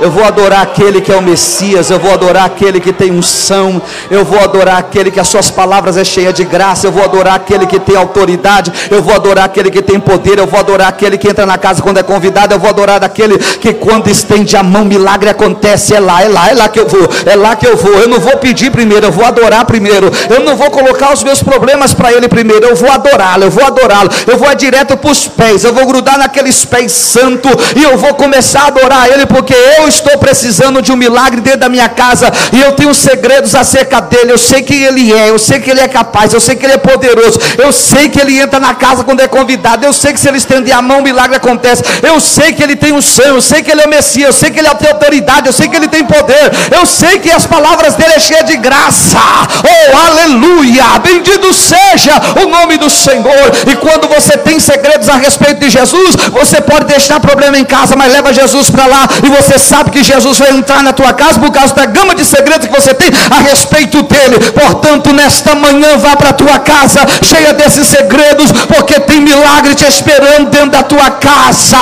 Eu 0.00 0.10
vou 0.10 0.24
adorar 0.24 0.62
aquele 0.62 1.00
que 1.00 1.12
é 1.12 1.16
o 1.16 1.22
Messias, 1.22 1.90
eu 1.90 1.98
vou 1.98 2.12
adorar 2.12 2.44
aquele 2.44 2.80
que 2.80 2.92
tem 2.92 3.10
unção, 3.10 3.82
eu 4.10 4.24
vou 4.24 4.38
adorar 4.40 4.78
aquele 4.78 5.10
que 5.10 5.18
as 5.18 5.26
suas 5.26 5.50
palavras 5.50 5.96
é 5.96 6.04
cheia 6.04 6.32
de 6.32 6.44
graça, 6.44 6.86
eu 6.86 6.92
vou 6.92 7.02
adorar 7.02 7.34
aquele 7.34 7.66
que 7.66 7.80
tem 7.80 7.96
autoridade, 7.96 8.72
eu 8.90 9.02
vou 9.02 9.14
adorar 9.14 9.46
aquele 9.46 9.70
que 9.70 9.82
tem 9.82 9.98
poder, 9.98 10.38
eu 10.38 10.46
vou 10.46 10.60
adorar 10.60 10.88
aquele 10.88 11.18
que 11.18 11.28
entra 11.28 11.44
na 11.44 11.58
casa 11.58 11.82
quando 11.82 11.98
é 11.98 12.02
convidado, 12.02 12.54
eu 12.54 12.60
vou 12.60 12.70
adorar 12.70 13.02
aquele 13.02 13.38
que 13.38 13.74
quando 13.74 14.08
estende 14.08 14.56
a 14.56 14.62
mão, 14.62 14.84
milagre 14.84 15.28
acontece, 15.28 15.94
é 15.94 16.00
lá, 16.00 16.22
é 16.22 16.28
lá, 16.28 16.48
é 16.48 16.54
lá 16.54 16.68
que 16.68 16.78
eu 16.78 16.86
vou, 16.86 17.08
é 17.26 17.34
lá 17.34 17.56
que 17.56 17.66
eu 17.66 17.76
vou. 17.76 17.94
Eu 17.94 18.08
não 18.08 18.20
vou 18.20 18.36
pedir 18.36 18.70
primeiro, 18.70 19.06
eu 19.06 19.12
vou 19.12 19.24
adorar 19.24 19.64
primeiro. 19.64 20.10
Eu 20.30 20.44
não 20.44 20.56
vou 20.56 20.70
colocar 20.70 21.12
os 21.12 21.24
meus 21.24 21.42
problemas 21.42 21.92
para 21.92 22.12
ele 22.12 22.28
primeiro, 22.28 22.66
eu 22.66 22.76
vou 22.76 22.90
adorá-lo, 22.90 23.44
eu 23.44 23.50
vou 23.50 23.64
adorá-lo. 23.64 24.10
Eu 24.26 24.38
vou 24.38 24.54
direto 24.54 24.96
para 24.96 25.10
os 25.10 25.26
pés, 25.26 25.64
eu 25.64 25.72
vou 25.72 25.86
grudar 25.86 26.18
naqueles 26.18 26.64
pés 26.64 26.92
santo 26.92 27.48
e 27.76 27.82
eu 27.82 27.96
vou 27.96 28.14
começar 28.14 28.62
a 28.62 28.66
adorar 28.68 29.08
ele 29.10 29.26
porque 29.26 29.54
eu 29.54 29.87
estou 29.88 30.18
precisando 30.18 30.80
de 30.80 30.92
um 30.92 30.96
milagre 30.96 31.40
dentro 31.40 31.60
da 31.60 31.68
minha 31.68 31.88
casa 31.88 32.30
e 32.52 32.60
eu 32.60 32.72
tenho 32.72 32.94
segredos 32.94 33.54
acerca 33.54 34.00
dele. 34.00 34.32
Eu 34.32 34.38
sei 34.38 34.62
quem 34.62 34.82
ele 34.82 35.12
é, 35.12 35.30
eu 35.30 35.38
sei 35.38 35.60
que 35.60 35.70
ele 35.70 35.80
é 35.80 35.88
capaz, 35.88 36.32
eu 36.32 36.40
sei 36.40 36.56
que 36.56 36.64
ele 36.64 36.74
é 36.74 36.78
poderoso, 36.78 37.38
eu 37.58 37.72
sei 37.72 38.08
que 38.08 38.20
ele 38.20 38.38
entra 38.38 38.60
na 38.60 38.74
casa 38.74 39.04
quando 39.04 39.20
é 39.20 39.28
convidado, 39.28 39.84
eu 39.84 39.92
sei 39.92 40.12
que 40.12 40.20
se 40.20 40.28
ele 40.28 40.38
estender 40.38 40.74
a 40.74 40.82
mão, 40.82 41.00
o 41.00 41.02
milagre 41.02 41.36
acontece. 41.36 41.82
Eu 42.02 42.20
sei 42.20 42.52
que 42.52 42.62
ele 42.62 42.76
tem 42.76 42.92
um 42.92 43.02
sonho, 43.02 43.36
eu 43.36 43.40
sei 43.40 43.62
que 43.62 43.70
ele 43.70 43.82
é 43.82 43.86
o 43.86 43.88
Messias, 43.88 44.26
eu 44.26 44.32
sei 44.32 44.50
que 44.50 44.58
ele 44.58 44.68
tem 44.74 44.90
autoridade, 44.90 45.46
eu 45.46 45.52
sei 45.52 45.68
que 45.68 45.76
ele 45.76 45.88
tem 45.88 46.04
poder, 46.04 46.52
eu 46.70 46.84
sei 46.86 47.18
que 47.18 47.30
as 47.30 47.46
palavras 47.46 47.94
dele 47.94 48.14
é 48.14 48.20
cheia 48.20 48.44
de 48.44 48.56
graça. 48.56 49.18
Oh, 49.64 49.96
aleluia! 50.06 50.84
Bendito 51.02 51.52
seja 51.54 52.12
o 52.42 52.48
nome 52.48 52.76
do 52.76 52.90
Senhor. 52.90 53.52
E 53.66 53.76
quando 53.76 54.08
você 54.08 54.36
tem 54.36 54.60
segredos 54.60 55.08
a 55.08 55.16
respeito 55.16 55.60
de 55.60 55.70
Jesus, 55.70 56.16
você 56.30 56.60
pode 56.60 56.86
deixar 56.86 57.20
problema 57.20 57.58
em 57.58 57.64
casa, 57.64 57.96
mas 57.96 58.12
leva 58.12 58.32
Jesus 58.32 58.70
para 58.70 58.86
lá 58.86 59.08
e 59.22 59.28
você 59.28 59.58
sabe 59.58 59.77
sabe 59.78 59.90
que 59.90 60.02
Jesus 60.02 60.38
vai 60.38 60.50
entrar 60.50 60.82
na 60.82 60.92
tua 60.92 61.12
casa 61.12 61.38
por 61.38 61.52
causa 61.52 61.72
da 61.72 61.86
gama 61.86 62.14
de 62.14 62.24
segredos 62.24 62.66
que 62.66 62.80
você 62.80 62.92
tem 62.94 63.08
a 63.30 63.40
respeito 63.48 64.02
dele. 64.02 64.38
Portanto, 64.50 65.12
nesta 65.12 65.54
manhã, 65.54 65.96
vá 65.98 66.16
para 66.16 66.30
a 66.30 66.32
tua 66.32 66.58
casa 66.58 67.00
cheia 67.22 67.52
desses 67.54 67.86
segredos, 67.86 68.50
porque 68.66 68.98
tem 69.00 69.20
milagre 69.20 69.74
te 69.76 69.84
esperando 69.84 70.50
dentro 70.50 70.70
da 70.70 70.82
tua 70.82 71.10
casa. 71.10 71.76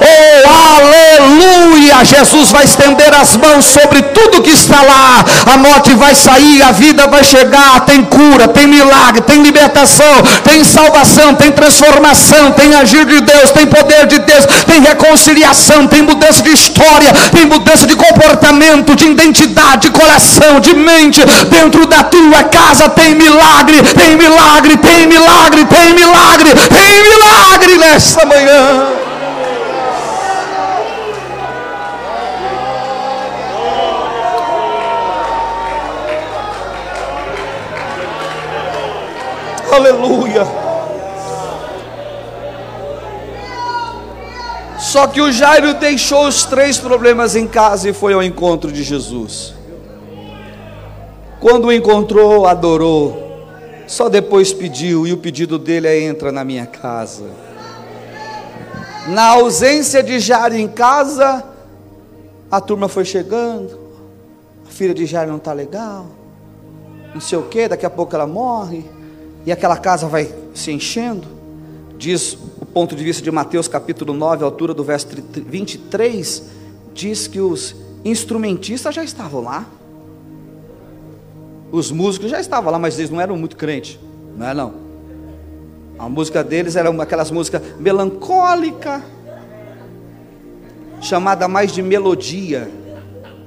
Oh, 0.00 0.48
aleluia! 0.76 2.04
Jesus 2.04 2.50
vai 2.50 2.64
estender 2.64 3.14
as 3.14 3.36
mãos 3.36 3.64
sobre 3.64 4.02
tudo 4.02 4.42
que 4.42 4.50
está 4.50 4.82
lá. 4.82 5.24
A 5.54 5.56
morte 5.56 5.94
vai 5.94 6.14
sair, 6.14 6.62
a 6.62 6.72
vida 6.72 7.06
vai 7.06 7.22
chegar. 7.22 7.80
Tem 7.86 8.02
cura, 8.02 8.48
tem 8.48 8.66
milagre, 8.66 9.20
tem 9.20 9.40
libertação, 9.42 10.14
tem 10.42 10.64
salvação, 10.64 11.34
tem 11.34 11.52
transformação, 11.52 12.50
tem 12.52 12.74
agir 12.74 13.04
de 13.04 13.20
Deus, 13.20 13.50
tem 13.52 13.66
poder 13.66 14.06
de 14.06 14.18
Deus, 14.18 14.46
tem 14.66 14.80
reconciliação, 14.80 15.86
tem 15.86 16.02
mudança 16.02 16.42
de 16.42 16.50
história, 16.50 17.19
tem 17.28 17.46
mudança 17.46 17.86
de 17.86 17.96
comportamento, 17.96 18.94
de 18.94 19.06
identidade, 19.06 19.88
de 19.88 19.90
coração, 19.90 20.60
de 20.60 20.74
mente. 20.74 21.20
Dentro 21.48 21.86
da 21.86 22.04
tua 22.04 22.44
casa 22.44 22.88
tem 22.88 23.14
milagre, 23.14 23.82
tem 23.82 24.16
milagre, 24.16 24.76
tem 24.76 25.06
milagre, 25.06 25.64
tem 25.64 25.94
milagre, 25.94 26.50
tem 26.68 27.02
milagre 27.02 27.78
nesta 27.78 28.26
manhã. 28.26 28.86
Aleluia. 39.72 40.59
Só 44.90 45.06
que 45.06 45.20
o 45.20 45.30
Jairo 45.30 45.72
deixou 45.74 46.26
os 46.26 46.44
três 46.44 46.76
problemas 46.76 47.36
em 47.36 47.46
casa 47.46 47.88
e 47.88 47.92
foi 47.92 48.12
ao 48.12 48.20
encontro 48.20 48.72
de 48.72 48.82
Jesus. 48.82 49.54
Quando 51.38 51.66
o 51.66 51.72
encontrou, 51.72 52.44
adorou. 52.44 53.46
Só 53.86 54.08
depois 54.08 54.52
pediu, 54.52 55.06
e 55.06 55.12
o 55.12 55.16
pedido 55.16 55.60
dele 55.60 55.86
é: 55.86 56.02
entra 56.02 56.32
na 56.32 56.42
minha 56.42 56.66
casa. 56.66 57.26
Na 59.06 59.28
ausência 59.28 60.02
de 60.02 60.18
Jairo 60.18 60.56
em 60.56 60.66
casa, 60.66 61.44
a 62.50 62.60
turma 62.60 62.88
foi 62.88 63.04
chegando. 63.04 63.78
A 64.66 64.70
filha 64.72 64.92
de 64.92 65.06
Jairo 65.06 65.30
não 65.30 65.38
está 65.38 65.52
legal. 65.52 66.06
Não 67.14 67.20
sei 67.20 67.38
o 67.38 67.42
que, 67.42 67.68
daqui 67.68 67.86
a 67.86 67.90
pouco 67.90 68.12
ela 68.16 68.26
morre. 68.26 68.84
E 69.46 69.52
aquela 69.52 69.76
casa 69.76 70.08
vai 70.08 70.34
se 70.52 70.72
enchendo 70.72 71.39
diz 72.00 72.32
o 72.58 72.64
ponto 72.64 72.96
de 72.96 73.04
vista 73.04 73.22
de 73.22 73.30
Mateus 73.30 73.68
capítulo 73.68 74.14
9, 74.14 74.42
altura 74.42 74.72
do 74.72 74.82
verso 74.82 75.06
23, 75.34 76.42
diz 76.94 77.26
que 77.26 77.40
os 77.40 77.76
instrumentistas 78.02 78.94
já 78.94 79.04
estavam 79.04 79.42
lá. 79.42 79.66
Os 81.70 81.90
músicos 81.90 82.30
já 82.30 82.40
estavam 82.40 82.72
lá, 82.72 82.78
mas 82.78 82.98
eles 82.98 83.10
não 83.10 83.20
eram 83.20 83.36
muito 83.36 83.54
crentes. 83.54 83.98
Não 84.34 84.48
é 84.48 84.54
não. 84.54 84.72
A 85.98 86.08
música 86.08 86.42
deles 86.42 86.74
era 86.74 86.90
uma, 86.90 87.02
aquelas 87.02 87.30
músicas 87.30 87.60
melancólica, 87.78 89.04
chamada 91.02 91.46
mais 91.46 91.70
de 91.70 91.82
melodia. 91.82 92.70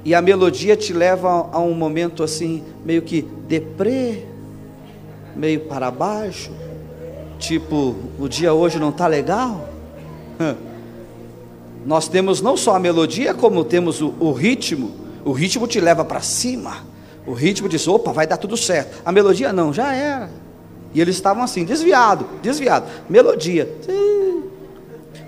E 0.04 0.14
a 0.14 0.22
melodia 0.22 0.76
te 0.76 0.92
leva 0.92 1.48
a 1.50 1.58
um 1.58 1.74
momento 1.74 2.22
assim, 2.22 2.62
meio 2.84 3.02
que 3.02 3.22
deprê, 3.48 4.24
meio 5.34 5.60
para 5.62 5.90
baixo 5.90 6.52
tipo, 7.38 7.94
o 8.18 8.28
dia 8.28 8.52
hoje 8.52 8.78
não 8.78 8.90
está 8.90 9.06
legal? 9.06 9.68
Nós 11.84 12.08
temos 12.08 12.40
não 12.40 12.56
só 12.56 12.74
a 12.74 12.78
melodia, 12.80 13.34
como 13.34 13.64
temos 13.64 14.00
o, 14.00 14.14
o 14.18 14.32
ritmo. 14.32 14.92
O 15.24 15.32
ritmo 15.32 15.66
te 15.66 15.80
leva 15.80 16.04
para 16.04 16.20
cima. 16.20 16.78
O 17.26 17.32
ritmo 17.32 17.68
diz: 17.68 17.86
opa, 17.86 18.12
vai 18.12 18.26
dar 18.26 18.36
tudo 18.36 18.56
certo. 18.56 19.02
A 19.04 19.12
melodia 19.12 19.52
não, 19.52 19.72
já 19.72 19.92
era. 19.92 20.30
E 20.94 21.00
eles 21.00 21.16
estavam 21.16 21.42
assim, 21.42 21.64
desviado, 21.64 22.26
desviado. 22.40 22.86
Melodia. 23.08 23.68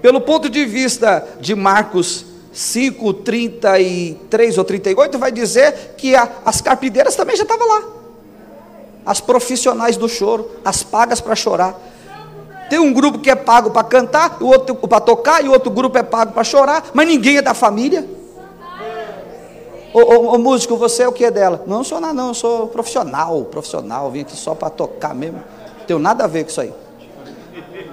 Pelo 0.01 0.21
ponto 0.21 0.49
de 0.49 0.65
vista 0.65 1.27
de 1.41 1.55
Marcos 1.55 2.25
5, 2.53 3.13
33 3.15 4.59
ou 4.59 4.65
38, 4.65 5.19
vai 5.19 5.33
dizer 5.33 5.95
que 5.97 6.15
a, 6.15 6.31
as 6.45 6.61
carpideiras 6.61 7.17
também 7.17 7.37
já 7.37 7.43
estavam 7.43 7.67
lá. 7.67 7.83
As 9.05 9.21
profissionais 9.21 9.97
do 9.97 10.09
choro, 10.09 10.51
as 10.65 10.83
pagas 10.83 11.21
para 11.21 11.35
chorar. 11.35 11.79
Tem 12.69 12.79
um 12.79 12.93
grupo 12.93 13.19
que 13.19 13.31
é 13.31 13.35
pago 13.35 13.71
para 13.71 13.85
cantar, 13.85 14.39
o 14.41 14.47
outro 14.47 14.75
para 14.75 15.01
tocar, 15.01 15.45
e 15.45 15.49
outro 15.49 15.71
grupo 15.71 15.97
é 15.97 16.03
pago 16.03 16.33
para 16.33 16.43
chorar, 16.43 16.85
mas 16.93 17.07
ninguém 17.07 17.37
é 17.37 17.43
da 17.43 17.55
família. 17.55 18.05
Ô, 19.95 20.01
ô, 20.01 20.35
ô, 20.35 20.39
músico, 20.39 20.77
você 20.77 21.05
é 21.05 21.09
o 21.09 21.13
que 21.13 21.25
é 21.25 21.31
dela? 21.31 21.63
Não, 21.67 21.79
eu 21.79 21.85
sou 21.85 22.01
nada, 22.01 22.13
não, 22.13 22.29
eu 22.29 22.35
sou 22.35 22.67
profissional, 22.67 23.43
profissional, 23.45 24.11
vim 24.11 24.21
aqui 24.21 24.37
só 24.37 24.55
para 24.55 24.69
tocar 24.69 25.15
mesmo. 25.15 25.39
Não 25.79 25.87
tenho 25.87 25.99
nada 25.99 26.25
a 26.25 26.27
ver 26.27 26.45
com 26.45 26.51
isso 26.51 26.61
aí. 26.61 26.73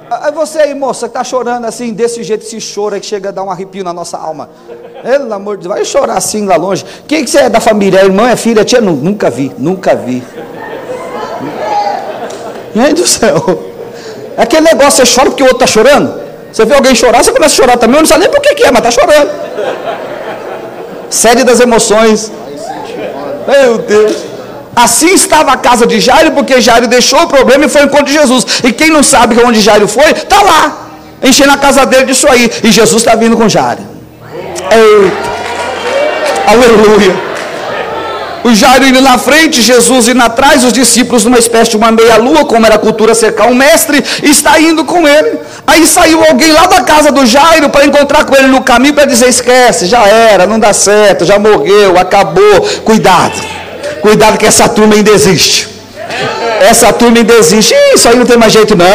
Aí 0.09 0.31
você 0.31 0.59
aí, 0.59 0.73
moça, 0.73 1.07
que 1.07 1.11
está 1.11 1.23
chorando 1.23 1.65
assim, 1.65 1.93
desse 1.93 2.21
jeito, 2.23 2.43
esse 2.43 2.59
choro 2.59 2.99
que 2.99 3.05
chega 3.05 3.29
a 3.29 3.31
dar 3.31 3.43
um 3.43 3.49
arrepio 3.49 3.83
na 3.83 3.93
nossa 3.93 4.17
alma. 4.17 4.49
Pelo 5.01 5.33
amor 5.33 5.57
de 5.57 5.63
Deus, 5.63 5.75
vai 5.75 5.85
chorar 5.85 6.17
assim 6.17 6.45
lá 6.45 6.55
longe. 6.55 6.85
Quem 7.07 7.23
que 7.23 7.29
você 7.29 7.39
é 7.39 7.49
da 7.49 7.59
família? 7.59 7.99
É 7.99 8.05
irmã, 8.05 8.29
é 8.29 8.35
filha, 8.35 8.61
é 8.61 8.63
tia? 8.65 8.81
Nunca 8.81 9.29
vi, 9.29 9.51
nunca 9.57 9.95
vi. 9.95 10.21
Gente 12.75 13.01
do 13.01 13.07
céu. 13.07 13.72
É 14.37 14.43
aquele 14.43 14.63
negócio, 14.63 15.05
você 15.05 15.15
chora 15.15 15.29
porque 15.29 15.43
o 15.43 15.45
outro 15.45 15.63
está 15.63 15.67
chorando. 15.67 16.13
Você 16.51 16.65
vê 16.65 16.75
alguém 16.75 16.93
chorar, 16.95 17.23
você 17.23 17.31
começa 17.31 17.53
a 17.53 17.57
chorar 17.57 17.77
também, 17.77 17.97
eu 17.97 18.01
não 18.01 18.07
sabe 18.07 18.21
nem 18.21 18.29
por 18.29 18.41
que 18.41 18.63
é, 18.63 18.71
mas 18.71 18.85
está 18.85 18.91
chorando. 18.91 19.31
Sede 21.09 21.43
das 21.43 21.59
emoções. 21.59 22.31
Meu 23.47 23.77
Deus. 23.79 24.17
Assim 24.75 25.13
estava 25.13 25.51
a 25.51 25.57
casa 25.57 25.85
de 25.85 25.99
Jairo, 25.99 26.31
porque 26.31 26.59
Jairo 26.59 26.87
deixou 26.87 27.21
o 27.23 27.27
problema 27.27 27.65
e 27.65 27.69
foi 27.69 27.81
ao 27.81 27.87
encontro 27.87 28.05
de 28.05 28.13
Jesus. 28.13 28.45
E 28.63 28.71
quem 28.71 28.89
não 28.89 29.03
sabe 29.03 29.35
onde 29.43 29.61
Jairo 29.61 29.87
foi, 29.87 30.11
está 30.11 30.41
lá, 30.41 30.89
enchendo 31.21 31.51
a 31.51 31.57
casa 31.57 31.85
dele 31.85 32.05
disso 32.05 32.27
aí. 32.27 32.51
E 32.63 32.71
Jesus 32.71 33.01
está 33.01 33.15
vindo 33.15 33.37
com 33.37 33.47
Jairo. 33.47 33.81
Eita. 34.71 35.33
Aleluia 36.47 37.32
o 38.43 38.53
Jairo 38.53 38.85
indo 38.85 39.01
na 39.01 39.17
frente, 39.17 39.61
Jesus 39.61 40.07
indo 40.07 40.21
atrás, 40.21 40.63
os 40.63 40.73
discípulos 40.73 41.23
numa 41.25 41.39
espécie 41.39 41.71
de 41.71 41.77
uma 41.77 41.91
meia-lua, 41.91 42.45
como 42.45 42.65
era 42.65 42.75
a 42.75 42.79
cultura 42.79 43.15
cercar 43.15 43.47
um 43.47 43.55
mestre, 43.55 44.03
está 44.21 44.59
indo 44.59 44.83
com 44.85 45.07
ele. 45.07 45.39
Aí 45.65 45.85
saiu 45.87 46.23
alguém 46.23 46.51
lá 46.51 46.67
da 46.67 46.81
casa 46.81 47.11
do 47.11 47.25
Jairo 47.25 47.69
para 47.69 47.85
encontrar 47.85 48.25
com 48.25 48.35
ele 48.35 48.47
no 48.47 48.61
caminho 48.61 48.93
para 48.93 49.05
dizer: 49.05 49.27
esquece, 49.27 49.85
já 49.85 50.05
era, 50.05 50.45
não 50.45 50.59
dá 50.59 50.73
certo, 50.73 51.25
já 51.25 51.39
morreu, 51.39 51.97
acabou. 51.97 52.61
Cuidado, 52.83 53.41
cuidado 54.01 54.37
que 54.37 54.45
essa 54.45 54.67
turma 54.67 54.95
ainda 54.95 55.11
existe. 55.11 55.72
Essa 56.63 56.91
turma 56.93 57.23
desiste. 57.23 57.73
Ih, 57.73 57.95
isso 57.95 58.07
aí 58.07 58.15
não 58.15 58.25
tem 58.25 58.37
mais 58.37 58.53
jeito 58.53 58.75
não. 58.75 58.85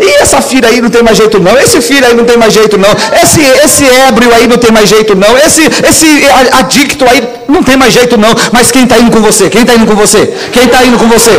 E 0.00 0.22
essa 0.22 0.40
filha 0.40 0.68
aí 0.68 0.80
não 0.80 0.90
tem 0.90 1.02
mais 1.02 1.16
jeito 1.16 1.38
não. 1.40 1.56
Esse 1.58 1.80
filho 1.80 2.06
aí 2.06 2.14
não 2.14 2.24
tem 2.24 2.36
mais 2.36 2.52
jeito 2.52 2.78
não. 2.78 2.90
Esse, 3.22 3.40
esse 3.64 3.84
ébrio 4.08 4.32
aí 4.34 4.46
não 4.46 4.58
tem 4.58 4.70
mais 4.70 4.88
jeito 4.88 5.14
não. 5.14 5.36
Esse, 5.38 5.62
esse 5.88 6.06
adicto 6.52 7.04
aí 7.08 7.28
não 7.48 7.62
tem 7.62 7.76
mais 7.76 7.92
jeito 7.92 8.16
não. 8.16 8.34
Mas 8.52 8.70
quem 8.70 8.84
está 8.84 8.98
indo 8.98 9.10
com 9.10 9.20
você? 9.20 9.50
Quem 9.50 9.62
está 9.62 9.74
indo 9.74 9.86
com 9.86 9.94
você? 9.94 10.26
Quem 10.52 10.64
está 10.64 10.84
indo 10.84 10.98
com 10.98 11.08
você? 11.08 11.32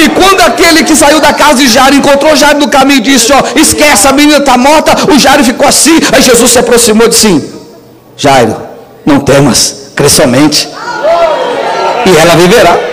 E 0.00 0.08
quando 0.10 0.40
aquele 0.42 0.84
que 0.84 0.94
saiu 0.94 1.20
da 1.20 1.32
casa 1.32 1.56
de 1.56 1.68
Jairo 1.68 1.96
encontrou 1.96 2.34
Jairo 2.36 2.60
no 2.60 2.68
caminho 2.68 2.98
e 2.98 3.02
disse: 3.02 3.32
Ó, 3.32 3.42
esquece, 3.56 4.06
a 4.06 4.12
menina 4.12 4.38
está 4.38 4.56
morta. 4.56 4.96
O 5.12 5.18
Jairo 5.18 5.44
ficou 5.44 5.66
assim. 5.66 5.98
Aí 6.12 6.22
Jesus 6.22 6.52
se 6.52 6.58
aproximou 6.58 7.06
e 7.06 7.10
disse: 7.10 7.50
Jairo, 8.16 8.56
não 9.04 9.20
temas, 9.20 9.90
crê 9.96 10.08
somente. 10.08 10.68
E 12.06 12.16
ela 12.16 12.36
viverá. 12.36 12.87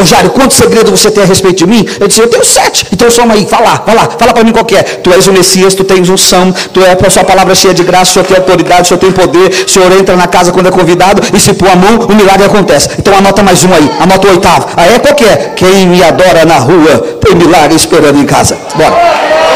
Ô 0.00 0.04
Jairo, 0.04 0.30
quanto 0.30 0.54
segredo 0.54 0.90
você 0.90 1.10
tem 1.10 1.24
a 1.24 1.26
respeito 1.26 1.58
de 1.58 1.66
mim? 1.66 1.84
Eu 1.98 2.06
disse, 2.06 2.20
eu 2.20 2.28
tenho 2.28 2.44
sete. 2.44 2.86
Então 2.92 3.10
soma 3.10 3.34
aí, 3.34 3.46
fala, 3.46 3.82
fala, 3.84 4.08
fala 4.18 4.32
para 4.32 4.44
mim 4.44 4.52
qual 4.52 4.66
é. 4.72 4.82
Tu 4.82 5.12
és 5.12 5.26
o 5.26 5.32
Messias, 5.32 5.74
tu 5.74 5.82
tens 5.82 6.08
unção, 6.08 6.54
tu 6.72 6.80
é 6.80 6.92
a 6.92 7.10
sua 7.10 7.24
palavra 7.24 7.54
cheia 7.54 7.74
de 7.74 7.82
graça, 7.82 8.10
o 8.10 8.14
senhor 8.14 8.26
tem 8.26 8.36
autoridade, 8.36 8.82
o 8.82 8.84
senhor 8.86 9.00
tem 9.00 9.10
poder, 9.10 9.64
o 9.66 9.68
senhor 9.68 9.90
entra 9.92 10.14
na 10.14 10.28
casa 10.28 10.52
quando 10.52 10.68
é 10.68 10.70
convidado 10.70 11.20
e 11.34 11.40
se 11.40 11.52
pôr 11.52 11.68
a 11.68 11.76
mão, 11.76 12.06
o 12.08 12.14
milagre 12.14 12.46
acontece. 12.46 12.90
Então 12.98 13.16
anota 13.16 13.42
mais 13.42 13.64
um 13.64 13.74
aí, 13.74 13.90
anota 13.98 14.28
o 14.28 14.30
oitavo. 14.30 14.68
Aí 14.76 14.94
é 14.94 14.98
qual 15.00 15.14
é? 15.28 15.36
Quem 15.56 15.86
me 15.88 16.02
adora 16.02 16.44
na 16.44 16.58
rua, 16.58 17.18
tem 17.20 17.34
milagre 17.34 17.74
esperando 17.74 18.20
em 18.20 18.24
casa. 18.24 18.56
Bora. 18.76 19.47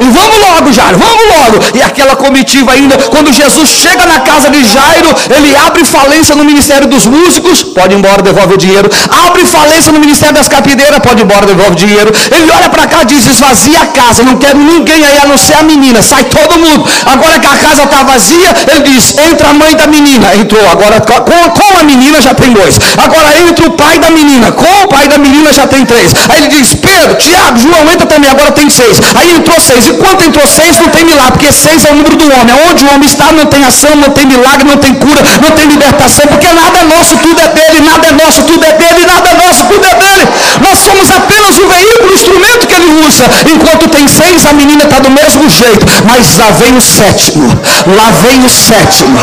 E 0.00 0.04
vamos 0.04 0.38
logo, 0.48 0.72
Jairo, 0.72 0.98
vamos 0.98 1.24
logo. 1.36 1.56
E 1.74 1.82
aquela 1.82 2.16
comitiva 2.16 2.72
ainda, 2.72 2.96
quando 3.10 3.32
Jesus 3.32 3.68
chega 3.68 4.04
na 4.06 4.20
casa 4.20 4.50
de 4.50 4.62
Jairo, 4.64 5.10
ele 5.30 5.54
abre 5.56 5.84
falência 5.84 6.34
no 6.34 6.44
ministério 6.44 6.86
dos 6.86 7.06
músicos, 7.06 7.62
pode 7.62 7.94
ir 7.94 7.98
embora, 7.98 8.22
devolve 8.22 8.54
o 8.54 8.58
dinheiro. 8.58 8.90
Abre 9.26 9.44
falência 9.46 9.92
no 9.92 10.00
ministério 10.00 10.34
das 10.34 10.48
capideiras, 10.48 10.98
pode 11.00 11.20
ir 11.20 11.24
embora, 11.24 11.46
devolve 11.46 11.72
o 11.72 11.76
dinheiro. 11.76 12.12
Ele 12.30 12.50
olha 12.50 12.68
para 12.68 12.86
cá 12.86 13.02
e 13.02 13.06
diz: 13.06 13.26
esvazia 13.26 13.80
a 13.82 13.86
casa, 13.86 14.22
não 14.22 14.36
quero 14.36 14.58
ninguém 14.58 15.04
aí 15.04 15.18
a 15.18 15.26
não 15.26 15.38
ser 15.38 15.54
a 15.54 15.62
menina, 15.62 16.02
sai 16.02 16.24
todo 16.24 16.58
mundo. 16.58 16.86
Agora 17.06 17.38
que 17.38 17.46
a 17.46 17.56
casa 17.56 17.84
está 17.84 18.02
vazia, 18.02 18.54
ele 18.68 18.80
diz: 18.90 19.16
entra 19.18 19.48
a 19.48 19.54
mãe 19.54 19.74
da 19.74 19.86
menina. 19.86 20.34
Entrou, 20.36 20.68
agora 20.70 21.00
com, 21.00 21.50
com 21.50 21.78
a 21.78 21.82
menina 21.84 22.20
já 22.20 22.34
tem 22.34 22.52
dois. 22.52 22.78
Agora 22.96 23.38
entra 23.48 23.66
o 23.66 23.70
pai 23.72 23.98
da 23.98 24.10
menina, 24.10 24.52
com 24.52 24.84
o 24.84 24.88
pai 24.88 25.08
da 25.08 25.18
menina 25.18 25.52
já 25.52 25.66
tem 25.66 25.84
três. 25.84 26.12
Aí 26.28 26.38
ele 26.44 26.48
diz: 26.48 26.74
Pedro, 26.74 27.14
Tiago, 27.16 27.58
João, 27.58 27.90
entra 27.92 28.06
também, 28.06 28.30
agora 28.30 28.52
tem 28.52 28.68
seis. 28.68 29.00
Aí 29.14 29.36
entrou 29.36 29.58
seis. 29.60 29.85
E 29.86 29.92
quanto 30.02 30.24
entrou 30.24 30.46
seis, 30.48 30.76
não 30.78 30.88
tem 30.88 31.04
milagre, 31.04 31.32
porque 31.32 31.52
seis 31.52 31.84
é 31.84 31.90
o 31.90 31.94
número 31.94 32.16
do 32.16 32.26
homem. 32.26 32.54
Onde 32.68 32.84
o 32.84 32.88
homem 32.92 33.08
está, 33.08 33.30
não 33.32 33.46
tem 33.46 33.64
ação, 33.64 33.94
não 33.96 34.10
tem 34.10 34.26
milagre, 34.26 34.64
não 34.64 34.78
tem 34.78 34.94
cura, 34.94 35.22
não 35.40 35.50
tem 35.52 35.66
libertação, 35.66 36.26
porque 36.26 36.48
nada 36.52 36.78
é 36.78 36.84
nosso, 36.84 37.16
tudo 37.18 37.40
é 37.40 37.48
dele, 37.48 37.80
nada 37.86 38.06
é 38.08 38.12
nosso, 38.12 38.42
tudo 38.42 38.64
é 38.64 38.72
dele, 38.72 39.06
nada 39.06 39.28
é 39.30 39.34
nosso, 39.46 39.64
tudo 39.66 39.84
é 39.86 39.94
dele. 39.94 40.26
Nós 40.60 40.78
somos 40.80 41.10
apenas 41.10 41.56
o 41.58 41.68
veículo, 41.68 42.10
o 42.10 42.14
instrumento 42.14 42.66
que 42.66 42.74
ele 42.74 43.06
usa. 43.06 43.24
Enquanto 43.46 43.88
tem 43.88 44.08
seis, 44.08 44.44
a 44.46 44.52
menina 44.52 44.84
está 44.84 44.98
do 44.98 45.10
mesmo 45.10 45.48
jeito. 45.48 45.86
Mas 46.04 46.36
lá 46.36 46.50
vem 46.50 46.76
o 46.76 46.82
sétimo, 46.82 47.46
lá 47.46 48.10
vem 48.26 48.44
o 48.44 48.50
sétimo, 48.50 49.18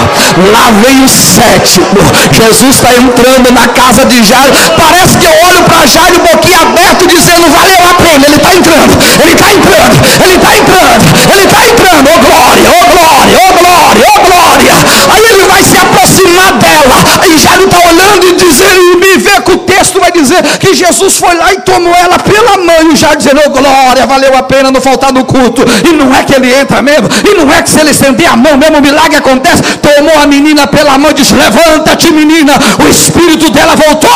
lá 0.52 0.66
vem 0.80 1.04
o 1.04 1.10
sétimo. 1.10 1.88
Jesus 2.32 2.76
está 2.76 2.94
entrando 2.96 3.52
na 3.52 3.68
casa 3.68 4.06
de 4.06 4.24
Jairo. 4.24 4.54
Parece 4.78 5.18
que 5.18 5.26
eu 5.26 5.36
olho 5.50 5.64
para 5.64 5.86
Jairo 5.88 6.20
boquinha 6.20 6.60
aberto, 6.62 7.08
dizendo: 7.08 7.52
valeu 7.52 7.84
a 7.90 7.94
pena. 7.96 8.26
Ele 8.26 8.36
está 8.36 8.54
entrando, 8.54 8.92
ele 9.04 9.34
está 9.34 9.52
entrando, 9.52 9.94
ele 10.24 10.36
está 10.36 10.53
entrando, 10.58 11.06
ele 11.34 11.46
está 11.46 11.62
entrando. 11.66 12.10
Oh 12.14 12.20
glória, 12.20 12.70
oh 12.80 12.86
glória, 12.92 13.38
oh 13.44 13.54
glória, 13.60 14.06
oh 14.14 14.20
glória. 14.22 14.74
Aí 15.14 15.26
ele 15.26 15.46
vai 15.46 15.64
se 15.64 15.78
aproximar 15.78 16.54
dela. 16.54 16.96
Aí 17.22 17.38
Jairo 17.38 17.66
está 17.66 17.80
olhando 17.88 18.26
e 18.26 18.36
dizendo, 18.36 18.82
e 18.82 18.98
me 18.98 19.18
vê 19.18 19.42
que 19.42 19.52
o 19.52 19.58
texto 19.60 20.00
vai 20.00 20.12
dizer 20.12 20.42
que 20.60 20.74
Jesus 20.74 21.18
foi 21.18 21.36
lá 21.36 21.54
e 21.54 21.62
tomou 21.62 21.94
ela 21.94 22.20
pela 22.20 22.58
mão. 22.58 22.92
E 22.92 22.96
já 22.96 23.16
dizendo, 23.16 23.42
oh 23.46 23.50
glória, 23.50 24.06
valeu 24.06 24.38
a 24.38 24.44
pena 24.44 24.72
não 24.72 24.82
faltar 24.82 25.12
no 25.12 25.26
culto. 25.26 25.64
E 25.88 25.94
não 25.94 26.14
é 26.16 26.24
que 26.24 26.34
ele 26.34 26.54
entra 26.54 26.82
mesmo, 26.82 27.10
e 27.30 27.38
não 27.38 27.52
é 27.52 27.62
que 27.62 27.70
se 27.70 27.80
ele 27.80 27.92
estender 27.92 28.28
a 28.28 28.36
mão 28.36 28.58
mesmo, 28.58 28.78
o 28.78 28.82
milagre 28.82 29.18
acontece. 29.18 29.64
Tomou 29.78 30.18
a 30.22 30.28
menina 30.28 30.68
pela 30.68 30.98
mão 30.98 31.12
e 31.12 31.16
disse: 31.16 31.34
Levanta-te, 31.34 32.12
menina. 32.12 32.54
O 32.84 32.88
espírito 32.90 33.50
dela 33.52 33.76
voltou 33.76 34.10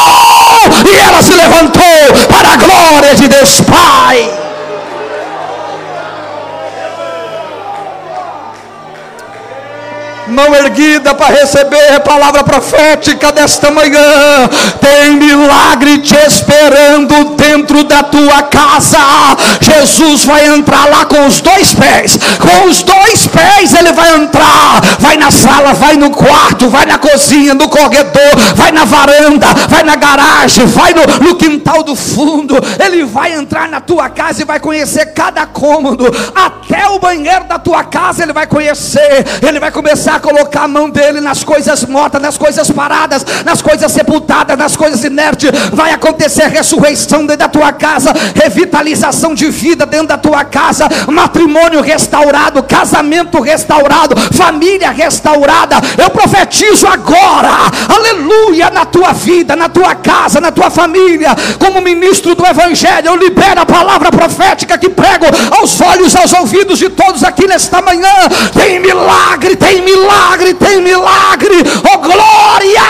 e 0.85 0.95
ela 1.07 1.21
se 1.21 1.33
levantou 1.33 2.27
para 2.27 2.53
a 2.53 2.57
glória 2.57 3.15
de 3.15 3.27
Deus 3.27 3.61
Pai. 3.61 4.46
Mão 10.29 10.53
erguida 10.55 11.13
para 11.13 11.35
receber 11.35 11.95
a 11.95 11.99
palavra 11.99 12.43
profética 12.43 13.31
desta 13.31 13.71
manhã. 13.71 14.49
Tem 14.79 15.11
milagre 15.11 15.99
te 15.99 16.15
esperando 16.25 17.35
dentro 17.35 17.83
da 17.83 18.03
tua 18.03 18.43
casa. 18.43 18.97
Jesus 19.61 20.25
vai 20.25 20.47
entrar 20.47 20.89
lá 20.89 21.05
com 21.05 21.25
os 21.25 21.41
dois 21.41 21.73
pés. 21.73 22.17
Com 22.39 22.67
os 22.69 22.83
dois 22.83 23.27
pés 23.27 23.73
ele 23.73 23.93
vai 23.93 24.15
entrar. 24.15 24.81
Vai 24.99 25.17
na 25.17 25.31
sala, 25.31 25.73
vai 25.73 25.95
no 25.95 26.11
quarto, 26.11 26.69
vai 26.69 26.85
na 26.85 26.97
cozinha, 26.97 27.53
no 27.53 27.69
corredor, 27.69 28.35
vai 28.55 28.71
na 28.71 28.85
varanda, 28.85 29.47
vai 29.69 29.83
na 29.83 29.95
garagem, 29.95 30.65
vai 30.65 30.93
no, 30.93 31.05
no 31.25 31.35
quintal 31.35 31.83
do 31.83 31.95
fundo. 31.95 32.55
Ele 32.83 33.03
vai 33.05 33.33
entrar 33.33 33.67
na 33.67 33.79
tua 33.79 34.09
casa 34.09 34.41
e 34.41 34.45
vai 34.45 34.59
conhecer 34.59 35.07
cada 35.13 35.45
cômodo. 35.45 36.05
Até 36.35 36.87
o 36.89 36.99
banheiro 36.99 37.45
da 37.45 37.59
tua 37.59 37.83
casa 37.83 38.23
ele 38.23 38.33
vai 38.33 38.47
conhecer. 38.47 39.25
Ele 39.41 39.59
vai 39.59 39.71
começar 39.71 40.16
a 40.17 40.19
colocar 40.19 40.63
a 40.63 40.67
mão 40.67 40.89
dele 40.89 41.21
nas 41.21 41.43
coisas 41.43 41.85
mortas, 41.85 42.21
nas 42.21 42.37
coisas 42.37 42.69
paradas, 42.69 43.25
nas 43.45 43.61
coisas 43.61 43.91
sepultadas, 43.91 44.57
nas 44.57 44.75
coisas 44.75 45.03
inertes. 45.03 45.49
Vai 45.71 45.91
acontecer 45.91 46.47
ressurreição 46.47 47.19
dentro 47.19 47.37
da 47.37 47.47
tua 47.47 47.71
casa, 47.71 48.11
revitalização 48.35 49.33
de 49.33 49.49
vida 49.49 49.85
dentro 49.85 50.07
da 50.07 50.17
tua 50.17 50.43
casa, 50.43 50.87
matrimônio 51.07 51.81
restaurado, 51.81 52.63
casamento 52.63 53.39
restaurado, 53.39 54.15
família 54.33 54.89
restaurada. 54.89 55.75
Eu 55.97 56.09
profetizo 56.09 56.87
agora, 56.87 57.71
aleluia, 57.87 58.69
na 58.69 58.85
tua 58.85 59.13
vida, 59.13 59.55
na 59.55 59.69
tua 59.69 59.95
casa, 59.95 60.41
na 60.41 60.51
tua 60.51 60.69
família, 60.69 61.29
como 61.59 61.81
ministro 61.81 62.35
do 62.35 62.45
Evangelho. 62.45 63.07
Eu 63.07 63.15
libero 63.15 63.61
a 63.61 63.65
palavra 63.65 64.11
profética 64.11 64.77
que 64.77 64.89
prego 64.89 65.25
aos 65.51 65.79
olhos, 65.79 66.15
aos 66.15 66.33
ouvidos 66.33 66.79
de 66.79 66.89
todos 66.89 67.23
aqui 67.23 67.47
nesta 67.47 67.81
manhã. 67.81 68.13
Tem 68.53 68.79
milagre, 68.79 69.55
tem 69.55 69.81
milagre 69.81 70.06
milagre, 70.07 70.53
tem 70.53 70.81
milagre, 70.81 71.63
oh 71.83 71.97
glória! 71.99 72.81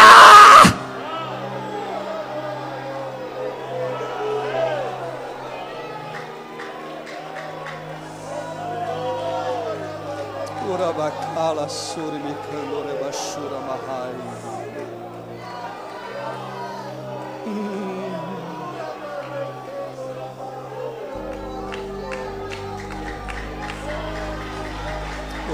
Urabacala 10.70 11.68
suri 11.70 12.20
mikandore 12.20 12.94
bashura 13.02 13.60
mahai. 13.68 14.16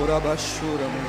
Urabashura 0.02 0.88
muito. 0.88 1.03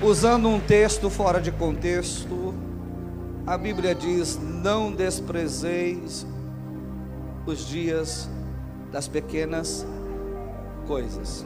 Usando 0.00 0.48
um 0.48 0.60
texto 0.60 1.10
fora 1.10 1.40
de 1.40 1.50
contexto, 1.50 2.54
a 3.44 3.58
Bíblia 3.58 3.92
diz: 3.92 4.38
Não 4.40 4.92
desprezeis 4.92 6.24
os 7.44 7.66
dias 7.66 8.30
das 8.92 9.08
pequenas 9.08 9.84
coisas. 10.86 11.44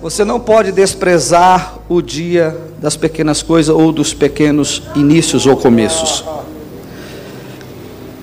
Você 0.00 0.24
não 0.24 0.38
pode 0.38 0.70
desprezar 0.70 1.74
o 1.88 2.00
dia 2.00 2.56
das 2.80 2.96
pequenas 2.96 3.42
coisas 3.42 3.74
ou 3.74 3.90
dos 3.90 4.14
pequenos 4.14 4.82
inícios 4.94 5.44
ou 5.44 5.56
começos. 5.56 6.24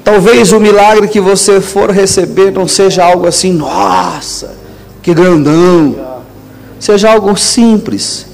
Talvez 0.02 0.54
o 0.54 0.60
milagre 0.60 1.10
que 1.10 1.20
você 1.20 1.60
for 1.60 1.90
receber 1.90 2.52
não 2.52 2.68
seja 2.68 3.04
algo 3.04 3.28
assim, 3.28 3.52
nossa, 3.52 4.56
que 5.02 5.14
grandão. 5.14 6.24
Seja 6.80 7.12
algo 7.12 7.36
simples. 7.36 8.26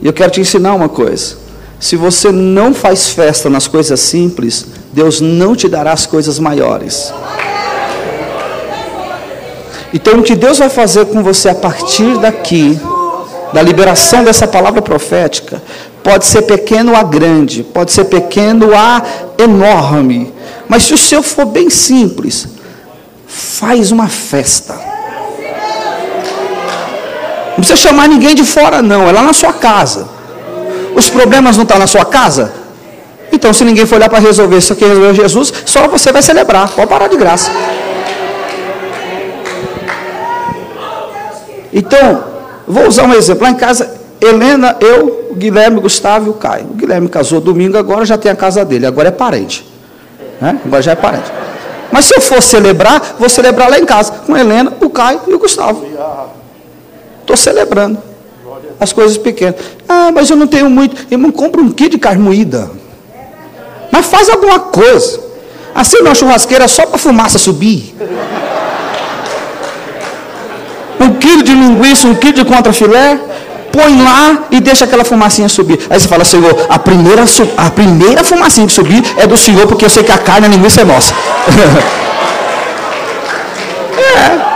E 0.00 0.06
eu 0.06 0.12
quero 0.12 0.30
te 0.30 0.40
ensinar 0.40 0.74
uma 0.74 0.88
coisa. 0.88 1.36
Se 1.80 1.96
você 1.96 2.30
não 2.30 2.72
faz 2.72 3.08
festa 3.08 3.50
nas 3.50 3.66
coisas 3.66 3.98
simples, 3.98 4.66
Deus 4.92 5.20
não 5.20 5.56
te 5.56 5.68
dará 5.68 5.92
as 5.92 6.06
coisas 6.06 6.38
maiores. 6.38 7.12
Então, 9.94 10.18
o 10.18 10.22
que 10.22 10.34
Deus 10.34 10.58
vai 10.58 10.68
fazer 10.68 11.06
com 11.06 11.22
você 11.22 11.48
a 11.48 11.54
partir 11.54 12.18
daqui, 12.18 12.78
da 13.54 13.62
liberação 13.62 14.24
dessa 14.24 14.46
palavra 14.46 14.82
profética, 14.82 15.62
Pode 16.04 16.26
ser 16.26 16.42
pequeno 16.42 16.94
a 16.94 17.02
grande, 17.02 17.62
pode 17.62 17.90
ser 17.90 18.04
pequeno 18.04 18.76
a 18.76 19.02
enorme. 19.38 20.30
Mas 20.68 20.82
se 20.82 20.92
o 20.92 20.98
seu 20.98 21.22
for 21.22 21.46
bem 21.46 21.70
simples, 21.70 22.46
faz 23.26 23.90
uma 23.90 24.06
festa. 24.06 24.74
Não 27.48 27.56
precisa 27.56 27.76
chamar 27.76 28.06
ninguém 28.06 28.34
de 28.34 28.44
fora, 28.44 28.82
não, 28.82 29.08
é 29.08 29.12
lá 29.12 29.22
na 29.22 29.32
sua 29.32 29.54
casa. 29.54 30.06
Os 30.94 31.08
problemas 31.08 31.56
não 31.56 31.62
estão 31.62 31.78
na 31.78 31.86
sua 31.86 32.04
casa? 32.04 32.52
Então, 33.32 33.50
se 33.54 33.64
ninguém 33.64 33.86
for 33.86 33.96
olhar 33.96 34.10
para 34.10 34.18
resolver 34.18 34.58
isso 34.58 34.74
aqui, 34.74 34.84
resolver 34.84 35.14
Jesus, 35.14 35.54
só 35.64 35.88
você 35.88 36.12
vai 36.12 36.20
celebrar. 36.20 36.68
Pode 36.68 36.86
parar 36.86 37.08
de 37.08 37.16
graça. 37.16 37.50
Então, 41.74 42.24
vou 42.68 42.86
usar 42.86 43.02
um 43.02 43.12
exemplo. 43.12 43.42
Lá 43.42 43.50
em 43.50 43.56
casa, 43.56 43.92
Helena, 44.20 44.76
eu, 44.80 45.28
o 45.32 45.34
Guilherme, 45.34 45.78
o 45.78 45.80
Gustavo 45.82 46.28
e 46.28 46.30
o 46.30 46.34
Caio. 46.34 46.66
O 46.66 46.74
Guilherme 46.74 47.08
casou 47.08 47.40
domingo, 47.40 47.76
agora 47.76 48.06
já 48.06 48.16
tem 48.16 48.30
a 48.30 48.36
casa 48.36 48.64
dele, 48.64 48.86
agora 48.86 49.08
é 49.08 49.10
parente. 49.10 49.66
Né? 50.40 50.60
Agora 50.64 50.80
já 50.80 50.92
é 50.92 50.96
parente. 50.96 51.30
Mas 51.90 52.06
se 52.06 52.16
eu 52.16 52.20
for 52.20 52.40
celebrar, 52.40 53.16
vou 53.18 53.28
celebrar 53.28 53.68
lá 53.68 53.78
em 53.78 53.84
casa, 53.84 54.12
com 54.24 54.36
Helena, 54.36 54.72
o 54.80 54.88
Caio 54.88 55.20
e 55.26 55.34
o 55.34 55.38
Gustavo. 55.38 55.84
Estou 57.20 57.36
celebrando. 57.36 57.98
As 58.78 58.92
coisas 58.92 59.16
pequenas. 59.16 59.56
Ah, 59.88 60.10
mas 60.12 60.30
eu 60.30 60.36
não 60.36 60.46
tenho 60.46 60.68
muito. 60.68 61.06
Irmão, 61.10 61.30
compra 61.30 61.60
um 61.60 61.70
quilo 61.70 61.90
de 61.90 61.98
carne 61.98 62.22
moída. 62.22 62.70
Mas 63.90 64.06
faz 64.06 64.28
alguma 64.28 64.58
coisa. 64.58 65.20
Assim 65.74 65.98
uma 66.00 66.14
churrasqueira 66.14 66.68
só 66.68 66.86
para 66.86 66.96
a 66.96 66.98
fumaça 66.98 67.38
subir. 67.38 67.94
De 71.44 71.54
linguiça, 71.54 72.06
um 72.08 72.14
quilo 72.14 72.34
de 72.34 72.44
contrafilé. 72.44 73.18
Põe 73.72 74.00
lá 74.00 74.44
e 74.52 74.60
deixa 74.60 74.84
aquela 74.84 75.04
fumacinha 75.04 75.48
subir. 75.48 75.78
Aí 75.90 75.98
você 75.98 76.06
fala, 76.06 76.24
Senhor, 76.24 76.66
a 76.68 76.78
primeira, 76.78 77.24
a 77.56 77.70
primeira 77.70 78.22
fumacinha 78.22 78.66
que 78.68 78.72
subir 78.72 79.02
é 79.16 79.26
do 79.26 79.36
Senhor, 79.36 79.66
porque 79.66 79.84
eu 79.84 79.90
sei 79.90 80.04
que 80.04 80.12
a 80.12 80.18
carne 80.18 80.46
a 80.46 80.50
linguiça 80.50 80.82
é 80.82 80.84
nossa. 80.84 81.12
é. 83.98 84.54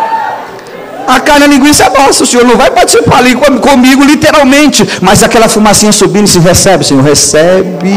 A 1.08 1.18
carne 1.20 1.46
a 1.46 1.48
linguiça 1.48 1.84
é 1.84 1.90
nossa, 1.98 2.22
o 2.22 2.26
Senhor 2.26 2.46
não 2.46 2.56
vai 2.56 2.70
participar 2.70 3.18
ali 3.18 3.34
comigo, 3.34 4.04
literalmente. 4.04 4.88
Mas 5.02 5.24
aquela 5.24 5.48
fumacinha 5.48 5.90
subindo, 5.90 6.28
se 6.28 6.38
recebe, 6.38 6.84
Senhor, 6.84 7.02
recebe. 7.02 7.96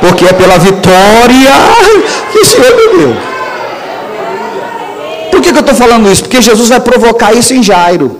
Porque 0.00 0.24
é 0.24 0.32
pela 0.32 0.56
vitória 0.58 1.52
que 2.30 2.38
o 2.38 2.44
Senhor 2.44 2.76
me 2.76 2.98
deu. 2.98 3.31
Que 5.52 5.58
eu 5.58 5.60
estou 5.60 5.74
falando 5.74 6.10
isso? 6.10 6.22
Porque 6.22 6.40
Jesus 6.40 6.70
vai 6.70 6.80
provocar 6.80 7.34
isso 7.34 7.52
em 7.52 7.62
Jairo. 7.62 8.18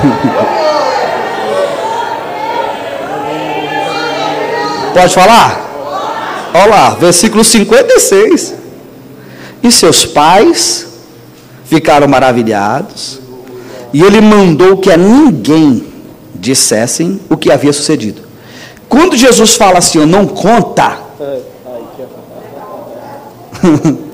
Pode 4.92 5.14
falar? 5.14 6.50
Olha 6.52 6.66
lá, 6.66 6.90
versículo 6.90 7.42
56. 7.42 8.54
E 9.62 9.72
seus 9.72 10.04
pais 10.04 10.86
ficaram 11.64 12.08
maravilhados, 12.08 13.20
e 13.92 14.02
ele 14.02 14.20
mandou 14.20 14.76
que 14.78 14.90
a 14.90 14.96
ninguém 14.96 15.86
dissessem 16.34 17.20
o 17.28 17.36
que 17.36 17.50
havia 17.50 17.72
sucedido. 17.72 18.29
Quando 18.90 19.16
Jesus 19.16 19.54
fala 19.54 19.78
assim, 19.78 20.04
não 20.04 20.26
conta. 20.26 20.98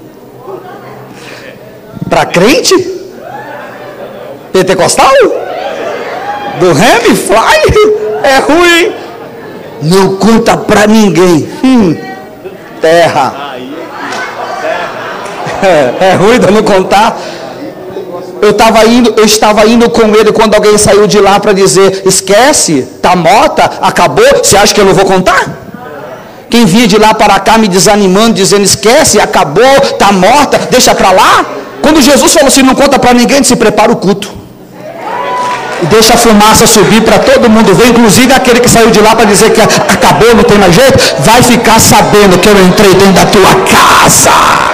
Para 2.08 2.26
crente? 2.26 2.74
Pentecostal? 4.52 5.10
Do 6.60 6.72
Remy 6.72 7.16
Fly? 7.16 7.72
É 8.22 8.38
ruim. 8.38 8.94
Não 9.82 10.16
conta 10.16 10.56
para 10.56 10.86
ninguém. 10.86 11.48
Hum 11.64 12.06
terra. 12.80 13.56
É, 15.62 15.94
é 16.12 16.14
ruim 16.14 16.38
de 16.38 16.50
não 16.50 16.62
contar. 16.62 17.18
Eu 18.42 18.50
estava 18.50 18.84
indo, 18.86 19.14
eu 19.16 19.24
estava 19.24 19.66
indo 19.66 19.88
com 19.90 20.14
ele 20.14 20.32
quando 20.32 20.54
alguém 20.54 20.76
saiu 20.78 21.06
de 21.06 21.18
lá 21.18 21.38
para 21.40 21.52
dizer: 21.52 22.02
esquece, 22.04 22.86
tá 23.00 23.16
morta, 23.16 23.70
acabou. 23.80 24.24
Você 24.42 24.56
acha 24.56 24.74
que 24.74 24.80
eu 24.80 24.84
não 24.84 24.94
vou 24.94 25.04
contar? 25.04 25.44
Quem 26.48 26.64
vinha 26.64 26.86
de 26.86 26.98
lá 26.98 27.12
para 27.12 27.38
cá 27.40 27.58
me 27.58 27.68
desanimando, 27.68 28.34
dizendo: 28.34 28.62
esquece, 28.62 29.20
acabou, 29.20 29.80
tá 29.98 30.12
morta, 30.12 30.58
deixa 30.70 30.94
para 30.94 31.10
lá. 31.10 31.44
Quando 31.82 32.00
Jesus 32.00 32.32
falou 32.32 32.48
assim: 32.48 32.62
não 32.62 32.74
conta 32.74 32.98
para 32.98 33.14
ninguém, 33.14 33.42
se 33.42 33.56
prepara 33.56 33.92
o 33.92 33.96
culto 33.96 34.36
e 35.82 35.86
deixa 35.86 36.14
a 36.14 36.16
fumaça 36.16 36.66
subir 36.66 37.02
para 37.02 37.18
todo 37.18 37.50
mundo 37.50 37.74
ver, 37.74 37.88
inclusive 37.88 38.32
aquele 38.32 38.60
que 38.60 38.68
saiu 38.68 38.90
de 38.90 39.00
lá 39.00 39.14
para 39.14 39.26
dizer 39.26 39.50
que 39.50 39.60
acabou, 39.60 40.34
não 40.34 40.42
tem 40.42 40.58
mais 40.58 40.74
jeito, 40.74 40.98
vai 41.20 41.42
ficar 41.42 41.78
sabendo 41.80 42.38
que 42.38 42.48
eu 42.48 42.66
entrei 42.66 42.94
dentro 42.94 43.12
da 43.12 43.26
tua 43.26 43.54
casa. 43.66 44.65